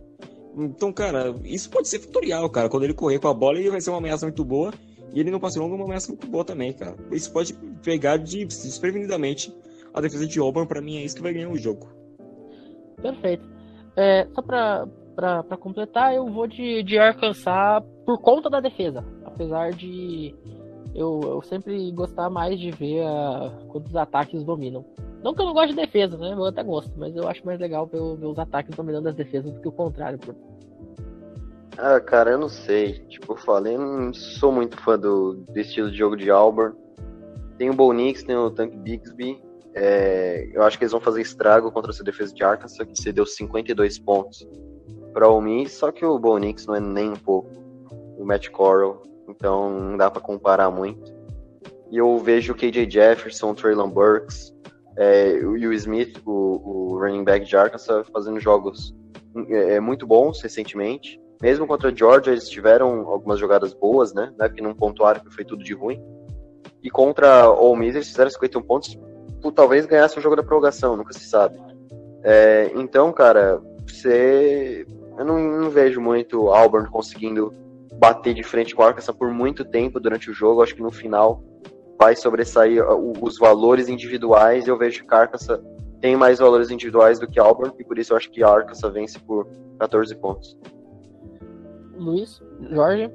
Então, 0.56 0.92
cara, 0.92 1.34
isso 1.44 1.68
pode 1.70 1.88
ser 1.88 1.98
tutorial, 1.98 2.48
cara. 2.50 2.68
Quando 2.68 2.84
ele 2.84 2.94
correr 2.94 3.18
com 3.18 3.28
a 3.28 3.34
bola, 3.34 3.58
ele 3.58 3.70
vai 3.70 3.80
ser 3.80 3.90
uma 3.90 3.98
ameaça 3.98 4.26
muito 4.26 4.44
boa. 4.44 4.72
E 5.12 5.18
ele 5.18 5.30
não 5.30 5.40
passou 5.40 5.62
longo, 5.62 5.74
uma 5.74 5.84
ameaça 5.84 6.08
muito 6.08 6.26
boa 6.26 6.44
também, 6.44 6.72
cara. 6.72 6.94
Isso 7.10 7.32
pode 7.32 7.52
pegar 7.82 8.16
de, 8.16 8.44
desprevenidamente 8.44 9.52
a 9.92 10.00
defesa 10.00 10.26
de 10.26 10.38
Auburn, 10.38 10.68
para 10.68 10.80
mim, 10.80 10.96
é 10.96 11.04
isso 11.04 11.16
que 11.16 11.22
vai 11.22 11.32
ganhar 11.32 11.50
o 11.50 11.58
jogo. 11.58 11.88
Perfeito. 13.00 13.48
É, 13.96 14.26
só 14.34 14.42
para 14.42 14.86
para 15.14 15.56
completar, 15.58 16.14
eu 16.14 16.26
vou 16.30 16.46
de, 16.46 16.82
de 16.82 16.98
Arkansas 16.98 17.84
por 18.06 18.18
conta 18.18 18.48
da 18.48 18.58
defesa. 18.58 19.04
Apesar 19.24 19.70
de 19.72 20.34
eu, 20.94 21.20
eu 21.22 21.42
sempre 21.42 21.90
gostar 21.92 22.30
mais 22.30 22.58
de 22.58 22.70
ver 22.70 23.02
a, 23.02 23.52
quando 23.68 23.86
os 23.86 23.96
ataques 23.96 24.42
dominam. 24.42 24.84
Não 25.22 25.34
que 25.34 25.42
eu 25.42 25.46
não 25.46 25.52
goste 25.52 25.74
de 25.74 25.80
defesa, 25.80 26.16
né? 26.16 26.32
Eu 26.32 26.44
até 26.46 26.62
gosto, 26.62 26.92
mas 26.96 27.14
eu 27.14 27.28
acho 27.28 27.44
mais 27.44 27.60
legal 27.60 27.86
ver, 27.86 28.00
ver 28.16 28.26
os 28.26 28.38
ataques 28.38 28.74
dominando 28.74 29.08
as 29.08 29.14
defesas 29.14 29.52
do 29.52 29.60
que 29.60 29.68
o 29.68 29.72
contrário. 29.72 30.18
Pô. 30.18 30.32
Ah, 31.76 32.00
cara, 32.00 32.30
eu 32.30 32.38
não 32.38 32.48
sei. 32.48 33.00
Tipo, 33.08 33.34
eu 33.34 33.36
falei, 33.36 33.74
eu 33.74 33.80
não 33.80 34.14
sou 34.14 34.50
muito 34.50 34.78
fã 34.78 34.98
do, 34.98 35.34
do 35.34 35.58
estilo 35.58 35.90
de 35.90 35.98
jogo 35.98 36.16
de 36.16 36.30
Auburn. 36.30 36.74
Tem 37.58 37.68
o 37.68 37.74
Bo 37.74 37.92
Nix, 37.92 38.22
tem 38.22 38.36
o 38.36 38.50
Tank 38.50 38.74
Bixby. 38.76 39.38
É, 39.74 40.48
eu 40.52 40.62
acho 40.62 40.76
que 40.76 40.84
eles 40.84 40.92
vão 40.92 41.00
fazer 41.00 41.20
estrago 41.20 41.70
contra 41.70 41.90
essa 41.90 42.02
defesa 42.02 42.34
de 42.34 42.42
Arkansas, 42.42 42.86
que 42.86 43.00
cedeu 43.00 43.24
52 43.24 43.98
pontos 43.98 44.46
para 45.12 45.28
o 45.28 45.40
Miss, 45.40 45.72
só 45.72 45.90
que 45.92 46.04
o 46.04 46.18
Bo 46.18 46.38
Nix 46.38 46.66
não 46.66 46.74
é 46.74 46.80
nem 46.80 47.10
um 47.10 47.16
pouco 47.16 47.50
o 48.18 48.24
Matt 48.24 48.48
Corral, 48.50 49.02
então 49.28 49.70
não 49.70 49.96
dá 49.96 50.10
para 50.10 50.20
comparar 50.20 50.70
muito. 50.70 51.12
E 51.90 51.96
eu 51.96 52.18
vejo 52.18 52.52
o 52.52 52.56
KJ 52.56 52.88
Jefferson, 52.88 53.50
o 53.50 53.54
Traylon 53.54 53.90
Burks, 53.90 54.54
é, 54.96 55.40
o 55.42 55.52
Will 55.52 55.72
Smith, 55.72 56.20
o, 56.24 56.92
o, 56.92 56.98
running 56.98 57.24
back 57.24 57.46
de 57.46 57.56
Arkansas, 57.56 58.06
fazendo 58.12 58.38
jogos 58.38 58.94
é, 59.48 59.74
é, 59.74 59.80
muito 59.80 60.06
bons 60.06 60.40
recentemente. 60.42 61.20
Mesmo 61.40 61.66
contra 61.66 61.90
a 61.90 61.94
Georgia, 61.94 62.32
eles 62.32 62.48
tiveram 62.48 63.08
algumas 63.08 63.38
jogadas 63.40 63.72
boas, 63.72 64.12
né? 64.12 64.32
Não 64.38 64.44
é 64.44 64.48
que 64.48 64.62
não 64.62 64.74
pontuaram 64.74 65.20
que 65.20 65.34
foi 65.34 65.44
tudo 65.44 65.64
de 65.64 65.72
ruim. 65.72 66.00
E 66.82 66.90
contra 66.90 67.50
o 67.50 67.74
Miss, 67.74 67.94
eles 67.94 68.08
fizeram 68.08 68.30
51 68.30 68.62
pontos, 68.62 68.98
por 69.40 69.52
talvez 69.52 69.86
ganhasse 69.86 70.18
o 70.18 70.22
jogo 70.22 70.36
da 70.36 70.42
prorrogação, 70.42 70.96
nunca 70.96 71.12
se 71.12 71.28
sabe. 71.28 71.58
É, 72.22 72.70
então, 72.74 73.12
cara, 73.12 73.60
você. 73.86 74.86
Eu 75.18 75.24
não, 75.24 75.38
não, 75.38 75.70
vejo 75.70 76.00
muito 76.00 76.48
Auburn 76.48 76.88
conseguindo 76.88 77.52
bater 77.94 78.32
de 78.32 78.42
frente 78.42 78.74
com 78.74 78.82
o 78.82 78.86
Arkansas 78.86 79.14
por 79.14 79.30
muito 79.30 79.64
tempo 79.64 80.00
durante 80.00 80.30
o 80.30 80.34
jogo. 80.34 80.62
Acho 80.62 80.74
que 80.74 80.82
no 80.82 80.90
final 80.90 81.42
vai 81.98 82.16
sobressair 82.16 82.82
os 83.22 83.38
valores 83.38 83.88
individuais. 83.88 84.66
Eu 84.66 84.78
vejo 84.78 85.04
que 85.04 85.14
Arkansas 85.14 85.60
tem 86.00 86.16
mais 86.16 86.38
valores 86.38 86.70
individuais 86.70 87.18
do 87.18 87.26
que 87.26 87.38
Auburn, 87.38 87.74
e 87.78 87.84
por 87.84 87.98
isso 87.98 88.12
eu 88.12 88.16
acho 88.16 88.30
que 88.30 88.42
Arkansas 88.42 88.92
vence 88.92 89.18
por 89.18 89.46
14 89.78 90.14
pontos. 90.16 90.56
Luiz, 91.94 92.42
Jorge? 92.70 93.12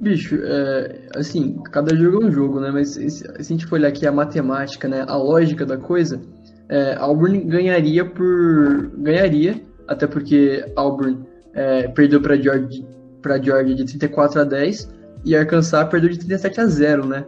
Bicho, 0.00 0.38
é, 0.42 1.08
assim, 1.16 1.56
cada 1.72 1.96
jogo 1.96 2.22
é 2.22 2.26
um 2.26 2.30
jogo, 2.30 2.60
né? 2.60 2.70
Mas 2.70 2.90
se, 2.90 3.10
se 3.10 3.26
a 3.28 3.42
gente 3.42 3.66
for 3.66 3.76
olhar 3.76 3.88
aqui 3.88 4.06
a 4.06 4.12
matemática, 4.12 4.86
né? 4.88 5.04
A 5.06 5.16
lógica 5.16 5.66
da 5.66 5.76
coisa, 5.76 6.20
é, 6.68 6.94
Auburn 6.96 7.40
ganharia 7.44 8.04
por. 8.04 8.90
ganharia, 8.98 9.60
até 9.86 10.06
porque 10.06 10.64
Auburn 10.76 11.26
é, 11.54 11.88
perdeu 11.88 12.20
para 12.20 12.36
Georgia, 12.36 12.84
pra 13.22 13.40
Georgia 13.40 13.74
de 13.74 13.84
34 13.84 14.40
a 14.40 14.44
10 14.44 14.94
e 15.24 15.34
Arkansas 15.36 15.88
perdeu 15.88 16.10
de 16.10 16.18
37 16.18 16.60
a 16.60 16.66
0, 16.66 17.06
né? 17.06 17.26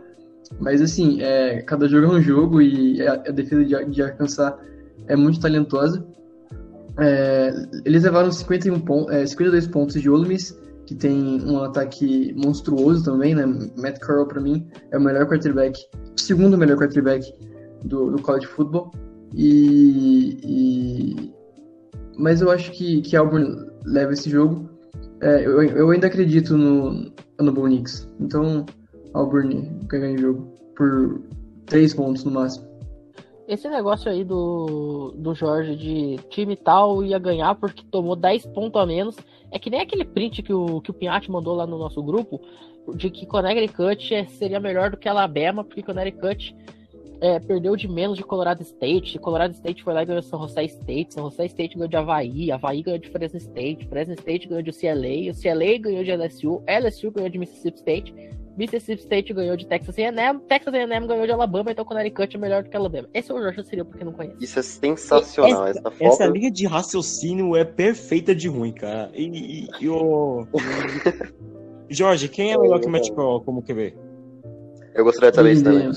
Mas 0.58 0.80
assim, 0.80 1.22
é, 1.22 1.62
cada 1.62 1.88
jogo 1.88 2.06
é 2.06 2.18
um 2.18 2.20
jogo 2.20 2.60
e 2.60 3.00
a, 3.06 3.14
a 3.14 3.30
defesa 3.30 3.64
de, 3.64 3.84
de, 3.90 4.02
Arkansas 4.02 4.54
é 5.06 5.16
muito 5.16 5.40
talentosa. 5.40 6.04
É, 6.98 7.52
eles 7.84 8.04
levaram 8.04 8.30
51 8.30 8.80
pon 8.80 9.06
52 9.26 9.66
pontos 9.68 10.00
de 10.00 10.10
Ole 10.10 10.28
Miss 10.28 10.56
que 10.90 10.96
tem 10.96 11.40
um 11.46 11.62
ataque 11.62 12.34
monstruoso 12.36 13.04
também, 13.04 13.32
né? 13.32 13.46
Matt 13.76 14.00
Corral, 14.04 14.26
para 14.26 14.40
mim, 14.40 14.66
é 14.90 14.98
o 14.98 15.00
melhor 15.00 15.24
quarterback, 15.28 15.78
segundo 16.16 16.58
melhor 16.58 16.76
quarterback 16.76 17.32
do, 17.84 18.10
do 18.10 18.20
college 18.20 18.48
football. 18.48 18.90
E, 19.32 20.36
e, 20.42 21.32
Mas 22.18 22.40
eu 22.40 22.50
acho 22.50 22.72
que, 22.72 23.02
que 23.02 23.14
Auburn 23.14 23.70
leva 23.84 24.12
esse 24.12 24.28
jogo. 24.28 24.68
É, 25.20 25.46
eu, 25.46 25.62
eu 25.62 25.90
ainda 25.90 26.08
acredito 26.08 26.58
no, 26.58 27.12
no 27.38 27.52
Bo 27.52 27.68
Nix. 27.68 28.10
Então, 28.18 28.66
Auburn 29.14 29.70
ganha 29.86 30.16
o 30.16 30.18
jogo 30.18 30.54
por 30.74 31.20
três 31.66 31.94
pontos 31.94 32.24
no 32.24 32.32
máximo. 32.32 32.68
Esse 33.46 33.68
negócio 33.68 34.10
aí 34.10 34.24
do, 34.24 35.12
do 35.16 35.34
Jorge 35.36 35.76
de 35.76 36.16
time 36.30 36.56
tal 36.56 37.04
ia 37.04 37.18
ganhar 37.20 37.54
porque 37.54 37.84
tomou 37.90 38.16
10 38.16 38.46
pontos 38.46 38.80
a 38.80 38.86
menos 38.86 39.16
é 39.50 39.58
que 39.58 39.70
nem 39.70 39.80
aquele 39.80 40.04
print 40.04 40.42
que 40.42 40.52
o, 40.52 40.80
que 40.80 40.90
o 40.90 40.94
Pinhatti 40.94 41.30
mandou 41.30 41.54
lá 41.54 41.66
no 41.66 41.78
nosso 41.78 42.02
grupo, 42.02 42.40
de 42.94 43.10
que 43.10 43.26
Connecticut 43.26 44.14
é, 44.14 44.24
seria 44.26 44.60
melhor 44.60 44.90
do 44.90 44.96
que 44.96 45.08
Alabama, 45.08 45.64
porque 45.64 45.82
Connecticut 45.82 46.54
é, 47.20 47.38
perdeu 47.38 47.76
de 47.76 47.86
menos 47.86 48.16
de 48.16 48.24
Colorado 48.24 48.62
State. 48.62 49.18
Colorado 49.18 49.52
State 49.52 49.82
foi 49.82 49.92
lá 49.92 50.02
e 50.02 50.06
ganhou 50.06 50.22
São 50.22 50.40
José 50.40 50.64
State. 50.64 51.14
São 51.14 51.24
José 51.24 51.46
State 51.46 51.74
ganhou 51.74 51.88
de 51.88 51.96
Havaí. 51.96 52.50
Havaí 52.50 52.82
ganhou 52.82 52.98
de 52.98 53.10
Fresno 53.10 53.38
State. 53.38 53.86
Fresno 53.88 54.14
State 54.14 54.48
ganhou 54.48 54.62
de 54.62 54.70
UCLA. 54.70 55.30
O 55.30 55.40
CLA 55.40 55.78
ganhou 55.78 56.02
de 56.02 56.16
LSU. 56.16 56.62
LSU 56.66 57.10
ganhou 57.10 57.28
de 57.28 57.38
Mississippi 57.38 57.78
State. 57.78 58.14
Mississippi 58.60 59.00
State 59.00 59.32
ganhou 59.32 59.56
de 59.56 59.66
Texas 59.66 59.96
A&M. 59.96 60.38
Texas 60.40 60.74
A&M 60.74 61.06
ganhou 61.06 61.24
de 61.24 61.32
Alabama. 61.32 61.72
Então 61.72 61.82
Connecticut 61.82 62.36
é 62.36 62.38
melhor 62.38 62.62
do 62.62 62.68
que 62.68 62.76
Alabama. 62.76 63.08
Esse 63.14 63.30
é 63.30 63.34
o 63.34 63.40
Jorge 63.40 63.64
seria 63.64 63.86
porque 63.86 64.04
não 64.04 64.12
conhece. 64.12 64.36
Isso 64.38 64.58
é 64.58 64.62
sensacional. 64.62 65.66
Essa, 65.66 65.78
essa, 65.78 66.04
essa 66.04 66.26
linha 66.26 66.50
de 66.50 66.66
raciocínio 66.66 67.56
é 67.56 67.64
perfeita 67.64 68.34
de 68.34 68.48
ruim, 68.48 68.72
cara. 68.72 69.10
E, 69.14 69.24
e, 69.24 69.68
e 69.80 69.88
o... 69.88 70.46
Jorge, 71.88 72.28
quem 72.28 72.52
é 72.52 72.58
melhor 72.58 72.78
que 72.80 72.86
o 72.86 72.90
Matt 72.90 73.10
Corral 73.10 73.40
como 73.40 73.62
QB? 73.62 73.96
Eu 74.94 75.04
gostaria 75.04 75.30
de 75.30 75.36
saber 75.36 75.52
isso 75.52 75.64
também. 75.64 75.90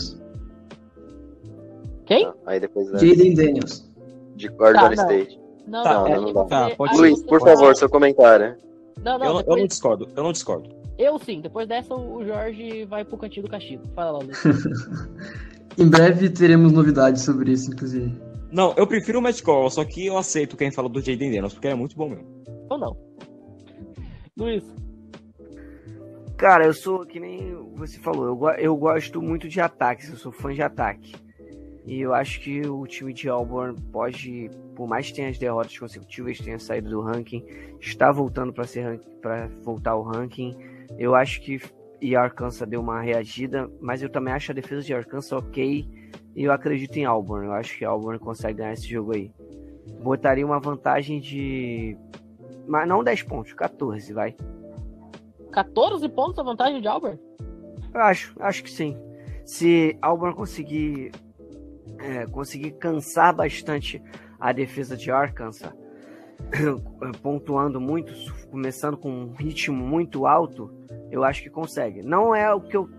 Quem? 2.05 2.28
Ah, 2.28 2.34
aí 2.45 2.59
depois 2.61 2.88
é... 2.93 2.97
Jaden 2.97 3.34
Daniels. 3.34 3.91
De 4.38 4.49
Oregon 4.57 4.88
tá, 4.88 4.93
State. 4.93 5.39
Não, 5.68 5.84
tá, 5.84 5.93
não, 5.93 6.07
é, 6.07 6.16
não, 6.16 6.22
não 6.22 6.34
dá. 6.34 6.45
Tá, 6.45 6.76
pode 6.78 6.97
Luiz, 6.97 7.22
por 7.24 7.41
favor, 7.41 7.76
seu 7.76 7.89
comentário. 7.89 8.55
Não, 9.03 9.20
não, 9.20 9.26
eu, 9.26 9.38
depois... 9.38 9.47
eu 9.47 9.57
não 9.57 9.68
discordo, 9.68 10.09
eu 10.16 10.24
não 10.24 10.32
discordo. 10.32 10.83
Eu 10.98 11.18
sim, 11.20 11.41
depois 11.41 11.68
dessa 11.68 11.94
o 11.96 12.24
Jorge 12.26 12.86
vai 12.86 13.04
pro 13.04 13.18
cantinho 13.18 13.46
do 13.46 13.52
castigo. 13.52 13.84
Fala 13.96 14.12
lá, 14.12 14.20
Luiz. 14.20 14.44
em 15.78 15.89
breve 15.89 16.30
teremos 16.30 16.72
novidades 16.72 17.24
sobre 17.24 17.52
isso, 17.52 17.72
inclusive. 17.72 18.14
Não, 18.52 18.74
eu 18.78 18.86
prefiro 18.86 19.18
o 19.18 19.22
Matt 19.22 19.41
Corral, 19.41 19.70
só 19.72 19.84
que 19.84 20.06
eu 20.06 20.18
aceito 20.18 20.56
quem 20.56 20.72
fala 20.72 20.88
do 20.88 21.00
Jaden 21.00 21.32
Daniels, 21.32 21.54
porque 21.54 21.68
é 21.68 21.76
muito 21.76 21.96
bom 21.96 22.10
mesmo. 22.10 22.28
Ou 22.70 22.78
não. 22.78 22.96
Luiz. 24.38 24.64
Cara, 26.38 26.66
eu 26.66 26.74
sou 26.74 27.06
que 27.06 27.20
nem 27.20 27.56
você 27.76 27.98
falou, 28.00 28.26
eu, 28.26 28.50
eu 28.60 28.76
gosto 28.76 29.22
muito 29.22 29.48
de 29.48 29.60
ataques, 29.60 30.10
eu 30.10 30.18
sou 30.18 30.32
fã 30.32 30.54
de 30.54 30.62
ataque. 30.62 31.16
E 31.86 32.00
eu 32.00 32.14
acho 32.14 32.39
que 32.39 32.62
o 32.62 32.86
time 32.88 33.14
de 33.14 33.28
Auburn 33.28 33.80
pode, 33.91 34.50
por 34.76 34.88
mais 34.88 35.08
que 35.08 35.16
tenha 35.16 35.30
as 35.30 35.38
derrotas 35.38 35.78
consecutivas, 35.78 36.38
tenha 36.38 36.58
saído 36.58 36.89
do 36.89 37.02
ranking, 37.02 37.44
está 37.80 38.12
voltando 38.12 38.54
para 38.54 38.66
ser 38.66 39.00
para 39.22 39.48
voltar 39.64 39.91
ao 39.91 40.02
ranking. 40.02 40.56
Eu 40.98 41.16
acho 41.16 41.41
que 41.41 41.60
e 42.04 42.18
Arkansas 42.18 42.68
deu 42.68 42.82
uma 42.82 43.00
reagida, 43.02 43.72
mas 43.80 44.04
eu 44.04 44.10
também 44.10 44.34
acho 44.34 44.52
a 44.52 44.56
defesa 44.56 44.82
de 44.82 44.94
Arkansas 44.94 45.32
ok. 45.32 45.88
E 46.36 46.44
eu 46.44 46.52
acredito 46.52 46.98
em 46.98 47.06
Auburn. 47.06 47.48
Eu 47.48 47.54
acho 47.54 47.78
que 47.78 47.86
Auburn 47.86 48.20
consegue 48.20 48.58
ganhar 48.58 48.74
esse 48.74 48.88
jogo 48.88 49.16
aí. 49.16 49.32
Botaria 50.02 50.46
uma 50.46 50.60
vantagem 50.60 51.22
de. 51.22 51.98
Mas 52.68 52.88
não 52.88 53.04
10 53.04 53.24
pontos, 53.24 53.54
14, 53.54 54.12
vai. 54.12 54.36
14 55.54 56.10
pontos 56.10 56.39
a 56.39 56.44
vantagem 56.44 56.82
de 56.82 56.88
Auburn? 56.89 57.18
Eu 57.94 58.02
acho, 58.02 58.36
acho 58.39 58.64
que 58.64 58.72
sim. 58.72 58.98
Se 59.46 59.98
Auburn 60.02 60.36
conseguir 60.36 61.12
é, 62.00 62.26
conseguir 62.26 62.72
cansar 62.72 63.34
bastante 63.34 64.02
a 64.39 64.52
defesa 64.52 64.98
de 64.98 65.10
Arkansas, 65.10 65.72
pontuando 67.24 67.80
muito, 67.80 68.14
começando 68.52 68.98
com 68.98 69.10
um 69.10 69.32
ritmo 69.32 69.86
muito 69.86 70.26
alto, 70.26 70.83
eu 71.14 71.24
acho 71.24 71.43
que 71.43 71.49
consegue. 71.49 72.01
Não 72.01 72.34
é 72.34 72.51
o 72.51 72.59
que 72.59 72.76
eu 72.76 72.89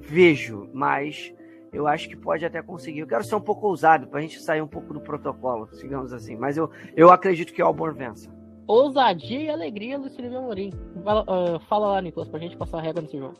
vejo, 0.00 0.68
mas 0.74 1.32
eu 1.72 1.86
acho 1.86 2.08
que 2.08 2.16
pode 2.16 2.44
até 2.44 2.60
conseguir. 2.60 3.00
Eu 3.00 3.06
quero 3.06 3.22
ser 3.22 3.36
um 3.36 3.40
pouco 3.40 3.68
ousado 3.68 4.08
para 4.08 4.18
a 4.18 4.22
gente 4.22 4.40
sair 4.40 4.60
um 4.60 4.66
pouco 4.66 4.92
do 4.92 5.00
protocolo, 5.00 5.68
digamos 5.80 6.12
assim. 6.12 6.34
Mas 6.34 6.56
eu, 6.56 6.68
eu 6.96 7.08
acredito 7.08 7.52
que 7.52 7.62
o 7.62 7.66
Auburn 7.66 7.96
vença. 7.96 8.28
Ousadia 8.66 9.42
e 9.42 9.48
alegria 9.48 9.96
do 9.96 10.08
Silvio 10.08 10.38
Amorim. 10.38 10.72
Fala, 11.04 11.22
uh, 11.22 11.60
fala 11.68 11.92
lá, 11.92 12.02
Nicolas, 12.02 12.28
para 12.28 12.40
a 12.40 12.42
gente 12.42 12.56
passar 12.56 12.78
a 12.78 12.82
régua 12.82 13.00
nesse 13.00 13.16
jogo. 13.16 13.36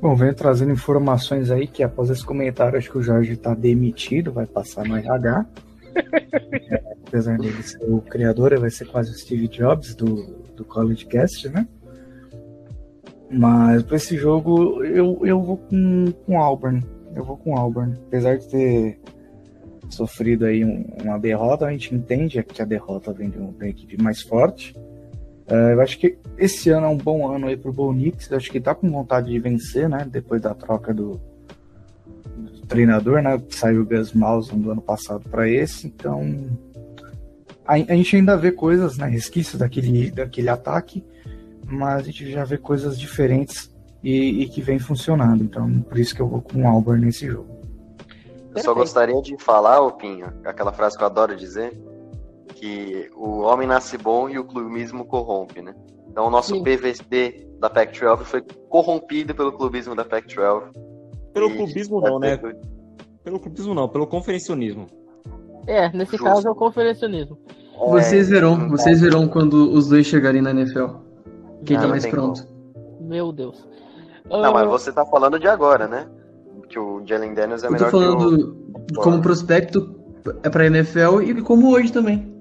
Bom, 0.00 0.16
venho 0.16 0.34
trazendo 0.34 0.72
informações 0.72 1.50
aí 1.50 1.66
que 1.66 1.82
após 1.82 2.08
esse 2.08 2.24
comentário, 2.24 2.78
acho 2.78 2.90
que 2.90 2.96
o 2.96 3.02
Jorge 3.02 3.32
está 3.32 3.54
demitido, 3.54 4.32
vai 4.32 4.46
passar 4.46 4.86
no 4.86 4.96
RH. 4.96 5.46
é, 6.72 6.82
apesar 7.06 7.36
dele 7.36 7.62
ser 7.62 7.84
o 7.84 8.00
criador, 8.00 8.52
ele 8.52 8.62
vai 8.62 8.70
ser 8.70 8.86
quase 8.86 9.10
o 9.10 9.14
Steve 9.14 9.46
Jobs 9.46 9.94
do, 9.94 10.24
do 10.54 10.64
College 10.64 11.04
Cast, 11.04 11.50
né? 11.50 11.68
Mas 13.30 13.82
para 13.82 13.96
esse 13.96 14.16
jogo 14.16 14.84
eu, 14.84 15.20
eu 15.24 15.42
vou 15.42 15.56
com, 15.56 16.12
com 16.24 16.40
Auburn. 16.40 16.82
Eu 17.14 17.24
vou 17.24 17.36
com 17.36 17.56
Auburn. 17.56 17.94
Apesar 18.06 18.36
de 18.36 18.48
ter 18.48 19.00
sofrido 19.88 20.44
aí 20.46 20.64
um, 20.64 20.84
uma 21.02 21.18
derrota, 21.18 21.66
a 21.66 21.72
gente 21.72 21.94
entende 21.94 22.42
que 22.42 22.62
a 22.62 22.64
derrota 22.64 23.12
vem 23.12 23.30
de 23.30 23.38
uma 23.38 23.68
equipe 23.68 24.00
mais 24.00 24.22
forte. 24.22 24.74
Uh, 25.48 25.72
eu 25.74 25.80
acho 25.80 25.98
que 25.98 26.18
esse 26.36 26.70
ano 26.70 26.86
é 26.86 26.88
um 26.88 26.96
bom 26.96 27.28
ano 27.32 27.46
aí 27.46 27.56
pro 27.56 27.72
Bonix. 27.72 28.30
Eu 28.30 28.36
acho 28.36 28.50
que 28.50 28.60
tá 28.60 28.74
com 28.74 28.90
vontade 28.90 29.30
de 29.30 29.38
vencer, 29.38 29.88
né? 29.88 30.06
Depois 30.10 30.42
da 30.42 30.54
troca 30.54 30.92
do, 30.92 31.20
do 32.36 32.66
treinador, 32.66 33.22
né? 33.22 33.40
Saiu 33.50 33.82
o 33.82 33.86
Gus 33.86 34.12
Malzahn 34.12 34.58
do 34.58 34.72
ano 34.72 34.82
passado 34.82 35.28
para 35.28 35.48
esse. 35.48 35.86
Então, 35.86 36.58
a, 37.64 37.74
a, 37.74 37.96
gente 37.96 38.16
ainda 38.16 38.36
vê 38.36 38.50
coisas, 38.50 38.98
né? 38.98 39.06
Resquícios 39.06 39.58
daquele, 39.60 40.10
daquele 40.10 40.48
ataque, 40.48 41.04
mas 41.68 42.00
a 42.00 42.02
gente 42.02 42.30
já 42.30 42.44
vê 42.44 42.56
coisas 42.56 42.98
diferentes 42.98 43.70
e, 44.02 44.42
e 44.42 44.48
que 44.48 44.60
vem 44.62 44.78
funcionando. 44.78 45.42
Então, 45.42 45.80
por 45.82 45.98
isso 45.98 46.14
que 46.14 46.22
eu 46.22 46.28
vou 46.28 46.40
com 46.40 46.62
o 46.62 46.66
Auburn 46.68 47.04
nesse 47.04 47.26
jogo. 47.26 47.56
Eu 48.54 48.62
só 48.62 48.72
gostaria 48.72 49.20
de 49.20 49.36
falar, 49.38 49.80
ô 49.82 49.92
Pinho, 49.92 50.32
aquela 50.44 50.72
frase 50.72 50.96
que 50.96 51.02
eu 51.02 51.06
adoro 51.06 51.36
dizer, 51.36 51.78
que 52.54 53.10
o 53.14 53.40
homem 53.40 53.66
nasce 53.68 53.98
bom 53.98 54.28
e 54.30 54.38
o 54.38 54.44
clubismo 54.44 55.04
corrompe, 55.04 55.60
né? 55.60 55.74
Então 56.08 56.26
o 56.26 56.30
nosso 56.30 56.54
Sim. 56.54 56.62
PVC 56.62 57.46
da 57.60 57.68
Pac-12 57.68 58.18
foi 58.24 58.42
corrompido 58.70 59.34
pelo 59.34 59.52
clubismo 59.52 59.94
da 59.94 60.04
Pac-12. 60.04 60.62
Pelo 61.34 61.50
E- 61.50 61.56
clubismo 61.56 62.00
não, 62.00 62.18
né? 62.18 62.38
Pelo 63.22 63.38
clubismo 63.38 63.74
não, 63.74 63.88
pelo 63.88 64.06
conferencionismo. 64.06 64.86
É, 65.66 65.90
nesse 65.92 66.12
Justo. 66.12 66.24
caso 66.24 66.48
é 66.48 66.50
o 66.50 66.54
conferencionismo. 66.54 67.36
Vocês 67.78 68.28
É, 68.28 68.30
verão, 68.34 68.56
não 68.56 68.70
vocês 68.70 69.00
verão 69.02 69.28
quando 69.28 69.70
os 69.72 69.88
dois 69.88 70.06
chegarem 70.06 70.40
na 70.40 70.50
NFL. 70.50 70.86
Quem 71.66 71.76
tá 71.78 71.88
mais 71.88 72.06
pronto. 72.06 72.46
Meu 73.00 73.32
Deus. 73.32 73.66
Não, 74.28 74.52
mas 74.52 74.62
Ah, 74.66 74.70
você 74.70 74.92
tá 74.92 75.04
falando 75.06 75.38
de 75.38 75.46
agora, 75.46 75.86
né? 75.86 76.06
Que 76.68 76.78
o 76.78 77.02
Jalen 77.06 77.34
Daniels 77.34 77.62
é 77.62 77.66
Eu 77.68 77.70
tô 77.70 77.74
melhor 77.76 77.90
que 77.90 77.96
o... 77.96 78.00
falando 78.00 78.56
como 78.96 79.22
prospecto 79.22 79.94
é 80.42 80.50
pra 80.50 80.66
NFL 80.66 81.22
e 81.22 81.40
como 81.42 81.70
hoje 81.72 81.92
também. 81.92 82.34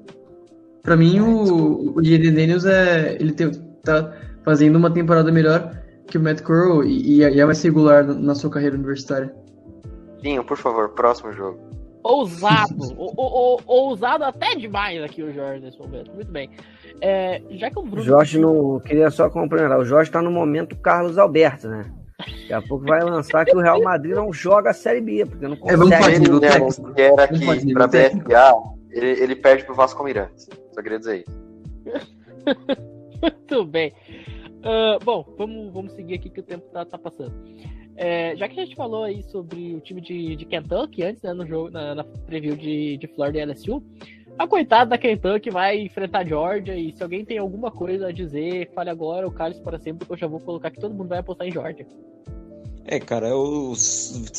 Pra 0.81 0.95
mim, 0.95 1.19
o, 1.19 1.95
o 1.97 2.03
Jaden 2.03 2.33
Daniels 2.33 2.65
é. 2.65 3.17
Ele 3.19 3.33
tem, 3.33 3.51
tá 3.83 4.13
fazendo 4.43 4.75
uma 4.77 4.91
temporada 4.91 5.31
melhor 5.31 5.71
que 6.07 6.17
o 6.17 6.21
Matt 6.21 6.41
Corral 6.41 6.83
e, 6.83 7.17
e 7.17 7.23
é 7.23 7.37
é 7.39 7.45
mais 7.45 7.61
regular 7.63 8.03
na, 8.03 8.33
sua 8.35 8.49
carreira 8.49 8.75
universitária. 8.75 9.33
Pinho, 10.21 10.43
por 10.43 10.57
favor, 10.57 10.89
próximo 10.89 11.31
jogo. 11.33 11.59
Ousado. 12.03 12.75
o, 12.97 13.11
o- 13.19 13.55
o- 13.55 13.59
ousado 13.65 14.23
até 14.23 14.55
demais 14.55 15.03
aqui 15.03 15.23
o 15.23 15.33
Jorge 15.33 15.61
nesse 15.65 15.79
momento. 15.79 16.11
Muito 16.13 16.31
bem. 16.31 16.49
É, 17.01 17.41
já 17.51 17.69
que 17.69 17.77
o 17.77 17.81
O 17.81 17.85
Bruno. 17.85 18.03
Jorge 18.03 18.39
não. 18.39 18.79
Queria 18.79 19.09
só 19.11 19.29
complementar. 19.29 19.79
O 19.79 19.85
Jorge 19.85 20.09
tá 20.11 20.21
no 20.21 20.31
momento 20.31 20.75
Carlos 20.77 21.17
Alberto, 21.17 21.67
né? 21.67 21.91
Daqui 22.17 22.53
a 22.53 22.61
pouco 22.61 22.85
vai 22.85 23.03
lançar 23.03 23.45
que 23.45 23.55
o 23.55 23.59
Real 23.59 23.81
Madrid 23.81 24.15
não 24.15 24.31
joga 24.31 24.69
a 24.69 24.73
Série 24.73 25.01
B, 25.01 25.25
porque 25.25 25.47
não 25.47 25.55
É, 25.65 25.75
vamos 25.75 25.95
consegue. 25.95 26.13
de 26.13 26.19
nível 26.21 26.37
Ele 26.37 26.49
técnico. 26.49 26.93
que 26.93 27.01
era 27.01 27.15
Vamos 27.27 27.49
aqui 27.49 27.73
pra. 27.73 27.87
BFA, 27.87 28.53
ele, 28.91 29.07
ele 29.23 29.35
perde 29.35 29.65
pro 29.65 29.75
Vasco 29.75 30.03
Mirantes. 30.03 30.47
Só 30.73 30.81
queria 30.81 30.97
dizer 30.99 31.25
isso. 31.27 31.45
Muito 33.21 33.65
bem. 33.65 33.93
Ah, 34.63 34.97
bom, 35.03 35.25
vamos, 35.37 35.73
vamos 35.73 35.91
seguir 35.93 36.15
aqui 36.15 36.29
que 36.29 36.39
o 36.39 36.43
tempo 36.43 36.65
tá, 36.71 36.85
tá 36.85 36.97
passando. 36.97 37.33
É, 37.97 38.35
já 38.35 38.47
que 38.49 38.59
a 38.59 38.63
gente 38.65 38.75
falou 38.75 39.03
aí 39.03 39.23
sobre 39.23 39.73
o 39.75 39.79
time 39.79 40.01
de, 40.01 40.35
de 40.35 40.45
Kentucky 40.45 41.03
antes, 41.03 41.21
né, 41.21 41.31
no 41.33 41.45
jogo, 41.45 41.69
na, 41.69 41.95
na 41.95 42.03
preview 42.03 42.55
de, 42.55 42.97
de 42.97 43.07
Florida 43.07 43.39
e 43.39 43.45
LSU, 43.45 43.81
a 44.37 44.47
coitada 44.47 44.89
da 44.91 44.97
Kentucky 44.97 45.49
vai 45.49 45.79
enfrentar 45.79 46.19
a 46.19 46.25
Georgia 46.25 46.75
e 46.75 46.91
se 46.91 47.01
alguém 47.01 47.23
tem 47.23 47.37
alguma 47.37 47.71
coisa 47.71 48.07
a 48.07 48.11
dizer, 48.11 48.69
fale 48.73 48.89
agora, 48.89 49.27
o 49.27 49.31
Carlos 49.31 49.59
para 49.59 49.79
sempre, 49.79 50.05
que 50.05 50.11
eu 50.11 50.17
já 50.17 50.27
vou 50.27 50.39
colocar 50.39 50.71
que 50.71 50.79
todo 50.79 50.93
mundo 50.93 51.09
vai 51.09 51.19
apostar 51.19 51.47
em 51.47 51.51
Georgia. 51.51 51.85
É, 52.85 52.99
cara, 52.99 53.29
eu, 53.29 53.73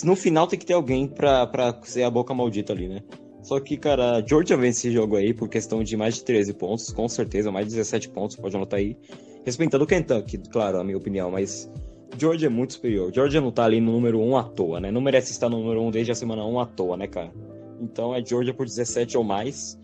no 0.04 0.14
final 0.14 0.46
tem 0.46 0.58
que 0.58 0.66
ter 0.66 0.74
alguém 0.74 1.08
pra, 1.08 1.46
pra 1.46 1.76
ser 1.82 2.04
a 2.04 2.10
boca 2.10 2.32
maldita 2.32 2.72
ali, 2.72 2.88
né? 2.88 3.00
Só 3.42 3.58
que, 3.60 3.76
cara, 3.76 4.16
a 4.16 4.26
Georgia 4.26 4.56
vence 4.56 4.86
esse 4.86 4.90
jogo 4.92 5.16
aí 5.16 5.32
por 5.32 5.48
questão 5.48 5.82
de 5.82 5.96
mais 5.96 6.16
de 6.16 6.24
13 6.24 6.54
pontos, 6.54 6.92
com 6.92 7.08
certeza, 7.08 7.50
mais 7.50 7.66
de 7.66 7.72
17 7.72 8.08
pontos, 8.10 8.36
pode 8.36 8.54
anotar 8.54 8.78
aí. 8.78 8.96
Respeitando 9.44 9.84
o 9.84 9.86
Kentucky, 9.86 10.38
claro, 10.50 10.78
a 10.78 10.84
minha 10.84 10.96
opinião, 10.96 11.30
mas 11.30 11.70
Georgia 12.18 12.46
é 12.46 12.50
muito 12.50 12.74
superior. 12.74 13.12
Georgia 13.12 13.40
não 13.40 13.50
tá 13.50 13.64
ali 13.64 13.80
no 13.80 13.92
número 13.92 14.20
1 14.20 14.36
à 14.36 14.44
toa, 14.44 14.80
né? 14.80 14.90
Não 14.90 15.00
merece 15.00 15.32
estar 15.32 15.48
no 15.48 15.58
número 15.58 15.80
1 15.82 15.90
desde 15.90 16.12
a 16.12 16.14
semana 16.14 16.44
1 16.44 16.60
à 16.60 16.66
toa, 16.66 16.96
né, 16.96 17.06
cara? 17.06 17.32
Então 17.80 18.14
é 18.14 18.24
Georgia 18.24 18.54
por 18.54 18.66
17 18.66 19.16
ou 19.16 19.24
mais. 19.24 19.78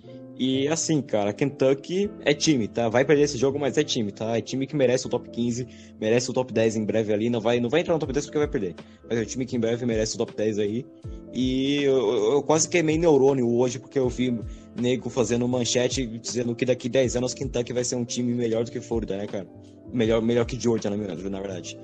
E 0.45 0.67
assim, 0.67 1.01
cara, 1.01 1.33
Kentucky 1.33 2.11
é 2.25 2.35
time, 2.35 2.67
tá? 2.67 2.89
Vai 2.89 3.05
perder 3.05 3.23
esse 3.23 3.39
jogo, 3.39 3.61
mas 3.61 3.79
é 3.79 3.85
time, 3.85 4.11
tá? 4.11 4.37
É 4.37 4.41
time 4.41 4.67
que 4.67 4.75
merece 4.75 5.07
o 5.07 5.09
top 5.09 5.31
15, 5.31 5.69
merece 6.01 6.29
o 6.31 6.33
top 6.33 6.53
10 6.53 6.75
em 6.75 6.85
breve 6.85 7.13
ali. 7.13 7.31
Não 7.31 7.41
vai, 7.41 7.61
não 7.61 7.71
vai 7.71 7.83
entrar 7.83 7.95
no 7.95 8.01
top 8.01 8.13
10 8.13 8.27
porque 8.27 8.39
vai 8.39 8.49
perder. 8.49 8.75
Mas 9.09 9.21
é 9.21 9.25
time 9.25 9.47
que 9.47 9.55
em 9.55 9.61
breve 9.61 9.87
merece 9.87 10.17
o 10.17 10.19
top 10.19 10.35
10 10.37 10.59
aí. 10.59 10.85
E 11.33 11.85
eu, 11.85 12.33
eu- 12.33 12.43
quase 12.43 12.69
queimei 12.69 12.99
neurônio 12.99 13.49
hoje 13.49 13.79
porque 13.79 13.97
eu 13.97 14.09
vi 14.09 14.37
nego 14.75 15.09
fazendo 15.09 15.47
manchete 15.47 16.05
dizendo 16.05 16.57
que 16.57 16.65
daqui 16.65 16.89
10 16.89 17.15
anos 17.15 17.35
Kentucky 17.35 17.73
vai 17.73 17.85
ser 17.85 17.95
um 17.95 18.05
time 18.05 18.35
melhor 18.35 18.65
do 18.65 18.73
que 18.73 18.81
Florida, 18.81 19.17
né, 19.17 19.29
cara? 19.29 19.47
Melhor, 19.93 20.21
melhor 20.21 20.45
que 20.45 20.59
Georgia, 20.59 20.91
na, 20.91 20.97
verdade. 21.41 21.79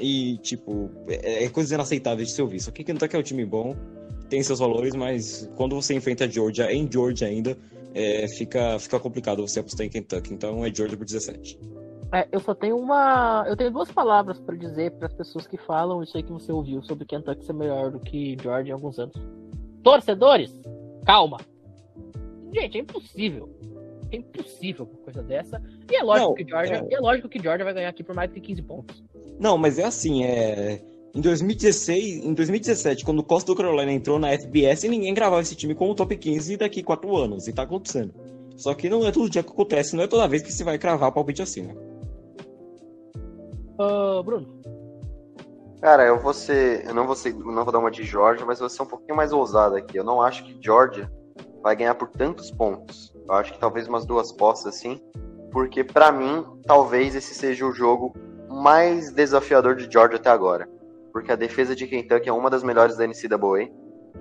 E, 0.00 0.36
tipo, 0.38 0.90
é, 1.06 1.44
é 1.44 1.48
coisas 1.48 1.70
inaceitáveis 1.70 2.30
de 2.30 2.34
se 2.34 2.42
ouvir. 2.42 2.58
Só 2.58 2.72
que 2.72 2.82
Kentucky 2.82 3.14
é 3.14 3.18
um 3.20 3.22
time 3.22 3.46
bom, 3.46 3.76
tem 4.28 4.42
seus 4.42 4.58
valores, 4.58 4.96
mas 4.96 5.48
quando 5.56 5.76
você 5.76 5.94
enfrenta 5.94 6.28
Georgia, 6.28 6.72
em 6.72 6.90
Georgia 6.90 7.28
ainda, 7.28 7.56
é, 7.94 8.28
fica, 8.28 8.78
fica 8.78 8.98
complicado 9.00 9.46
você 9.46 9.60
apostar 9.60 9.86
em 9.86 9.90
Kentucky. 9.90 10.32
Então 10.32 10.64
é 10.64 10.72
Georgia 10.74 10.96
por 10.96 11.04
17. 11.04 11.58
É, 12.12 12.26
eu 12.32 12.40
só 12.40 12.54
tenho 12.54 12.76
uma. 12.76 13.44
Eu 13.46 13.56
tenho 13.56 13.70
duas 13.70 13.90
palavras 13.90 14.38
pra 14.40 14.56
dizer 14.56 14.90
para 14.92 15.06
as 15.06 15.12
pessoas 15.12 15.46
que 15.46 15.56
falam 15.56 16.02
isso 16.02 16.16
aí 16.16 16.22
que 16.22 16.32
você 16.32 16.50
ouviu 16.50 16.82
sobre 16.82 17.04
Kentucky 17.04 17.44
ser 17.44 17.52
melhor 17.52 17.92
do 17.92 18.00
que 18.00 18.36
Georgia 18.42 18.72
em 18.72 18.74
alguns 18.74 18.98
anos. 18.98 19.14
Torcedores, 19.82 20.52
calma. 21.06 21.38
Gente, 22.52 22.78
é 22.78 22.80
impossível. 22.80 23.48
É 24.10 24.16
impossível 24.16 24.88
uma 24.92 25.04
coisa 25.04 25.22
dessa. 25.22 25.62
E 25.88 25.94
é 25.94 26.02
lógico 26.02 26.28
Não, 26.30 26.34
que 26.34 26.44
Georgia, 26.44 26.86
é. 26.90 26.94
é 26.94 26.98
lógico 26.98 27.28
que 27.28 27.40
Georgia 27.40 27.64
vai 27.64 27.74
ganhar 27.74 27.88
aqui 27.88 28.02
por 28.02 28.14
mais 28.14 28.32
que 28.32 28.40
15 28.40 28.62
pontos. 28.62 29.04
Não, 29.38 29.56
mas 29.56 29.78
é 29.78 29.84
assim, 29.84 30.24
é. 30.24 30.82
Em 31.14 31.20
2016, 31.20 32.24
em 32.24 32.34
2017, 32.34 33.04
quando 33.04 33.18
o 33.18 33.24
Costa 33.24 33.52
do 33.52 33.56
Carolina 33.56 33.92
entrou 33.92 34.18
na 34.18 34.32
FBS, 34.32 34.84
ninguém 34.84 35.12
gravava 35.12 35.42
esse 35.42 35.56
time 35.56 35.74
como 35.74 35.94
top 35.94 36.16
15 36.16 36.56
daqui 36.56 36.82
quatro 36.82 37.16
anos, 37.16 37.48
e 37.48 37.52
tá 37.52 37.62
acontecendo. 37.62 38.14
Só 38.56 38.74
que 38.74 38.88
não 38.88 39.04
é 39.06 39.10
todo 39.10 39.28
dia 39.28 39.42
que 39.42 39.50
acontece, 39.50 39.96
não 39.96 40.04
é 40.04 40.06
toda 40.06 40.28
vez 40.28 40.42
que 40.42 40.52
se 40.52 40.62
vai 40.62 40.78
cravar 40.78 41.10
palpite 41.10 41.42
assim, 41.42 41.62
né? 41.62 41.74
Ah, 43.78 44.22
Bruno, 44.22 44.60
Cara, 45.80 46.04
eu 46.04 46.18
vou 46.18 46.34
ser. 46.34 46.86
Eu 46.86 46.94
não 46.94 47.06
vou 47.06 47.16
ser. 47.16 47.34
Não 47.34 47.64
vou 47.64 47.72
dar 47.72 47.78
uma 47.78 47.90
de 47.90 48.04
Georgia, 48.04 48.44
mas 48.44 48.60
vou 48.60 48.68
ser 48.68 48.82
um 48.82 48.86
pouquinho 48.86 49.16
mais 49.16 49.32
ousado 49.32 49.76
aqui. 49.76 49.96
Eu 49.96 50.04
não 50.04 50.20
acho 50.20 50.44
que 50.44 50.58
Georgia 50.62 51.10
vai 51.62 51.74
ganhar 51.74 51.94
por 51.94 52.08
tantos 52.08 52.50
pontos. 52.50 53.14
Eu 53.26 53.34
acho 53.34 53.52
que 53.52 53.58
talvez 53.58 53.88
umas 53.88 54.04
duas 54.04 54.30
postas 54.30 54.74
assim. 54.74 55.00
Porque 55.50 55.82
pra 55.82 56.12
mim, 56.12 56.44
talvez 56.66 57.14
esse 57.14 57.34
seja 57.34 57.66
o 57.66 57.72
jogo 57.72 58.14
mais 58.48 59.10
desafiador 59.10 59.74
de 59.74 59.90
Georgia 59.90 60.18
até 60.18 60.28
agora. 60.28 60.68
Porque 61.12 61.32
a 61.32 61.36
defesa 61.36 61.74
de 61.74 61.86
Kentucky 61.86 62.28
é 62.28 62.32
uma 62.32 62.50
das 62.50 62.62
melhores 62.62 62.96
da 62.96 63.06
NCAA. 63.06 63.70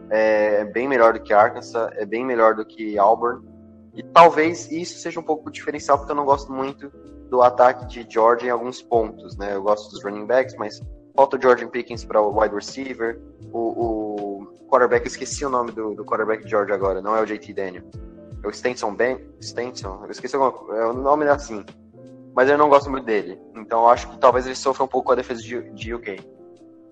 É 0.09 0.65
bem 0.65 0.87
melhor 0.87 1.13
do 1.13 1.21
que 1.21 1.33
Arkansas, 1.33 1.91
é 1.93 2.05
bem 2.05 2.25
melhor 2.25 2.55
do 2.55 2.65
que 2.65 2.97
Auburn. 2.97 3.47
E 3.93 4.03
talvez 4.03 4.71
isso 4.71 4.99
seja 4.99 5.19
um 5.19 5.23
pouco 5.23 5.51
diferencial, 5.51 5.97
porque 5.97 6.11
eu 6.11 6.15
não 6.15 6.25
gosto 6.25 6.51
muito 6.51 6.91
do 7.29 7.41
ataque 7.41 7.85
de 7.85 8.05
Georgia 8.09 8.49
em 8.49 8.51
alguns 8.51 8.81
pontos, 8.81 9.37
né? 9.37 9.55
Eu 9.55 9.61
gosto 9.61 9.91
dos 9.91 10.03
running 10.03 10.25
backs, 10.25 10.55
mas 10.57 10.81
falta 11.15 11.37
o 11.37 11.41
Jordan 11.41 11.67
Pickens 11.67 12.03
para 12.03 12.21
o 12.21 12.39
wide 12.39 12.55
receiver. 12.55 13.19
O, 13.51 13.59
o 13.59 14.67
quarterback, 14.69 15.07
esqueci 15.07 15.45
o 15.45 15.49
nome 15.49 15.71
do, 15.71 15.95
do 15.95 16.05
quarterback 16.05 16.45
de 16.45 16.55
agora, 16.55 17.01
não 17.01 17.15
é 17.15 17.21
o 17.21 17.25
JT 17.25 17.53
Daniel. 17.53 17.83
É 18.43 18.47
o 18.47 18.53
Stenson 18.53 18.95
Ben. 18.95 19.19
Stenson, 19.41 20.01
eu 20.05 20.11
esqueci 20.11 20.35
alguma 20.35 20.51
coisa. 20.51 20.81
É 20.81 20.85
o 20.85 20.93
nome 20.93 21.25
é 21.25 21.29
assim. 21.29 21.65
Mas 22.33 22.49
eu 22.49 22.57
não 22.57 22.69
gosto 22.69 22.89
muito 22.89 23.05
dele. 23.05 23.39
Então 23.55 23.81
eu 23.81 23.89
acho 23.89 24.09
que 24.09 24.17
talvez 24.17 24.45
ele 24.45 24.55
sofra 24.55 24.83
um 24.83 24.87
pouco 24.87 25.07
com 25.07 25.13
a 25.13 25.15
defesa 25.15 25.41
de, 25.41 25.69
de 25.71 25.93
UK. 25.93 26.19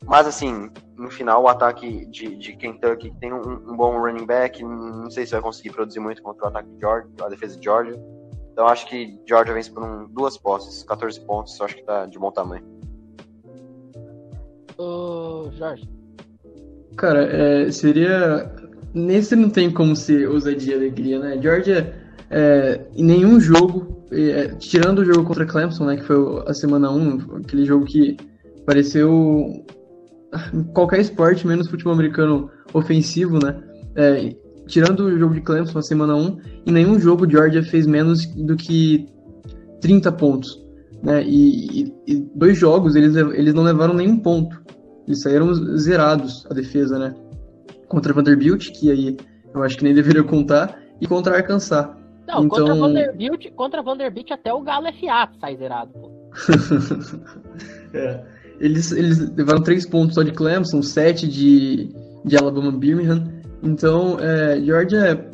Mas 0.06 0.28
assim, 0.28 0.70
no 0.98 1.10
final, 1.10 1.44
o 1.44 1.48
ataque 1.48 2.06
de, 2.08 2.36
de 2.36 2.54
Kentucky 2.54 3.14
tem 3.20 3.32
um, 3.34 3.42
um 3.42 3.76
bom 3.76 4.00
running 4.00 4.26
back. 4.26 4.64
Não 4.64 5.10
sei 5.10 5.26
se 5.26 5.32
vai 5.34 5.42
conseguir 5.42 5.72
produzir 5.72 6.00
muito 6.00 6.22
contra 6.22 6.46
o 6.46 6.48
ataque 6.48 6.70
de 6.70 6.80
Georgia, 6.80 7.10
a 7.22 7.30
defesa 7.30 7.58
de 7.58 7.64
Georgia. 7.64 8.00
Então 8.52 8.68
acho 8.68 8.88
que 8.88 9.20
Georgia 9.28 9.54
vence 9.54 9.72
por 9.72 9.84
um, 9.84 10.08
duas 10.10 10.38
posses, 10.38 10.84
14 10.84 11.22
pontos. 11.22 11.60
Acho 11.62 11.76
que 11.76 11.84
tá 11.84 12.06
de 12.06 12.18
bom 12.18 12.32
tamanho. 12.32 12.64
ah, 14.80 15.50
Jorge. 15.52 15.88
Cara, 16.98 17.24
é, 17.26 17.72
seria. 17.72 18.52
Nesse 18.94 19.36
não 19.36 19.50
tem 19.50 19.72
como 19.72 19.96
ser 19.96 20.28
ousadia 20.28 20.74
e 20.74 20.78
alegria, 20.78 21.20
né? 21.20 21.40
Georgia, 21.40 21.94
é, 22.32 22.82
em 22.96 23.04
nenhum 23.04 23.40
jogo, 23.40 24.04
é, 24.12 24.48
tirando 24.56 25.00
o 25.00 25.06
jogo 25.06 25.24
contra 25.24 25.46
Clemson, 25.46 25.86
né? 25.86 25.98
Que 25.98 26.04
foi 26.04 26.44
a 26.48 26.54
semana 26.54 26.90
1, 26.90 27.42
aquele 27.44 27.66
jogo 27.66 27.86
que 27.86 28.18
pareceu 28.66 29.64
qualquer 30.74 31.00
esporte, 31.00 31.46
menos 31.48 31.68
futebol 31.68 31.94
americano 31.94 32.50
ofensivo, 32.74 33.40
né? 33.44 33.62
É, 33.96 34.36
tirando 34.68 35.02
o 35.02 35.18
jogo 35.18 35.34
de 35.34 35.42
Clemson 35.42 35.74
na 35.76 35.82
semana 35.82 36.16
1, 36.16 36.38
em 36.68 36.72
nenhum 36.72 37.00
jogo 37.00 37.30
Georgia 37.30 37.64
fez 37.64 37.88
menos 37.88 38.26
do 38.36 38.56
que 38.56 39.08
30 39.82 40.12
pontos. 40.12 40.64
Né? 41.02 41.24
E, 41.24 41.84
e- 41.84 41.94
e 42.08 42.16
dois 42.36 42.58
jogos 42.58 42.96
eles, 42.96 43.16
eles 43.16 43.54
não 43.54 43.64
levaram 43.64 43.94
nenhum 43.94 44.18
ponto. 44.20 44.62
Eles 45.08 45.22
saíram 45.22 45.54
zerados 45.78 46.46
a 46.50 46.54
defesa, 46.54 46.98
né? 47.00 47.14
Contra 47.88 48.12
Vanderbilt, 48.14 48.72
que 48.72 48.92
aí 48.92 49.16
eu 49.54 49.64
acho 49.64 49.78
que 49.78 49.84
nem 49.84 49.94
deveria 49.94 50.24
contar, 50.24 50.78
e 51.00 51.08
contra 51.08 51.36
Arkansas. 51.38 51.88
Não, 52.28 52.44
Então- 52.44 52.50
contra 52.50 52.76
Vanderbilt, 52.76 53.52
contra 53.56 53.82
Vanderbilt 53.82 54.32
até 54.32 54.54
o 54.54 54.62
Galo 54.62 54.88
FA 54.88 55.30
sai 55.40 55.56
zerado, 55.56 55.92
pô. 55.94 56.12
É. 57.94 58.37
Eles, 58.60 58.92
eles 58.92 59.20
levaram 59.36 59.62
três 59.62 59.86
pontos 59.86 60.16
só 60.16 60.24
de 60.24 60.32
Clemson, 60.32 60.82
sete 60.82 61.28
de, 61.28 61.90
de 62.26 62.38
Alabama 62.38 62.72
Birmingham. 62.72 63.24
Então, 63.62 64.20
é, 64.20 64.60
Georgia 64.62 65.30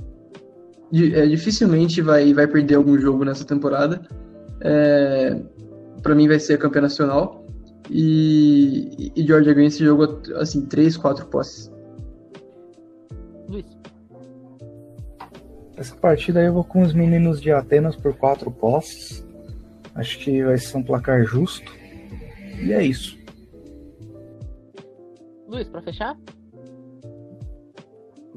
é, 0.93 1.21
é, 1.21 1.27
dificilmente 1.27 2.01
vai, 2.01 2.33
vai 2.33 2.47
perder 2.47 2.75
algum 2.75 2.97
jogo 2.99 3.23
nessa 3.23 3.45
temporada. 3.45 4.01
É, 4.61 5.41
para 6.01 6.15
mim 6.15 6.27
vai 6.27 6.39
ser 6.39 6.55
a 6.55 6.57
campeã 6.57 6.81
nacional. 6.81 7.45
E, 7.89 9.11
e 9.15 9.25
Georgia 9.25 9.53
ganha 9.53 9.67
esse 9.67 9.83
jogo 9.83 10.21
assim, 10.35 10.65
três, 10.65 10.95
quatro 10.95 11.25
posses. 11.25 11.71
Essa 15.75 15.95
partida 15.95 16.39
aí 16.39 16.45
eu 16.45 16.53
vou 16.53 16.63
com 16.63 16.81
os 16.81 16.93
meninos 16.93 17.41
de 17.41 17.51
Atenas 17.51 17.95
por 17.95 18.13
quatro 18.15 18.49
posses. 18.51 19.25
Acho 19.95 20.19
que 20.19 20.43
vai 20.43 20.57
ser 20.57 20.77
um 20.77 20.83
placar 20.83 21.25
justo. 21.25 21.71
E 22.63 22.71
é 22.71 22.81
isso. 22.81 23.17
Luiz, 25.47 25.67
para 25.67 25.81
fechar? 25.81 26.17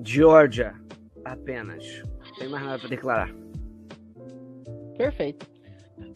Georgia, 0.03 0.74
apenas. 1.24 2.03
Não 2.24 2.35
tem 2.37 2.49
mais 2.49 2.64
nada 2.64 2.79
para 2.79 2.89
declarar. 2.89 3.35
Perfeito. 4.99 5.47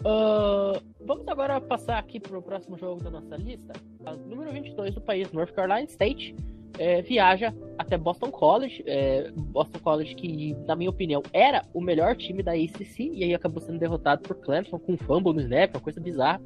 Uh, 0.01 0.83
vamos 1.07 1.27
agora 1.29 1.61
passar 1.61 1.99
aqui 1.99 2.19
para 2.19 2.37
o 2.37 2.43
próximo 2.43 2.77
jogo 2.77 3.03
da 3.03 3.11
nossa 3.11 3.37
lista. 3.37 3.73
A 4.05 4.15
número 4.15 4.51
22 4.53 4.95
do 4.95 5.01
país, 5.01 5.31
North 5.33 5.53
Carolina 5.53 5.85
State, 5.85 6.35
é, 6.79 7.03
viaja 7.03 7.55
até 7.79 7.97
Boston 7.99 8.31
College. 8.31 8.83
É, 8.87 9.31
Boston 9.35 9.79
College, 9.79 10.15
que, 10.15 10.55
na 10.67 10.75
minha 10.75 10.91
opinião, 10.91 11.23
era 11.33 11.63
o 11.73 11.81
melhor 11.81 12.17
time 12.17 12.43
da 12.43 12.53
ACC, 12.53 13.11
e 13.13 13.23
aí 13.23 13.35
acabou 13.35 13.61
sendo 13.61 13.79
derrotado 13.79 14.23
por 14.23 14.37
Clemson 14.37 14.79
com 14.79 14.95
um 14.95 14.97
fumble 14.97 15.33
no 15.33 15.41
snap, 15.41 15.75
uma 15.75 15.81
coisa 15.81 16.01
bizarra. 16.01 16.41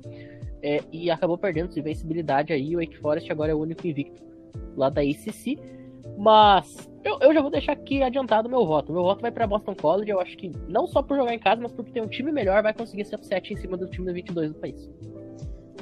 É, 0.66 0.80
e 0.90 1.10
acabou 1.10 1.36
perdendo 1.36 1.70
sua 1.70 1.80
invencibilidade 1.80 2.50
aí. 2.50 2.74
O 2.74 2.80
Wake 2.80 2.96
Forest 2.96 3.30
agora 3.30 3.52
é 3.52 3.54
o 3.54 3.60
único 3.60 3.86
invicto 3.86 4.22
lá 4.74 4.88
da 4.88 5.02
ACC. 5.02 5.58
Mas 6.16 6.88
eu, 7.04 7.18
eu 7.20 7.34
já 7.34 7.42
vou 7.42 7.50
deixar 7.50 7.72
aqui 7.72 8.02
adiantado 8.02 8.48
meu 8.48 8.64
voto. 8.64 8.90
Meu 8.90 9.02
voto 9.02 9.20
vai 9.20 9.30
para 9.30 9.46
Boston 9.46 9.74
College. 9.74 10.10
Eu 10.10 10.20
acho 10.20 10.34
que 10.38 10.50
não 10.66 10.86
só 10.86 11.02
por 11.02 11.18
jogar 11.18 11.34
em 11.34 11.38
casa, 11.38 11.60
mas 11.60 11.70
porque 11.70 11.92
tem 11.92 12.02
um 12.02 12.08
time 12.08 12.32
melhor, 12.32 12.62
vai 12.62 12.72
conseguir 12.72 13.04
ser 13.04 13.16
upset 13.16 13.52
em 13.52 13.56
cima 13.56 13.76
do 13.76 13.86
time 13.88 14.06
da 14.06 14.12
22 14.14 14.52
do 14.52 14.58
país. 14.58 14.90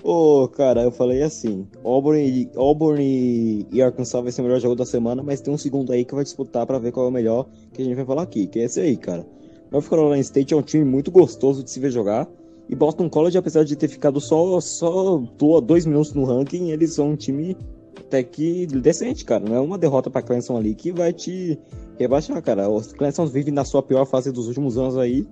Ô, 0.03 0.43
oh, 0.43 0.49
cara, 0.49 0.83
eu 0.83 0.91
falei 0.91 1.23
assim: 1.23 1.65
Auburn, 1.85 2.51
Auburn 2.57 3.67
e 3.71 3.81
Arkansas 3.81 4.21
vai 4.21 4.33
ser 4.33 4.41
o 4.41 4.45
melhor 4.45 4.59
jogo 4.59 4.75
da 4.75 4.85
semana, 4.85 5.23
mas 5.23 5.41
tem 5.41 5.55
um 5.55 5.59
segundo 5.59 5.93
aí 5.93 6.05
que 6.05 6.13
vai 6.13 6.25
disputar 6.25 6.67
para 6.67 6.81
ver 6.81 6.91
qual 6.91 7.07
é 7.07 7.09
o 7.09 7.13
melhor 7.13 7.47
que 7.73 7.83
a 7.83 7.85
gente 7.85 7.95
vai 7.95 8.05
falar 8.05 8.23
aqui, 8.23 8.49
que 8.49 8.59
é 8.59 8.65
esse 8.65 8.81
aí, 8.81 8.97
cara. 8.97 9.25
North 9.71 9.89
Carolina 9.89 10.19
State 10.19 10.53
é 10.53 10.57
um 10.57 10.63
time 10.63 10.85
muito 10.85 11.13
gostoso 11.13 11.63
de 11.63 11.71
se 11.71 11.79
ver 11.79 11.93
jogar. 11.93 12.29
E 12.69 12.75
Boston 12.75 13.09
College, 13.09 13.37
apesar 13.37 13.65
de 13.65 13.77
ter 13.77 13.89
ficado 13.89 14.21
só, 14.21 14.61
só 14.61 15.21
dois 15.61 15.85
minutos 15.85 16.15
no 16.15 16.25
ranking, 16.25 16.71
eles 16.71 16.95
são 16.95 17.11
um 17.11 17.17
time 17.17 17.57
até 17.99 18.23
que 18.23 18.67
decente, 18.67 19.25
cara. 19.25 19.45
Não 19.45 19.57
é 19.57 19.61
uma 19.61 19.79
derrota 19.79 20.11
pra 20.11 20.23
Clemson 20.23 20.57
ali 20.57 20.75
que 20.75 20.93
vai 20.93 21.13
te 21.13 21.59
rebaixar, 21.99 22.41
cara. 22.43 22.69
Os 22.69 22.93
Clemson 22.93 23.27
vivem 23.27 23.53
na 23.53 23.65
sua 23.65 23.83
pior 23.83 24.07
fase 24.07 24.31
dos 24.31 24.49
últimos 24.49 24.79
anos 24.79 24.97
aí, 24.97 25.27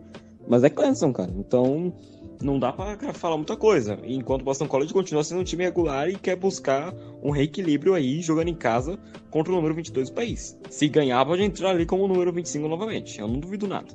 mas 0.49 0.64
é 0.64 0.70
Clemson, 0.70 1.12
cara. 1.12 1.33
Então 1.39 1.93
não 2.43 2.59
dá 2.59 2.72
pra 2.72 2.97
falar 3.12 3.37
muita 3.37 3.57
coisa. 3.57 3.99
Enquanto 4.03 4.41
o 4.41 4.45
Boston 4.45 4.66
College 4.66 4.93
continua 4.93 5.22
sendo 5.22 5.41
um 5.41 5.45
time 5.45 5.64
regular 5.64 6.09
e 6.09 6.16
quer 6.16 6.37
buscar 6.37 6.95
um 7.22 7.31
reequilíbrio 7.31 7.95
aí, 7.95 8.22
jogando 8.22 8.49
em 8.49 8.55
casa 8.55 8.99
contra 9.31 9.53
o 9.53 9.57
número 9.57 9.74
22 9.74 10.09
do 10.09 10.14
país. 10.14 10.59
Se 10.70 10.89
ganhar, 10.89 11.24
pode 11.26 11.43
entrar 11.43 11.70
ali 11.70 11.85
como 11.85 12.05
o 12.05 12.09
número 12.09 12.33
25 12.33 12.66
novamente. 12.66 13.20
Eu 13.20 13.28
não 13.28 13.39
duvido 13.39 13.68
nada. 13.68 13.89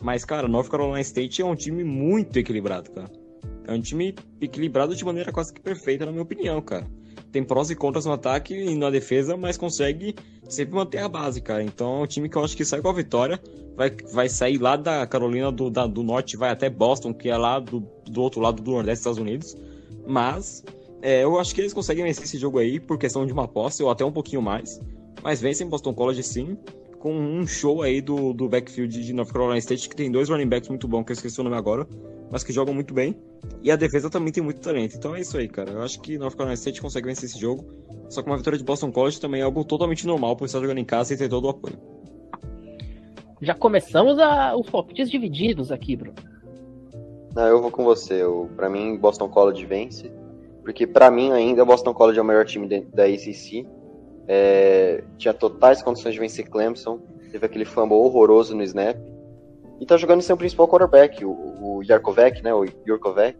Mas, 0.00 0.24
cara, 0.24 0.48
North 0.48 0.68
Carolina 0.68 1.00
State 1.00 1.42
é 1.42 1.44
um 1.44 1.54
time 1.54 1.84
muito 1.84 2.38
equilibrado, 2.38 2.90
cara. 2.90 3.10
É 3.66 3.72
um 3.72 3.80
time 3.80 4.14
equilibrado 4.40 4.96
de 4.96 5.04
maneira 5.04 5.30
quase 5.30 5.52
que 5.52 5.60
perfeita, 5.60 6.06
na 6.06 6.12
minha 6.12 6.22
opinião, 6.22 6.60
cara 6.60 6.86
tem 7.30 7.44
prós 7.44 7.70
e 7.70 7.76
contras 7.76 8.04
no 8.04 8.12
ataque 8.12 8.54
e 8.54 8.74
na 8.74 8.90
defesa, 8.90 9.36
mas 9.36 9.56
consegue 9.56 10.14
sempre 10.48 10.74
manter 10.74 10.98
a 10.98 11.08
base, 11.08 11.40
cara. 11.40 11.62
Então 11.62 12.00
é 12.00 12.02
um 12.02 12.06
time 12.06 12.28
que 12.28 12.36
eu 12.36 12.44
acho 12.44 12.56
que 12.56 12.64
sai 12.64 12.80
com 12.80 12.88
a 12.88 12.92
vitória. 12.92 13.40
Vai, 13.76 13.90
vai 14.12 14.28
sair 14.28 14.58
lá 14.58 14.76
da 14.76 15.06
Carolina 15.06 15.50
do, 15.50 15.70
da, 15.70 15.86
do 15.86 16.02
Norte, 16.02 16.36
vai 16.36 16.50
até 16.50 16.68
Boston, 16.68 17.14
que 17.14 17.28
é 17.28 17.36
lá 17.36 17.58
do, 17.58 17.80
do 18.04 18.20
outro 18.20 18.40
lado 18.40 18.62
do 18.62 18.70
Nordeste 18.72 19.04
dos 19.04 19.16
Estados 19.16 19.18
Unidos. 19.18 19.56
Mas 20.06 20.64
é, 21.00 21.24
eu 21.24 21.38
acho 21.38 21.54
que 21.54 21.60
eles 21.60 21.72
conseguem 21.72 22.04
vencer 22.04 22.24
esse 22.24 22.36
jogo 22.36 22.58
aí 22.58 22.78
por 22.78 22.98
questão 22.98 23.24
de 23.24 23.32
uma 23.32 23.48
posse, 23.48 23.82
ou 23.82 23.90
até 23.90 24.04
um 24.04 24.12
pouquinho 24.12 24.42
mais. 24.42 24.80
Mas 25.22 25.40
vencem 25.40 25.68
Boston 25.68 25.94
College 25.94 26.22
sim, 26.22 26.58
com 27.00 27.12
um 27.12 27.44
show 27.44 27.82
aí 27.82 28.00
do, 28.00 28.32
do 28.32 28.48
backfield 28.48 29.04
de 29.04 29.12
North 29.12 29.32
Carolina 29.32 29.58
State, 29.58 29.88
que 29.88 29.96
tem 29.96 30.12
dois 30.12 30.28
running 30.28 30.48
backs 30.48 30.68
muito 30.68 30.86
bons, 30.86 31.02
que 31.02 31.10
eu 31.10 31.14
esqueci 31.14 31.40
o 31.40 31.44
nome 31.44 31.56
agora 31.56 31.84
mas 32.30 32.44
que 32.44 32.52
jogam 32.52 32.72
muito 32.72 32.94
bem. 32.94 33.16
E 33.62 33.70
a 33.70 33.76
defesa 33.76 34.08
também 34.08 34.32
tem 34.32 34.42
muito 34.42 34.60
talento. 34.60 34.96
Então 34.96 35.14
é 35.16 35.20
isso 35.20 35.36
aí, 35.36 35.48
cara. 35.48 35.72
Eu 35.72 35.82
acho 35.82 36.00
que 36.00 36.16
North 36.16 36.34
Carolina 36.34 36.54
State 36.54 36.80
consegue 36.80 37.06
vencer 37.06 37.28
esse 37.28 37.38
jogo. 37.38 37.66
Só 38.08 38.22
que 38.22 38.30
uma 38.30 38.36
vitória 38.36 38.58
de 38.58 38.64
Boston 38.64 38.92
College 38.92 39.20
também 39.20 39.40
é 39.40 39.44
algo 39.44 39.64
totalmente 39.64 40.06
normal 40.06 40.36
por 40.36 40.44
estar 40.44 40.60
jogando 40.60 40.78
em 40.78 40.84
casa 40.84 41.12
e 41.12 41.16
ter 41.16 41.28
todo 41.28 41.46
o 41.46 41.50
apoio. 41.50 41.76
Já 43.42 43.54
começamos 43.54 44.18
a, 44.18 44.56
os 44.56 44.68
palpites 44.70 45.10
divididos 45.10 45.72
aqui, 45.72 45.96
Bruno. 45.96 46.14
Não, 47.34 47.46
eu 47.46 47.60
vou 47.60 47.70
com 47.70 47.84
você. 47.84 48.22
Eu, 48.22 48.48
pra 48.56 48.68
mim, 48.68 48.96
Boston 48.96 49.28
College 49.28 49.64
vence. 49.66 50.12
Porque 50.62 50.86
para 50.86 51.10
mim 51.10 51.32
ainda, 51.32 51.64
Boston 51.64 51.94
College 51.94 52.18
é 52.18 52.22
o 52.22 52.24
melhor 52.24 52.44
time 52.44 52.68
da 52.68 53.04
ACC. 53.04 53.66
É, 54.32 55.02
tinha 55.18 55.34
totais 55.34 55.82
condições 55.82 56.14
de 56.14 56.20
vencer 56.20 56.48
Clemson. 56.48 57.00
Teve 57.32 57.44
aquele 57.44 57.64
fumble 57.64 57.96
horroroso 57.96 58.54
no 58.54 58.62
snap. 58.62 58.96
E 59.80 59.84
tá 59.84 59.96
jogando 59.96 60.22
sem 60.22 60.32
o 60.32 60.38
principal 60.38 60.68
quarterback, 60.68 61.24
o, 61.24 61.30
o 61.30 61.82
Yarkovec, 61.82 62.40
né? 62.40 62.54
O 62.54 62.64
Yurkovec, 62.86 63.36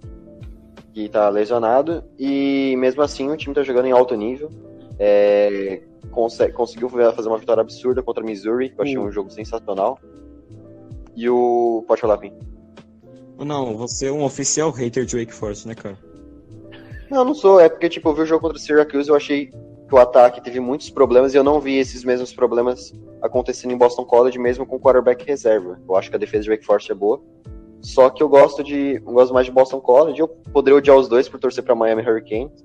que 0.93 1.09
tá 1.09 1.29
lesionado. 1.29 2.03
E 2.19 2.75
mesmo 2.77 3.03
assim 3.03 3.31
o 3.31 3.37
time 3.37 3.55
tá 3.55 3.63
jogando 3.63 3.87
em 3.87 3.93
alto 3.93 4.17
nível. 4.17 4.51
É, 4.99 5.81
conseguiu 6.55 6.89
fazer 6.89 7.29
uma 7.29 7.39
vitória 7.39 7.61
absurda 7.61 8.03
contra 8.03 8.25
Missouri, 8.25 8.71
que 8.71 8.81
eu 8.81 8.83
achei 8.83 8.99
um 8.99 9.13
jogo 9.13 9.31
sensacional. 9.31 9.97
E 11.15 11.31
o. 11.31 11.85
Pode 11.87 12.01
falar, 12.01 12.19
Pim. 12.19 12.33
Não, 13.39 13.77
você 13.77 14.09
é 14.09 14.13
um 14.13 14.25
oficial 14.25 14.73
hater 14.73 15.05
de 15.05 15.17
Wake 15.17 15.33
Forest, 15.33 15.69
né, 15.69 15.75
cara? 15.77 15.97
Não, 17.09 17.25
não 17.25 17.35
sou. 17.35 17.61
É 17.61 17.69
porque, 17.69 17.89
tipo, 17.89 18.09
eu 18.09 18.15
vi 18.15 18.23
o 18.23 18.27
jogo 18.27 18.41
contra 18.41 18.57
o 18.57 18.61
Syracuse 18.61 19.09
e 19.09 19.13
eu 19.13 19.17
achei 19.17 19.53
que 19.91 19.95
o 19.97 19.99
ataque 19.99 20.41
teve 20.41 20.61
muitos 20.61 20.89
problemas 20.89 21.35
e 21.35 21.37
eu 21.37 21.43
não 21.43 21.61
vi 21.61 21.77
esses 21.77 22.05
mesmos 22.05 22.33
problemas 22.33 22.95
acontecendo 23.21 23.73
em 23.73 23.77
Boston 23.77 24.05
College, 24.05 24.39
mesmo 24.39 24.65
com 24.65 24.77
o 24.77 24.81
quarterback 24.81 25.27
reserva. 25.27 25.81
Eu 25.87 25.97
acho 25.97 26.09
que 26.09 26.15
a 26.15 26.19
defesa 26.19 26.45
de 26.45 26.51
Wake 26.51 26.65
Forest 26.65 26.93
é 26.93 26.95
boa. 26.95 27.21
Só 27.81 28.09
que 28.09 28.23
eu 28.23 28.29
gosto 28.29 28.63
de. 28.63 29.03
Eu 29.05 29.13
gosto 29.13 29.35
mais 29.35 29.47
de 29.47 29.53
Boston 29.53 29.81
College. 29.81 30.21
Eu 30.21 30.29
poderia 30.29 30.79
odiar 30.79 30.97
os 30.97 31.09
dois 31.09 31.29
por 31.29 31.41
torcer 31.41 31.65
para 31.65 31.75
Miami 31.75 32.09
Hurricanes. 32.09 32.65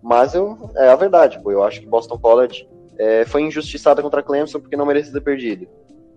Mas 0.00 0.32
eu, 0.32 0.70
é 0.76 0.90
a 0.90 0.94
verdade, 0.94 1.42
pô. 1.42 1.50
Eu 1.50 1.64
acho 1.64 1.80
que 1.80 1.88
Boston 1.88 2.16
College 2.18 2.68
é, 2.96 3.24
foi 3.24 3.42
injustiçada 3.42 4.00
contra 4.00 4.22
Clemson 4.22 4.60
porque 4.60 4.76
não 4.76 4.86
merecia 4.86 5.12
ter 5.12 5.20
perdido. 5.22 5.66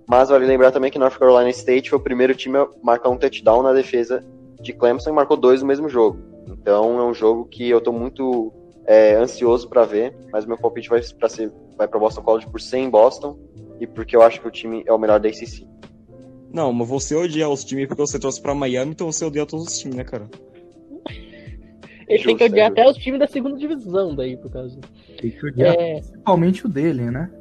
Mas 0.08 0.30
vale 0.30 0.45
lembrar 0.45 0.72
também 0.72 0.91
que 0.91 0.99
North 0.99 1.18
Carolina 1.18 1.49
State 1.49 1.89
foi 1.89 1.97
o 1.97 2.04
primeiro 2.04 2.36
time 2.36 2.60
a 2.60 2.68
marcar 2.84 3.10
um 3.10 3.18
touchdown 3.18 3.64
na 3.64 3.74
defesa 3.74 4.24
de 4.62 4.72
Clemson 4.72 5.10
e 5.10 5.14
marcou 5.14 5.36
dois 5.36 5.64
no 5.64 5.68
mesmo 5.68 5.89
jogo. 5.89 6.20
Então 6.47 6.99
é 6.99 7.04
um 7.04 7.14
jogo 7.14 7.45
que 7.45 7.68
eu 7.68 7.80
estou 7.80 7.91
muito 7.91 8.54
é, 8.86 9.15
ansioso 9.15 9.67
para 9.69 9.86
ver, 9.86 10.15
mas 10.31 10.45
meu 10.45 10.57
palpite 10.57 10.89
vai 10.89 11.01
para 11.01 11.29
ser 11.29 11.51
vai 11.77 11.88
para 11.88 11.99
Boston 11.99 12.21
College 12.21 12.47
por 12.47 12.61
100 12.61 12.86
em 12.86 12.89
Boston 12.89 13.38
e 13.79 13.88
porque 13.88 14.15
eu 14.15 14.21
acho 14.21 14.39
que 14.41 14.47
o 14.47 14.51
time 14.51 14.84
é 14.86 14.93
o 14.93 14.97
melhor 14.97 15.19
da 15.19 15.29
ACC. 15.29 15.67
Não, 16.51 16.71
mas 16.71 16.88
você 16.88 17.15
odia 17.15 17.49
os 17.49 17.63
times 17.63 17.88
porque 17.88 18.01
você 18.01 18.19
trouxe 18.19 18.41
para 18.41 18.53
Miami, 18.53 18.91
então 18.91 19.11
você 19.11 19.25
odia 19.25 19.45
todos 19.45 19.67
os 19.67 19.79
times, 19.79 19.97
né, 19.97 20.03
cara? 20.03 20.29
Ele 22.07 22.17
Justo, 22.17 22.27
tem 22.27 22.38
que 22.38 22.43
odiar 22.43 22.67
é 22.67 22.71
até 22.71 22.88
os 22.88 22.97
times 22.97 23.19
da 23.19 23.27
segunda 23.27 23.57
divisão 23.57 24.15
daí, 24.15 24.38
por 24.38 24.51
causa. 24.51 24.79
Tem 25.19 25.31
que 25.31 25.45
odiar 25.47 25.73
é... 25.73 26.01
principalmente 26.01 26.65
o 26.65 26.69
dele, 26.69 27.09
né? 27.09 27.31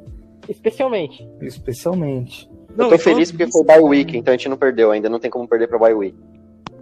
Especialmente. 0.49 1.27
Especialmente. 1.41 2.49
Não, 2.75 2.85
eu 2.85 2.91
tô 2.91 2.97
feliz 2.97 3.31
porque 3.31 3.47
foi 3.51 3.63
bye 3.63 3.79
week, 3.79 4.17
então 4.17 4.33
a 4.33 4.37
gente 4.37 4.49
não 4.49 4.57
perdeu 4.57 4.89
ainda, 4.89 5.09
não 5.09 5.19
tem 5.19 5.29
como 5.29 5.47
perder 5.47 5.67
pra 5.67 5.77
bye 5.77 5.93
week. 5.93 6.17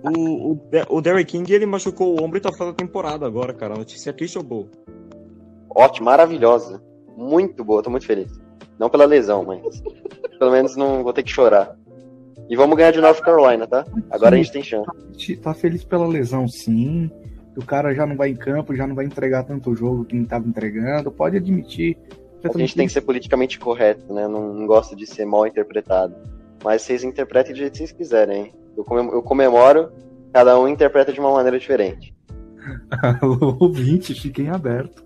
O, 0.03 0.53
o, 0.53 0.59
o 0.89 1.01
Derrick 1.01 1.31
King, 1.31 1.53
ele 1.53 1.65
machucou 1.65 2.15
o 2.15 2.23
ombro 2.23 2.37
e 2.37 2.41
tá 2.41 2.51
fora 2.51 2.71
da 2.71 2.75
temporada 2.75 3.25
agora, 3.25 3.53
cara. 3.53 3.75
A 3.75 3.77
notícia 3.77 4.09
é 4.09 4.13
triste 4.13 4.37
ou 4.37 4.43
boa? 4.43 4.67
Ótimo, 5.69 6.05
maravilhosa. 6.05 6.81
Muito 7.15 7.63
boa, 7.63 7.83
tô 7.83 7.89
muito 7.89 8.05
feliz. 8.05 8.31
Não 8.79 8.89
pela 8.89 9.05
lesão, 9.05 9.43
mas 9.43 9.81
pelo 10.39 10.51
menos 10.51 10.75
não 10.75 11.03
vou 11.03 11.13
ter 11.13 11.23
que 11.23 11.31
chorar. 11.31 11.77
E 12.49 12.55
vamos 12.55 12.75
ganhar 12.75 12.91
de 12.91 12.99
North 12.99 13.21
Carolina, 13.21 13.67
tá? 13.67 13.85
Agora 14.09 14.35
a 14.35 14.37
gente 14.37 14.51
tem 14.51 14.63
chance. 14.63 14.89
Tá 15.41 15.53
feliz 15.53 15.83
pela 15.83 16.07
lesão, 16.07 16.47
sim. 16.47 17.09
O 17.55 17.65
cara 17.65 17.93
já 17.93 18.05
não 18.05 18.15
vai 18.15 18.29
em 18.29 18.35
campo, 18.35 18.75
já 18.75 18.87
não 18.87 18.95
vai 18.95 19.05
entregar 19.05 19.43
tanto 19.43 19.75
jogo 19.75 20.05
que 20.05 20.15
não 20.15 20.25
tava 20.25 20.47
entregando. 20.47 21.11
Pode 21.11 21.37
admitir. 21.37 21.97
A 22.43 22.57
gente 22.57 22.75
tem 22.75 22.87
que 22.87 22.93
ser 22.93 23.01
politicamente 23.01 23.59
correto, 23.59 24.11
né? 24.13 24.27
Não, 24.27 24.53
não 24.53 24.65
gosto 24.65 24.95
de 24.95 25.05
ser 25.05 25.25
mal 25.25 25.45
interpretado. 25.45 26.15
Mas 26.63 26.81
vocês 26.81 27.03
interpretem 27.03 27.53
do 27.53 27.57
jeito 27.57 27.73
que 27.73 27.77
vocês 27.77 27.91
quiserem, 27.91 28.45
hein? 28.45 28.53
Eu 28.75 29.21
comemoro, 29.21 29.91
cada 30.33 30.59
um 30.59 30.67
interpreta 30.67 31.11
de 31.11 31.19
uma 31.19 31.31
maneira 31.31 31.59
diferente. 31.59 32.15
Ouvinte, 33.59 34.13
fiquem 34.13 34.49
aberto. 34.49 35.03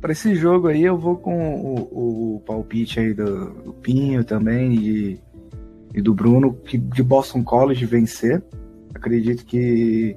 Para 0.00 0.12
esse 0.12 0.34
jogo 0.34 0.68
aí, 0.68 0.82
eu 0.82 0.98
vou 0.98 1.16
com 1.16 1.54
o, 1.62 2.36
o 2.36 2.40
palpite 2.40 3.00
aí 3.00 3.14
do, 3.14 3.50
do 3.50 3.72
Pinho 3.72 4.22
também 4.22 4.74
e, 4.74 5.20
e, 5.94 6.02
do 6.02 6.12
Bruno, 6.12 6.52
que 6.52 6.76
de 6.76 7.02
Boston 7.02 7.42
College 7.42 7.86
vencer. 7.86 8.42
Acredito 8.94 9.46
que. 9.46 10.14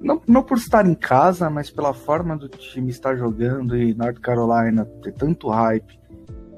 Não, 0.00 0.22
não 0.26 0.42
por 0.42 0.56
estar 0.56 0.86
em 0.86 0.94
casa, 0.94 1.50
mas 1.50 1.70
pela 1.70 1.92
forma 1.92 2.34
do 2.34 2.48
time 2.48 2.88
estar 2.88 3.16
jogando 3.16 3.76
e 3.76 3.92
North 3.92 4.18
Carolina 4.18 4.86
ter 5.02 5.12
tanto 5.12 5.50
hype 5.50 5.99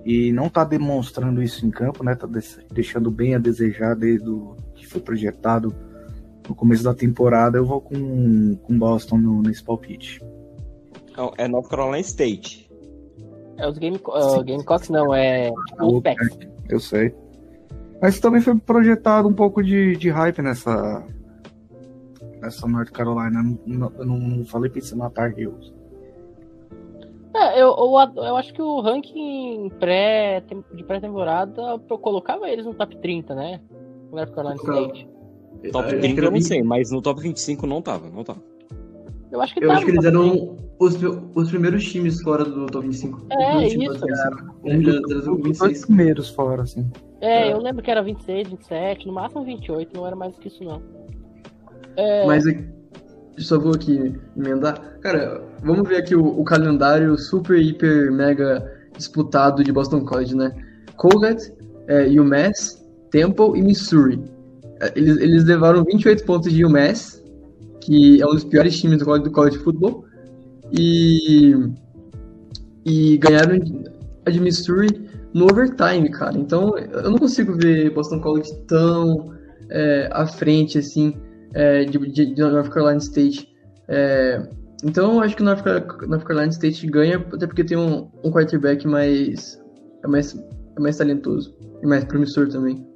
e 0.05 0.33
não 0.33 0.47
está 0.47 0.65
demonstrando 0.65 1.43
isso 1.43 1.65
em 1.67 1.71
campo, 1.71 2.03
né? 2.05 2.15
Tá 2.15 2.29
deixando 2.73 3.11
bem 3.11 3.35
a 3.35 3.39
desejar 3.39 3.95
desde 3.95 4.29
o 4.29 4.57
que 4.75 4.87
foi 4.87 5.01
projetado 5.01 5.75
no 6.49 6.55
começo 6.55 6.83
da 6.83 6.95
temporada. 6.95 7.59
Eu 7.59 7.65
vou 7.67 7.81
com, 7.81 8.57
com 8.57 8.79
Boston 8.79 9.19
no, 9.19 9.43
nesse 9.43 9.63
palpite. 9.63 10.21
É 11.39 11.47
North 11.47 11.69
Carolina 11.69 12.01
State. 12.01 12.71
É 13.59 13.69
os 13.69 13.79
Game, 13.79 13.97
uh, 13.99 14.43
Gamecocks, 14.43 14.89
não, 14.89 15.15
é 15.15 15.51
Wolfpacks. 15.79 16.39
Eu 16.69 16.81
sei. 16.81 17.15
Mas 18.01 18.19
também 18.19 18.41
foi 18.41 18.57
projetado 18.57 19.29
um 19.29 19.33
pouco 19.33 19.63
de, 19.63 19.97
de 19.97 20.11
hype 20.11 20.43
nessa. 20.43 21.05
Nessa 22.41 22.67
North 22.67 22.91
Carolina. 22.91 23.41
Não- 23.67 23.93
Eu 23.97 24.05
não, 24.05 24.19
não 24.19 24.45
falei 24.45 24.69
pensando 24.71 25.01
na 25.01 25.11
Tar 25.11 25.39
Heels. 25.39 25.72
É, 27.35 27.61
eu, 27.61 27.69
eu, 27.69 28.25
eu 28.25 28.37
acho 28.37 28.53
que 28.53 28.61
o 28.61 28.81
ranking 28.81 29.71
pré, 29.81 30.43
de 30.75 30.85
pré-temporada 30.85 31.79
eu 31.89 31.99
colocava 31.99 32.49
eles 32.51 32.67
no 32.67 32.75
top 32.75 32.97
30, 32.99 33.35
né? 33.35 33.61
O 34.11 34.17
North 34.17 34.31
Carolina. 34.35 34.61
State. 34.63 35.09
Top 35.73 35.89
É, 35.95 35.99
30 35.99 36.21
eu 36.23 36.31
não 36.31 36.41
sei, 36.41 36.63
mas 36.63 36.91
no 36.91 37.01
top 37.01 37.21
25 37.23 37.67
não 37.67 37.81
tava, 37.81 38.11
não 38.11 38.23
tava. 38.25 38.43
Eu 39.31 39.41
acho 39.41 39.55
que 39.55 39.65
Eu 39.65 39.69
tá 39.69 39.75
acho 39.77 39.85
que 39.87 39.93
eles 39.93 40.05
top 40.05 40.15
eram 40.15 40.57
os, 40.79 40.95
os 41.35 41.49
primeiros 41.51 41.85
times 41.91 42.21
fora 42.21 42.45
do 42.45 42.67
top 42.67 42.87
25. 42.87 43.27
É, 43.31 43.57
Os 43.57 43.73
isso. 43.73 43.79
do 43.79 43.99
top 44.01 44.13
25. 44.13 44.61
Eles 44.65 44.85
já 44.85 44.93
dos, 44.93 45.01
traziam 45.09 45.35
dos 45.37 45.45
26. 45.45 45.59
dois 45.59 45.87
primeiros 45.87 46.29
fora, 46.31 46.63
assim. 46.63 46.91
É, 47.23 47.49
É. 47.49 47.53
eu 47.53 47.59
lembro 47.59 47.83
que 47.83 47.91
era 47.91 48.03
26, 48.03 48.49
27, 48.49 49.07
no 49.07 49.15
máximo 49.15 49.43
28, 49.45 49.97
não 49.97 50.07
era 50.07 50.17
mais 50.17 50.37
que 50.37 50.49
isso 50.49 50.63
não. 50.65 50.83
É, 51.97 52.27
Mas 52.27 52.47
aqui- 52.47 52.69
só 53.39 53.59
vou 53.59 53.75
aqui 53.75 54.15
emendar. 54.37 54.99
Cara, 55.01 55.43
vamos 55.63 55.89
ver 55.89 55.97
aqui 55.97 56.15
o, 56.15 56.25
o 56.25 56.45
calendário 56.45 57.17
super, 57.19 57.61
hiper, 57.61 58.13
mega 58.13 58.63
disputado 58.97 59.65
de 59.65 59.73
Boston 59.73 60.05
College, 60.05 60.37
né? 60.37 60.53
Colgate, 60.97 61.53
é, 61.87 62.09
UMass, 62.09 62.85
Temple 63.11 63.59
e 63.59 63.63
Missouri. 63.63 64.23
É, 64.81 64.93
Eles, 64.95 65.17
eles 65.19 65.45
levaram 65.45 65.85
28 65.85 66.25
pontos 66.25 66.53
de 66.53 66.65
UMass, 66.65 67.23
que 67.81 68.21
é 68.21 68.27
um 68.27 68.33
dos 68.33 68.45
piores 68.45 68.79
times 68.79 68.99
do 68.99 69.05
college, 69.05 69.25
do 69.25 69.31
college 69.31 69.59
football, 69.59 70.05
e, 70.73 71.55
e 72.85 73.19
ganharam 73.19 73.59
a 74.25 74.31
de 74.31 74.41
Missouri 74.41 75.09
no 75.35 75.45
overtime, 75.45 76.11
cara. 76.11 76.39
Então, 76.39 76.77
eu 76.79 77.11
não 77.11 77.19
consigo 77.19 77.55
ver 77.57 77.93
Boston 77.93 78.21
College 78.21 78.55
tão 78.67 79.33
é, 79.71 80.09
à 80.13 80.27
frente, 80.27 80.79
assim, 80.79 81.15
é, 81.55 81.85
de, 81.85 81.99
de- 81.99 82.35
de 82.35 82.41
North 82.41 82.69
Carolina 82.71 82.99
State. 82.99 83.49
É, 83.89 84.43
então 84.85 85.15
eu 85.15 85.21
acho 85.21 85.37
que 85.37 85.43
o 85.43 85.45
North, 85.45 85.65
North 86.07 86.25
Carolina 86.25 86.51
State 86.53 86.87
ganha, 86.87 87.19
até 87.19 87.47
porque 87.47 87.65
tem 87.65 87.77
um, 87.77 88.11
um 88.25 88.31
quarterback 88.31 88.87
mais, 88.87 89.61
é 90.03 90.07
mais, 90.09 90.35
é 90.77 90.81
mais 90.81 90.97
talentoso 90.97 91.57
e 91.83 91.87
mais 91.87 92.05
promissor 92.05 92.49
também. 92.49 92.87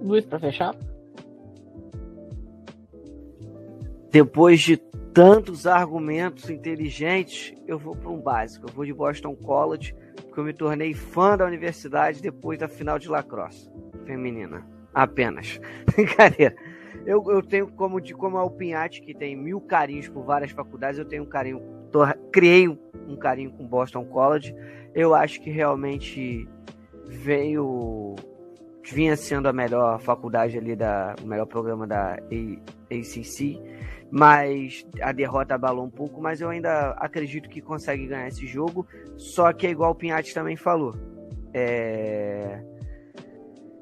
Luiz, 0.00 0.24
pra 0.24 0.38
fechar? 0.38 0.74
Depois 4.10 4.60
de 4.60 4.76
tantos 5.14 5.66
argumentos 5.66 6.50
inteligentes, 6.50 7.54
eu 7.66 7.78
vou 7.78 7.94
para 7.94 8.10
um 8.10 8.20
básico. 8.20 8.66
Eu 8.68 8.74
vou 8.74 8.84
de 8.84 8.92
Boston 8.92 9.34
College, 9.36 9.94
porque 10.16 10.40
eu 10.40 10.44
me 10.44 10.52
tornei 10.52 10.92
fã 10.92 11.36
da 11.36 11.46
universidade 11.46 12.20
depois 12.20 12.58
da 12.58 12.68
final 12.68 12.98
de 12.98 13.08
lacrosse 13.08 13.70
feminina. 14.04 14.66
Apenas. 14.92 15.58
Brincadeira. 15.94 16.54
Eu, 17.04 17.24
eu 17.30 17.42
tenho 17.42 17.66
como 17.68 18.00
de 18.00 18.14
como 18.14 18.38
é 18.38 18.42
o 18.42 18.50
Pinhate, 18.50 19.02
que 19.02 19.14
tem 19.14 19.36
mil 19.36 19.60
carinhos 19.60 20.08
por 20.08 20.24
várias 20.24 20.50
faculdades, 20.52 20.98
eu 20.98 21.04
tenho 21.04 21.24
um 21.24 21.28
carinho, 21.28 21.60
tô- 21.90 22.06
criei 22.32 22.68
um, 22.68 22.78
um 23.08 23.16
carinho 23.16 23.50
com 23.52 23.66
Boston 23.66 24.04
College. 24.04 24.54
Eu 24.94 25.14
acho 25.14 25.40
que 25.40 25.50
realmente 25.50 26.48
veio 27.06 28.14
vinha 28.84 29.16
sendo 29.16 29.48
a 29.48 29.52
melhor 29.52 30.00
faculdade 30.00 30.58
ali 30.58 30.74
da 30.74 31.14
o 31.22 31.26
melhor 31.26 31.46
programa 31.46 31.86
da 31.86 32.14
ACC, 32.90 33.60
mas 34.10 34.84
a 35.00 35.12
derrota 35.12 35.54
abalou 35.54 35.84
um 35.84 35.90
pouco, 35.90 36.20
mas 36.20 36.40
eu 36.40 36.50
ainda 36.50 36.90
acredito 36.90 37.48
que 37.48 37.60
consegue 37.60 38.06
ganhar 38.06 38.28
esse 38.28 38.46
jogo, 38.46 38.86
só 39.16 39.52
que 39.52 39.66
é 39.66 39.70
igual 39.70 39.92
o 39.92 39.94
Pinhatti 39.94 40.34
também 40.34 40.56
falou. 40.56 40.94
É 41.54 42.60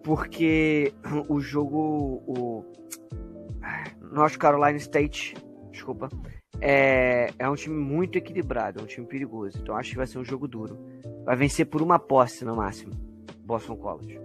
porque 0.03 0.93
o 1.29 1.41
jogo 1.41 2.23
o 2.27 2.64
North 4.12 4.36
Carolina 4.36 4.76
State, 4.78 5.34
desculpa, 5.70 6.09
é, 6.61 7.30
é 7.38 7.49
um 7.49 7.55
time 7.55 7.76
muito 7.76 8.16
equilibrado, 8.18 8.80
é 8.80 8.82
um 8.82 8.86
time 8.86 9.07
perigoso. 9.07 9.59
Então 9.61 9.76
acho 9.76 9.91
que 9.91 9.97
vai 9.97 10.07
ser 10.07 10.18
um 10.18 10.24
jogo 10.24 10.47
duro. 10.47 10.78
Vai 11.24 11.36
vencer 11.36 11.66
por 11.66 11.80
uma 11.80 11.99
posse 11.99 12.45
no 12.45 12.57
máximo. 12.57 12.93
Boston 13.45 13.76
College. 13.76 14.20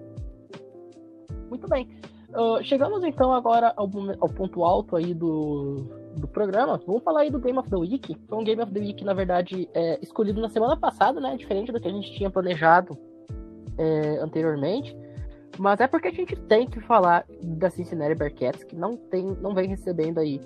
Muito 1.50 1.68
bem. 1.68 1.88
Ah, 2.36 2.62
chegamos 2.62 3.04
então 3.04 3.34
agora 3.34 3.74
ao, 3.78 3.90
ao 4.20 4.30
ponto 4.30 4.64
alto 4.64 4.96
aí 4.98 5.14
do, 5.14 5.88
do 6.18 6.28
programa. 6.28 6.80
Vamos 6.86 7.02
falar 7.02 7.22
aí 7.22 7.32
do 7.32 7.40
Game 7.40 7.58
of 7.58 7.70
the 7.70 7.78
Week. 7.78 8.18
Foi 8.28 8.38
um 8.38 8.44
Game 8.44 8.62
of 8.62 8.72
the 8.74 8.80
Week, 8.80 9.04
na 9.06 9.14
verdade, 9.14 9.70
é, 9.74 9.98
escolhido 10.02 10.42
na 10.42 10.50
semana 10.50 10.76
passada, 10.76 11.22
né? 11.22 11.38
Diferente 11.38 11.72
do 11.72 11.80
que 11.80 11.88
a 11.88 11.92
gente 11.92 12.12
tinha 12.14 12.30
planejado 12.30 12.98
é, 13.78 14.18
anteriormente. 14.18 14.96
Mas 15.58 15.80
é 15.80 15.88
porque 15.88 16.10
a 16.10 16.12
gente 16.12 16.36
tem 16.36 16.68
que 16.68 16.80
falar 16.82 17.26
da 17.42 17.70
Cincinnati 17.70 18.16
Bearcats, 18.16 18.64
que 18.64 18.76
não, 18.76 18.98
tem, 18.98 19.24
não 19.42 19.54
vem 19.54 19.68
recebendo 19.68 20.20
aí 20.20 20.42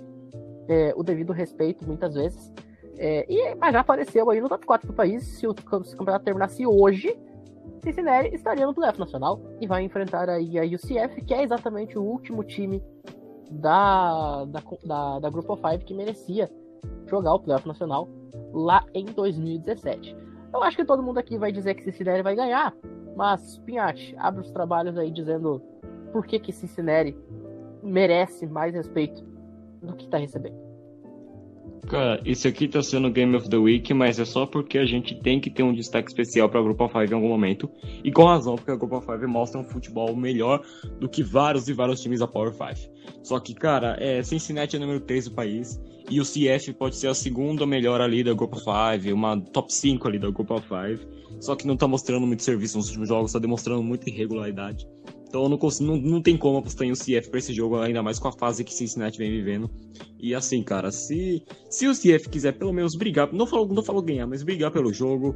é, 0.68 0.94
o 0.96 1.04
devido 1.04 1.34
respeito 1.34 1.86
muitas 1.86 2.14
vezes. 2.14 2.54
É, 2.98 3.26
e, 3.30 3.56
mas 3.56 3.74
já 3.74 3.80
apareceu 3.80 4.30
aí 4.30 4.42
no 4.42 4.50
top 4.50 4.66
4 4.66 4.88
do 4.88 4.94
país. 4.94 5.24
Se 5.24 5.48
o, 5.48 5.56
se 5.84 5.96
o 5.96 5.98
campeonato 5.98 6.26
terminasse 6.26 6.66
hoje, 6.66 7.18
Cincinnati 7.84 8.36
estaria 8.36 8.66
no 8.66 8.74
playoff 8.74 9.00
nacional 9.00 9.40
e 9.60 9.68
vai 9.68 9.84
enfrentar 9.84 10.30
aí 10.30 10.60
a 10.60 10.64
UCF, 10.64 11.22
que 11.24 11.34
é 11.34 11.44
exatamente 11.44 11.98
o 11.98 12.04
último 12.04 12.44
time 12.44 12.84
da, 13.50 14.46
da, 14.46 14.62
da, 14.84 15.20
da 15.20 15.28
of 15.30 15.62
Five 15.62 15.84
que 15.86 15.94
merecia 15.94 16.50
jogar 17.08 17.34
o 17.34 17.40
playoff 17.40 17.68
nacional 17.68 18.08
lá 18.54 18.86
em 18.94 19.06
2017. 19.06 20.16
Eu 20.54 20.64
acho 20.64 20.78
que 20.78 20.86
todo 20.86 21.02
mundo 21.02 21.20
aqui 21.20 21.38
vai 21.38 21.52
dizer 21.52 21.76
que 21.76 21.84
Cincinnati 21.84 22.22
vai 22.22 22.36
ganhar, 22.36 22.76
mas 23.20 23.58
Pinhatti, 23.66 24.16
abre 24.18 24.40
os 24.40 24.50
trabalhos 24.50 24.98
aí 24.98 25.12
dizendo 25.12 25.62
por 26.14 26.26
que, 26.26 26.40
que 26.40 26.54
Cincinnati 26.54 27.14
merece 27.84 28.48
mais 28.48 28.74
respeito 28.74 29.22
do 29.84 29.94
que 29.94 30.06
está 30.06 30.18
recebendo. 30.18 30.56
Cara, 31.90 32.22
isso 32.24 32.48
aqui 32.48 32.66
tá 32.66 32.82
sendo 32.82 33.12
Game 33.12 33.36
of 33.36 33.50
the 33.50 33.58
Week, 33.58 33.94
mas 33.94 34.20
é 34.20 34.26
só 34.26 34.46
porque 34.46 34.78
a 34.78 34.86
gente 34.86 35.20
tem 35.22 35.38
que 35.38 35.50
ter 35.50 35.64
um 35.64 35.74
destaque 35.74 36.08
especial 36.08 36.48
pra 36.48 36.62
of 36.62 36.94
Five 36.94 37.12
em 37.12 37.16
algum 37.16 37.28
momento. 37.28 37.70
E 38.06 38.10
com 38.10 38.24
razão, 38.24 38.56
porque 38.56 38.72
a 38.72 38.76
of 38.76 39.06
Five 39.06 39.28
mostra 39.28 39.60
um 39.60 39.66
futebol 39.66 40.16
melhor 40.16 40.62
do 40.98 41.10
que 41.10 41.22
vários 41.22 41.68
e 41.68 41.74
vários 41.74 42.00
times 42.00 42.22
da 42.22 42.28
Power 42.28 42.54
Five. 42.54 42.90
Só 43.22 43.38
que, 43.38 43.54
cara, 43.54 43.98
é, 44.00 44.24
Cincinnati 44.24 44.78
é 44.78 44.80
número 44.80 45.02
3 45.02 45.26
do 45.28 45.36
país. 45.36 45.78
E 46.10 46.22
o 46.22 46.24
CF 46.24 46.74
pode 46.74 46.96
ser 46.96 47.08
a 47.08 47.14
segunda 47.14 47.66
melhor 47.66 48.00
ali 48.00 48.24
da 48.24 48.32
of 48.32 48.64
Five, 48.64 49.12
uma 49.12 49.38
top 49.42 49.74
5 49.74 50.08
ali 50.08 50.20
da 50.20 50.30
of 50.30 50.66
Five. 50.68 51.19
Só 51.40 51.56
que 51.56 51.66
não 51.66 51.78
tá 51.78 51.88
mostrando 51.88 52.28
muito 52.28 52.44
serviço 52.44 52.78
nos 52.78 52.88
últimos 52.88 53.08
jogos, 53.08 53.32
tá 53.32 53.40
demonstrando 53.40 53.82
muita 53.82 54.10
irregularidade. 54.10 54.86
Então 55.30 55.48
não, 55.48 55.58
consigo, 55.58 55.92
não, 55.92 55.98
não 55.98 56.22
tem 56.22 56.36
como 56.36 56.58
apostar 56.58 56.88
em 56.88 56.92
um 56.92 56.96
CF 56.96 57.30
pra 57.30 57.38
esse 57.38 57.54
jogo, 57.54 57.78
ainda 57.78 58.02
mais 58.02 58.18
com 58.18 58.28
a 58.28 58.32
fase 58.32 58.64
que 58.64 58.74
Cincinnati 58.74 59.18
vem 59.18 59.30
vivendo. 59.30 59.70
E 60.20 60.34
assim, 60.34 60.62
cara, 60.64 60.92
se, 60.92 61.44
se 61.70 61.88
o 61.88 61.94
CF 61.94 62.28
quiser 62.30 62.54
pelo 62.54 62.74
menos 62.74 62.96
brigar, 62.96 63.32
não 63.32 63.46
falo, 63.46 63.72
não 63.72 63.84
falo 63.84 64.02
ganhar, 64.02 64.26
mas 64.26 64.44
brigar 64.44 64.72
pelo 64.72 64.92
jogo. 64.92 65.36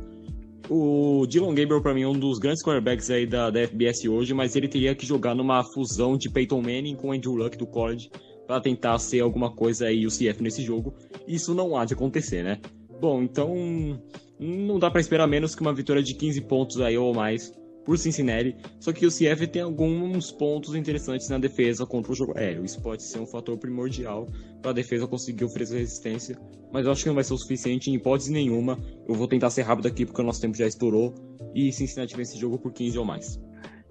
O 0.69 1.27
Dylan 1.27 1.53
Gabriel, 1.53 1.81
pra 1.81 1.93
mim, 1.93 2.03
é 2.03 2.07
um 2.07 2.17
dos 2.17 2.39
grandes 2.39 2.63
quarterbacks 2.63 3.09
aí 3.09 3.27
da, 3.27 3.49
da 3.49 3.67
FBS 3.67 4.05
hoje, 4.05 4.33
mas 4.33 4.55
ele 4.55 4.67
teria 4.67 4.95
que 4.95 5.05
jogar 5.05 5.35
numa 5.35 5.63
fusão 5.63 6.17
de 6.17 6.29
Peyton 6.29 6.61
Manning 6.61 6.95
com 6.95 7.11
Andrew 7.11 7.35
Luck 7.35 7.57
do 7.57 7.67
college 7.67 8.09
pra 8.47 8.59
tentar 8.59 8.97
ser 8.97 9.19
alguma 9.19 9.51
coisa 9.51 9.87
aí 9.87 10.05
o 10.05 10.09
CF 10.09 10.41
nesse 10.41 10.63
jogo. 10.63 10.93
Isso 11.27 11.53
não 11.53 11.77
há 11.77 11.85
de 11.85 11.93
acontecer, 11.93 12.43
né? 12.43 12.59
Bom, 12.99 13.21
então 13.21 14.01
não 14.43 14.79
dá 14.79 14.91
pra 14.91 15.01
esperar 15.01 15.27
menos 15.27 15.55
que 15.55 15.61
uma 15.61 15.73
vitória 15.73 16.03
de 16.03 16.13
15 16.13 16.41
pontos 16.41 16.81
aí 16.81 16.97
ou 16.97 17.13
mais 17.13 17.53
por 17.85 17.97
Cincinnati. 17.97 18.55
Só 18.79 18.91
que 18.91 19.05
o 19.05 19.09
CF 19.09 19.47
tem 19.47 19.61
alguns 19.61 20.31
pontos 20.31 20.75
interessantes 20.75 21.27
na 21.29 21.37
defesa 21.37 21.85
contra 21.85 22.11
o 22.11 22.15
jogo 22.15 22.37
aéreo. 22.37 22.63
Isso 22.63 22.81
pode 22.81 23.03
ser 23.03 23.19
um 23.19 23.25
fator 23.25 23.57
primordial 23.57 24.27
para 24.61 24.71
a 24.71 24.73
defesa 24.73 25.07
conseguir 25.07 25.45
oferecer 25.45 25.79
resistência. 25.79 26.37
Mas 26.71 26.85
eu 26.85 26.91
acho 26.91 27.03
que 27.03 27.09
não 27.09 27.15
vai 27.15 27.23
ser 27.23 27.33
o 27.33 27.37
suficiente 27.37 27.89
em 27.89 27.95
hipótese 27.95 28.31
nenhuma. 28.31 28.79
Eu 29.07 29.15
vou 29.15 29.27
tentar 29.27 29.49
ser 29.49 29.63
rápido 29.63 29.87
aqui 29.87 30.05
porque 30.05 30.21
o 30.21 30.25
nosso 30.25 30.41
tempo 30.41 30.57
já 30.57 30.65
estourou. 30.65 31.13
E 31.53 31.71
Cincinnati 31.71 32.15
vence 32.15 32.31
esse 32.31 32.41
jogo 32.41 32.57
por 32.57 32.71
15 32.71 32.97
ou 32.97 33.05
mais. 33.05 33.39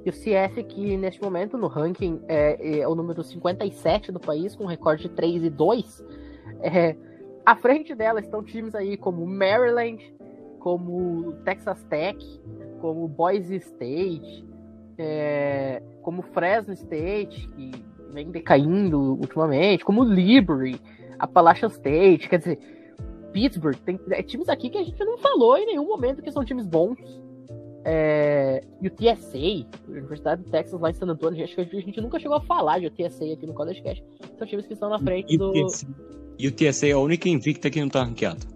E 0.04 0.10
o 0.10 0.12
CF, 0.12 0.64
que 0.64 0.96
neste 0.96 1.22
momento 1.22 1.56
no 1.56 1.68
ranking 1.68 2.20
é, 2.26 2.80
é 2.80 2.88
o 2.88 2.94
número 2.94 3.22
57 3.22 4.10
do 4.10 4.18
país, 4.18 4.56
com 4.56 4.64
um 4.64 4.66
recorde 4.66 5.04
de 5.04 5.10
3 5.10 5.44
e 5.44 5.50
2. 5.50 6.04
É, 6.60 6.96
à 7.46 7.54
frente 7.54 7.94
dela 7.94 8.18
estão 8.18 8.42
times 8.42 8.74
aí 8.74 8.96
como 8.96 9.24
Maryland, 9.24 10.02
como 10.62 11.32
Texas 11.44 11.82
Tech, 11.90 12.16
como 12.80 13.08
Boise 13.08 13.56
State, 13.56 14.44
é, 14.96 15.82
como 16.02 16.22
Fresno 16.22 16.72
State, 16.72 17.48
que 17.48 17.72
vem 18.12 18.30
decaindo 18.30 19.14
ultimamente, 19.14 19.84
como 19.84 20.04
Liberty, 20.04 20.80
Appalachian 21.18 21.68
State, 21.68 22.28
quer 22.28 22.38
dizer, 22.38 22.58
Pittsburgh, 23.32 23.76
tem 23.84 23.98
é, 24.10 24.22
times 24.22 24.48
aqui 24.48 24.70
que 24.70 24.78
a 24.78 24.84
gente 24.84 25.04
não 25.04 25.18
falou 25.18 25.58
em 25.58 25.66
nenhum 25.66 25.86
momento 25.86 26.22
que 26.22 26.30
são 26.30 26.44
times 26.44 26.64
bons. 26.64 26.96
É, 27.84 28.62
e 28.80 28.86
o 28.86 28.90
TSA, 28.90 29.66
Universidade 29.88 30.44
do 30.44 30.50
Texas 30.50 30.80
lá 30.80 30.90
em 30.90 30.94
San 30.94 31.06
Antonio, 31.06 31.42
acho 31.42 31.56
que 31.56 31.60
a 31.60 31.64
gente 31.64 32.00
nunca 32.00 32.20
chegou 32.20 32.36
a 32.36 32.40
falar 32.40 32.78
de 32.78 32.88
TSA 32.88 33.32
aqui 33.32 33.48
no 33.48 33.54
College 33.54 33.82
Cash. 33.82 34.00
São 34.38 34.46
times 34.46 34.66
que 34.66 34.74
estão 34.74 34.88
na 34.88 35.00
frente 35.00 35.34
E, 35.34 35.36
do. 35.36 35.48
o 35.48 35.66
TSA, 35.66 35.88
e 36.38 36.46
o 36.46 36.52
TSA 36.52 36.86
é 36.86 36.92
a 36.92 36.98
única 37.00 37.28
invicta 37.28 37.68
que 37.68 37.80
não 37.80 37.88
tá 37.88 38.04
ranqueado. 38.04 38.46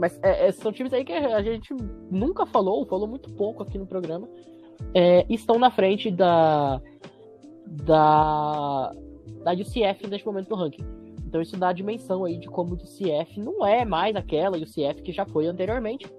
Mas 0.00 0.18
é, 0.22 0.46
é, 0.46 0.52
são 0.52 0.72
times 0.72 0.94
aí 0.94 1.04
que 1.04 1.12
a 1.12 1.42
gente 1.42 1.74
nunca 2.10 2.46
falou, 2.46 2.86
falou 2.86 3.06
muito 3.06 3.30
pouco 3.34 3.62
aqui 3.62 3.76
no 3.76 3.86
programa. 3.86 4.26
É, 4.94 5.26
estão 5.28 5.58
na 5.58 5.70
frente 5.70 6.10
da. 6.10 6.80
Da. 7.66 8.92
Da 9.44 9.52
UCF 9.52 10.06
neste 10.08 10.26
momento 10.26 10.48
do 10.48 10.54
ranking. 10.54 10.84
Então 11.26 11.40
isso 11.42 11.56
dá 11.56 11.68
a 11.68 11.72
dimensão 11.72 12.24
aí 12.24 12.38
de 12.38 12.48
como 12.48 12.72
o 12.72 12.76
UCF 12.76 13.38
não 13.38 13.64
é 13.64 13.84
mais 13.84 14.16
aquela 14.16 14.56
UCF 14.56 15.02
que 15.02 15.12
já 15.12 15.26
foi 15.26 15.46
anteriormente. 15.46 16.10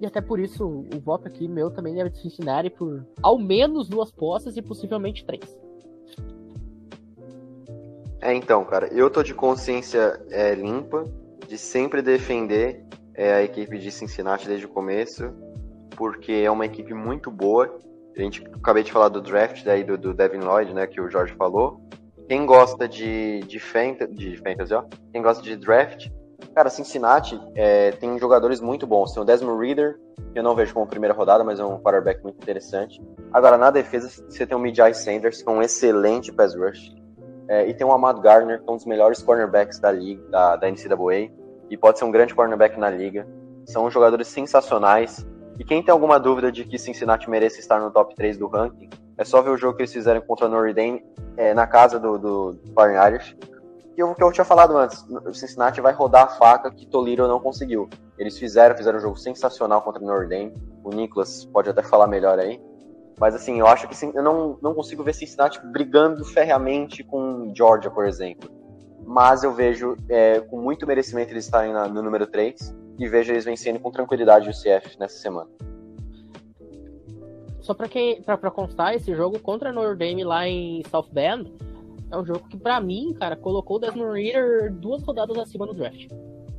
E 0.00 0.06
até 0.06 0.20
por 0.20 0.40
isso 0.40 0.66
o 0.66 1.00
voto 1.00 1.28
aqui 1.28 1.46
meu 1.48 1.70
também 1.70 1.94
deve 1.94 2.10
de 2.10 2.18
Cincinnati 2.18 2.70
por 2.70 3.06
ao 3.22 3.38
menos 3.38 3.88
duas 3.88 4.10
postas 4.10 4.56
e 4.56 4.62
possivelmente 4.62 5.24
três. 5.24 5.58
É, 8.20 8.34
então, 8.34 8.64
cara, 8.64 8.88
eu 8.88 9.08
tô 9.08 9.22
de 9.22 9.32
consciência 9.32 10.20
é, 10.28 10.54
limpa 10.54 11.04
de 11.48 11.56
sempre 11.56 12.02
defender 12.02 12.84
é, 13.18 13.34
a 13.34 13.42
equipe 13.42 13.76
de 13.76 13.90
Cincinnati 13.90 14.46
desde 14.46 14.64
o 14.64 14.68
começo, 14.68 15.34
porque 15.96 16.32
é 16.32 16.50
uma 16.50 16.64
equipe 16.64 16.94
muito 16.94 17.32
boa. 17.32 17.76
A 18.16 18.22
gente 18.22 18.46
acabei 18.54 18.84
de 18.84 18.92
falar 18.92 19.08
do 19.08 19.20
draft 19.20 19.64
daí 19.64 19.82
do, 19.82 19.98
do 19.98 20.14
Devin 20.14 20.38
Lloyd, 20.38 20.72
né, 20.72 20.86
que 20.86 21.00
o 21.00 21.10
Jorge 21.10 21.34
falou. 21.34 21.80
Quem 22.28 22.46
gosta 22.46 22.86
de, 22.86 23.40
de, 23.40 23.58
fantasy, 23.58 24.12
de 24.12 24.36
fantasy, 24.36 24.72
ó, 24.72 24.84
quem 25.12 25.20
gosta 25.20 25.42
de 25.42 25.56
draft, 25.56 26.08
cara, 26.54 26.70
Cincinnati 26.70 27.40
é, 27.56 27.90
tem 27.90 28.16
jogadores 28.20 28.60
muito 28.60 28.86
bons. 28.86 29.12
Tem 29.12 29.20
o 29.20 29.26
Desmond 29.26 29.66
Reader, 29.66 29.98
que 30.32 30.38
eu 30.38 30.42
não 30.42 30.54
vejo 30.54 30.72
como 30.72 30.86
primeira 30.86 31.12
rodada, 31.12 31.42
mas 31.42 31.58
é 31.58 31.64
um 31.64 31.80
quarterback 31.80 32.22
muito 32.22 32.36
interessante. 32.36 33.02
Agora, 33.32 33.58
na 33.58 33.72
defesa, 33.72 34.08
você 34.08 34.46
tem 34.46 34.56
o 34.56 34.60
Mijai 34.60 34.94
Sanders, 34.94 35.42
que 35.42 35.48
é 35.48 35.52
um 35.52 35.60
excelente 35.60 36.30
pass 36.30 36.54
rush. 36.54 36.94
É, 37.48 37.66
e 37.66 37.74
tem 37.74 37.84
o 37.84 37.92
Amado 37.92 38.20
Gardner, 38.20 38.62
que 38.62 38.68
é 38.68 38.72
um 38.72 38.76
dos 38.76 38.84
melhores 38.86 39.22
cornerbacks 39.22 39.80
da 39.80 39.90
liga, 39.90 40.22
da, 40.30 40.54
da 40.54 40.70
NCAA, 40.70 41.30
e 41.70 41.76
pode 41.76 41.98
ser 41.98 42.04
um 42.04 42.10
grande 42.10 42.34
cornerback 42.34 42.78
na 42.78 42.90
liga. 42.90 43.26
São 43.66 43.90
jogadores 43.90 44.28
sensacionais. 44.28 45.26
E 45.58 45.64
quem 45.64 45.82
tem 45.82 45.92
alguma 45.92 46.18
dúvida 46.18 46.52
de 46.52 46.64
que 46.64 46.78
Cincinnati 46.78 47.28
merece 47.28 47.60
estar 47.60 47.80
no 47.80 47.90
top 47.90 48.14
3 48.14 48.38
do 48.38 48.46
ranking, 48.46 48.88
é 49.16 49.24
só 49.24 49.42
ver 49.42 49.50
o 49.50 49.56
jogo 49.56 49.76
que 49.76 49.82
eles 49.82 49.92
fizeram 49.92 50.20
contra 50.20 50.46
o 50.46 50.48
Notre 50.48 50.72
Dame 50.72 51.04
é, 51.36 51.52
na 51.52 51.66
casa 51.66 51.98
do, 51.98 52.16
do, 52.16 52.52
do 52.52 52.72
Foreign 52.72 52.98
Irish. 53.08 53.36
E 53.96 54.02
o 54.02 54.14
que 54.14 54.22
eu 54.22 54.30
tinha 54.30 54.44
falado 54.44 54.76
antes, 54.76 55.04
o 55.26 55.34
Cincinnati 55.34 55.80
vai 55.80 55.92
rodar 55.92 56.26
a 56.26 56.28
faca 56.28 56.70
que 56.70 56.86
Toledo 56.86 57.26
não 57.26 57.40
conseguiu. 57.40 57.88
Eles 58.16 58.38
fizeram, 58.38 58.76
fizeram 58.76 58.98
um 58.98 59.02
jogo 59.02 59.16
sensacional 59.16 59.82
contra 59.82 60.00
o 60.00 60.06
Notre 60.06 60.28
Dame. 60.28 60.54
O 60.84 60.90
Nicolas 60.90 61.44
pode 61.46 61.68
até 61.68 61.82
falar 61.82 62.06
melhor 62.06 62.38
aí. 62.38 62.60
Mas 63.18 63.34
assim, 63.34 63.58
eu 63.58 63.66
acho 63.66 63.88
que 63.88 63.96
sim, 63.96 64.12
eu 64.14 64.22
não, 64.22 64.56
não 64.62 64.72
consigo 64.72 65.02
ver 65.02 65.12
Cincinnati 65.12 65.60
brigando 65.66 66.24
ferreamente 66.24 67.02
com 67.02 67.52
Georgia, 67.52 67.90
por 67.90 68.06
exemplo. 68.06 68.48
Mas 69.08 69.42
eu 69.42 69.54
vejo 69.54 69.96
é, 70.06 70.38
com 70.38 70.60
muito 70.60 70.86
merecimento 70.86 71.32
eles 71.32 71.46
estarem 71.46 71.72
na, 71.72 71.88
no 71.88 72.02
número 72.02 72.26
3 72.26 72.76
e 72.98 73.08
vejo 73.08 73.32
eles 73.32 73.46
vencendo 73.46 73.80
com 73.80 73.90
tranquilidade 73.90 74.50
o 74.50 74.52
CF 74.52 74.98
nessa 75.00 75.18
semana. 75.18 75.48
Só 77.58 77.72
para 77.72 77.88
quem 77.88 78.20
para 78.20 78.50
constar, 78.50 78.94
esse 78.94 79.14
jogo 79.14 79.38
contra 79.38 79.72
Notre 79.72 79.96
Dame 79.96 80.24
lá 80.24 80.46
em 80.46 80.82
South 80.90 81.08
Bend 81.10 81.50
é 82.10 82.18
um 82.18 82.24
jogo 82.24 82.46
que 82.48 82.58
para 82.58 82.78
mim, 82.82 83.14
cara, 83.18 83.34
colocou 83.34 83.78
o 83.78 83.80
Desmond 83.80 84.12
Reader 84.12 84.74
duas 84.74 85.02
rodadas 85.02 85.38
acima 85.38 85.66
do 85.66 85.72
draft. 85.72 86.08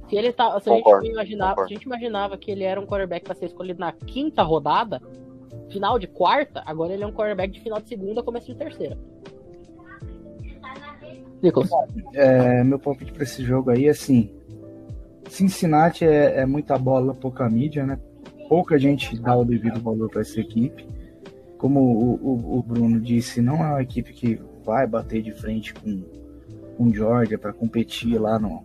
Se 0.07 0.15
ele 0.15 0.33
tá, 0.33 0.59
se 0.59 0.71
concordo, 0.71 1.01
a 1.01 1.03
gente 1.03 1.13
imaginava, 1.13 1.61
a 1.61 1.67
gente 1.67 1.83
imaginava 1.83 2.35
que 2.35 2.49
ele 2.49 2.63
era 2.63 2.81
um 2.81 2.85
quarterback 2.87 3.25
para 3.25 3.35
ser 3.35 3.45
escolhido 3.45 3.79
na 3.79 3.91
quinta 3.91 4.41
rodada, 4.41 4.99
final 5.69 5.99
de 5.99 6.07
quarta, 6.07 6.63
agora 6.65 6.93
ele 6.93 7.03
é 7.03 7.07
um 7.07 7.13
quarterback 7.13 7.53
de 7.53 7.61
final 7.61 7.79
de 7.79 7.87
segunda, 7.87 8.23
começo 8.23 8.47
de 8.47 8.55
terceira. 8.55 8.97
Nicolas. 11.41 11.69
É, 12.13 12.63
meu 12.63 12.79
palpite 12.79 13.11
para 13.11 13.23
esse 13.23 13.43
jogo 13.43 13.69
aí, 13.69 13.87
assim, 13.87 14.31
Cincinnati 15.29 16.05
é, 16.05 16.41
é, 16.41 16.45
muita 16.45 16.77
bola, 16.77 17.13
pouca 17.13 17.49
mídia, 17.49 17.85
né? 17.85 17.99
Pouca 18.47 18.79
gente 18.79 19.17
dá 19.19 19.35
o 19.35 19.45
devido 19.45 19.79
valor 19.79 20.09
para 20.09 20.21
essa 20.21 20.39
equipe. 20.39 20.87
Como 21.57 21.79
o, 21.79 22.13
o, 22.15 22.59
o, 22.59 22.63
Bruno 22.63 22.99
disse, 22.99 23.41
não 23.41 23.55
é 23.55 23.67
uma 23.67 23.81
equipe 23.81 24.11
que 24.13 24.41
vai 24.65 24.87
bater 24.87 25.21
de 25.21 25.31
frente 25.31 25.73
com, 25.73 26.03
com 26.77 26.93
Georgia 26.93 27.37
para 27.37 27.53
competir 27.53 28.19
lá 28.19 28.39
no, 28.39 28.63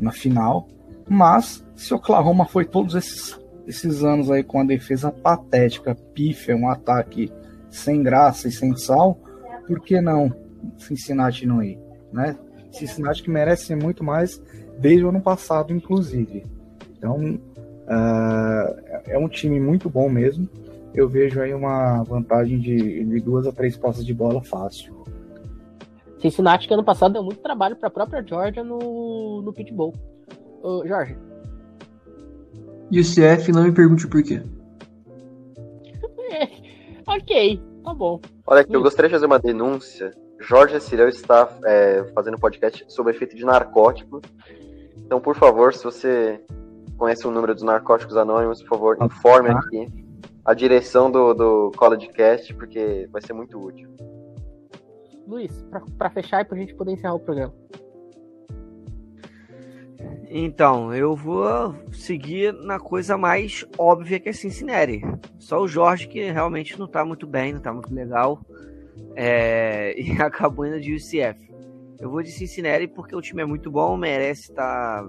na 0.00 0.12
final. 0.12 0.68
Mas 1.08 1.66
se 1.74 1.92
Oklahoma 1.92 2.46
foi 2.46 2.64
todos 2.64 2.94
esses 2.94 3.42
esses 3.66 4.04
anos 4.04 4.30
aí 4.30 4.42
com 4.42 4.60
a 4.60 4.64
defesa 4.64 5.10
patética, 5.10 5.94
pífia, 5.94 6.56
um 6.56 6.68
ataque 6.68 7.32
sem 7.70 8.02
graça 8.02 8.48
e 8.48 8.52
sem 8.52 8.76
sal, 8.76 9.18
por 9.66 9.80
que 9.80 10.00
não 10.00 10.43
Cincinnati 10.78 11.46
não 11.46 11.62
ir, 11.62 11.78
né? 12.12 12.36
Cincinnati 12.70 13.22
que 13.22 13.30
merece 13.30 13.74
muito 13.74 14.02
mais 14.02 14.42
desde 14.78 15.04
o 15.04 15.08
ano 15.08 15.20
passado, 15.20 15.72
inclusive. 15.72 16.44
Então, 16.96 17.16
uh, 17.18 19.00
é 19.06 19.18
um 19.18 19.28
time 19.28 19.60
muito 19.60 19.88
bom 19.88 20.08
mesmo. 20.08 20.48
Eu 20.94 21.08
vejo 21.08 21.40
aí 21.40 21.52
uma 21.54 22.02
vantagem 22.04 22.58
de, 22.58 23.04
de 23.04 23.20
duas 23.20 23.46
a 23.46 23.52
três 23.52 23.76
postas 23.76 24.04
de 24.04 24.14
bola 24.14 24.42
fácil. 24.42 25.04
Cincinnati 26.20 26.66
que 26.66 26.74
ano 26.74 26.84
passado 26.84 27.12
deu 27.12 27.22
muito 27.22 27.40
trabalho 27.40 27.76
para 27.76 27.88
a 27.88 27.92
própria 27.92 28.22
Georgia 28.22 28.64
no, 28.64 29.42
no 29.42 29.52
pitbull. 29.52 29.94
Uh, 30.62 30.86
Jorge, 30.86 31.16
e 32.90 33.00
o 33.00 33.02
CF 33.02 33.50
não 33.52 33.64
me 33.64 33.72
pergunte 33.72 34.06
por 34.06 34.22
quê. 34.22 34.42
ok, 37.06 37.60
tá 37.82 37.94
bom. 37.94 38.20
Olha 38.46 38.60
aqui, 38.60 38.74
eu 38.74 38.82
gostaria 38.82 39.08
de 39.08 39.14
fazer 39.14 39.26
uma 39.26 39.38
denúncia. 39.38 40.12
Jorge 40.40 40.80
Cirel 40.80 41.08
está 41.08 41.48
é, 41.64 42.04
fazendo 42.14 42.38
podcast 42.38 42.84
sobre 42.88 43.12
efeito 43.12 43.36
de 43.36 43.44
narcótico. 43.44 44.20
Então, 44.96 45.20
por 45.20 45.36
favor, 45.36 45.72
se 45.72 45.84
você 45.84 46.40
conhece 46.96 47.26
o 47.26 47.30
número 47.30 47.54
dos 47.54 47.62
narcóticos 47.62 48.16
anônimos, 48.16 48.62
por 48.62 48.70
favor, 48.70 48.98
informe 49.02 49.50
aqui 49.50 50.04
a 50.44 50.52
direção 50.52 51.10
do, 51.10 51.32
do 51.32 51.72
College 51.76 52.08
Cast, 52.08 52.54
porque 52.54 53.08
vai 53.10 53.22
ser 53.22 53.32
muito 53.32 53.58
útil. 53.58 53.88
Luiz, 55.26 55.64
para 55.96 56.10
fechar 56.10 56.42
e 56.42 56.44
para 56.44 56.56
a 56.56 56.60
gente 56.60 56.74
poder 56.74 56.92
encerrar 56.92 57.14
o 57.14 57.20
programa. 57.20 57.54
Então, 60.28 60.92
eu 60.92 61.14
vou 61.14 61.74
seguir 61.92 62.52
na 62.52 62.78
coisa 62.78 63.16
mais 63.16 63.64
óbvia 63.78 64.18
que 64.18 64.28
é 64.28 64.32
Cincinnati. 64.32 65.00
Só 65.38 65.62
o 65.62 65.68
Jorge 65.68 66.08
que 66.08 66.30
realmente 66.30 66.78
não 66.78 66.86
tá 66.86 67.04
muito 67.04 67.26
bem, 67.26 67.52
não 67.54 67.60
tá 67.60 67.72
muito 67.72 67.94
legal. 67.94 68.40
É... 69.14 69.94
E 70.00 70.10
acabou 70.20 70.66
indo 70.66 70.80
de 70.80 70.94
UCF. 70.94 71.52
Eu 72.00 72.10
vou 72.10 72.22
de 72.22 72.30
Cincinnati 72.30 72.86
porque 72.88 73.14
o 73.14 73.20
time 73.20 73.42
é 73.42 73.46
muito 73.46 73.70
bom, 73.70 73.96
merece 73.96 74.50
estar 74.50 75.08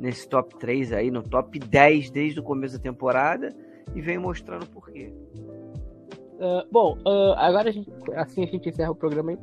nesse 0.00 0.28
top 0.28 0.58
3 0.58 0.92
aí, 0.92 1.10
no 1.10 1.22
top 1.22 1.58
10 1.58 2.10
desde 2.10 2.40
o 2.40 2.42
começo 2.42 2.76
da 2.76 2.82
temporada 2.82 3.54
e 3.94 4.00
vem 4.00 4.18
mostrando 4.18 4.66
por 4.66 4.90
quê. 4.90 5.12
Uh, 6.34 6.66
bom, 6.72 6.98
uh, 7.06 7.34
agora 7.36 7.68
a 7.68 7.72
gente, 7.72 7.88
assim 8.16 8.42
a 8.42 8.46
gente 8.46 8.68
encerra 8.68 8.90
o 8.90 8.96
programa 8.96 9.30
aí. 9.30 9.38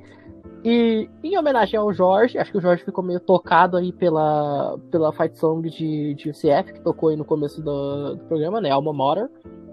E 0.66 1.10
em 1.24 1.38
homenagem 1.38 1.80
ao 1.80 1.94
Jorge, 1.94 2.38
acho 2.38 2.52
que 2.52 2.58
o 2.58 2.62
Jorge 2.62 2.84
ficou 2.84 3.02
meio 3.02 3.22
tocado 3.22 3.78
aí 3.78 3.94
pela, 3.94 4.78
pela 4.92 5.14
fight 5.14 5.40
song 5.40 5.70
de, 5.70 6.14
de 6.16 6.30
UCF, 6.30 6.74
que 6.74 6.82
tocou 6.82 7.10
aí 7.10 7.16
no 7.16 7.24
começo 7.24 7.62
do, 7.62 8.16
do 8.16 8.26
programa, 8.26 8.60
né? 8.60 8.70
Alma 8.70 8.92
Mater. 8.92 9.30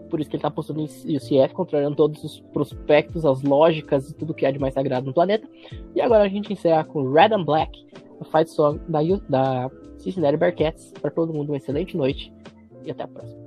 Por 0.08 0.20
isso 0.20 0.30
que 0.30 0.36
ele 0.36 0.42
tá 0.42 0.50
postando 0.50 0.80
em 0.80 1.16
UCF, 1.16 1.54
contrariando 1.54 1.96
todos 1.96 2.22
os 2.22 2.40
prospectos, 2.52 3.24
as 3.24 3.42
lógicas 3.42 4.10
e 4.10 4.14
tudo 4.14 4.34
que 4.34 4.46
há 4.46 4.50
de 4.50 4.58
mais 4.58 4.74
sagrado 4.74 5.06
no 5.06 5.12
planeta. 5.12 5.48
E 5.94 6.00
agora 6.00 6.24
a 6.24 6.28
gente 6.28 6.52
encerra 6.52 6.84
com 6.84 7.12
Red 7.12 7.34
and 7.34 7.44
Black, 7.44 7.86
a 8.20 8.24
fight 8.24 8.50
song 8.50 8.80
da, 8.88 9.00
da 9.28 9.70
Cincinnati 9.98 10.36
Bearcats. 10.36 10.92
Para 11.00 11.10
todo 11.10 11.32
mundo, 11.32 11.50
uma 11.50 11.56
excelente 11.56 11.96
noite 11.96 12.32
e 12.84 12.90
até 12.90 13.04
a 13.04 13.08
próxima. 13.08 13.45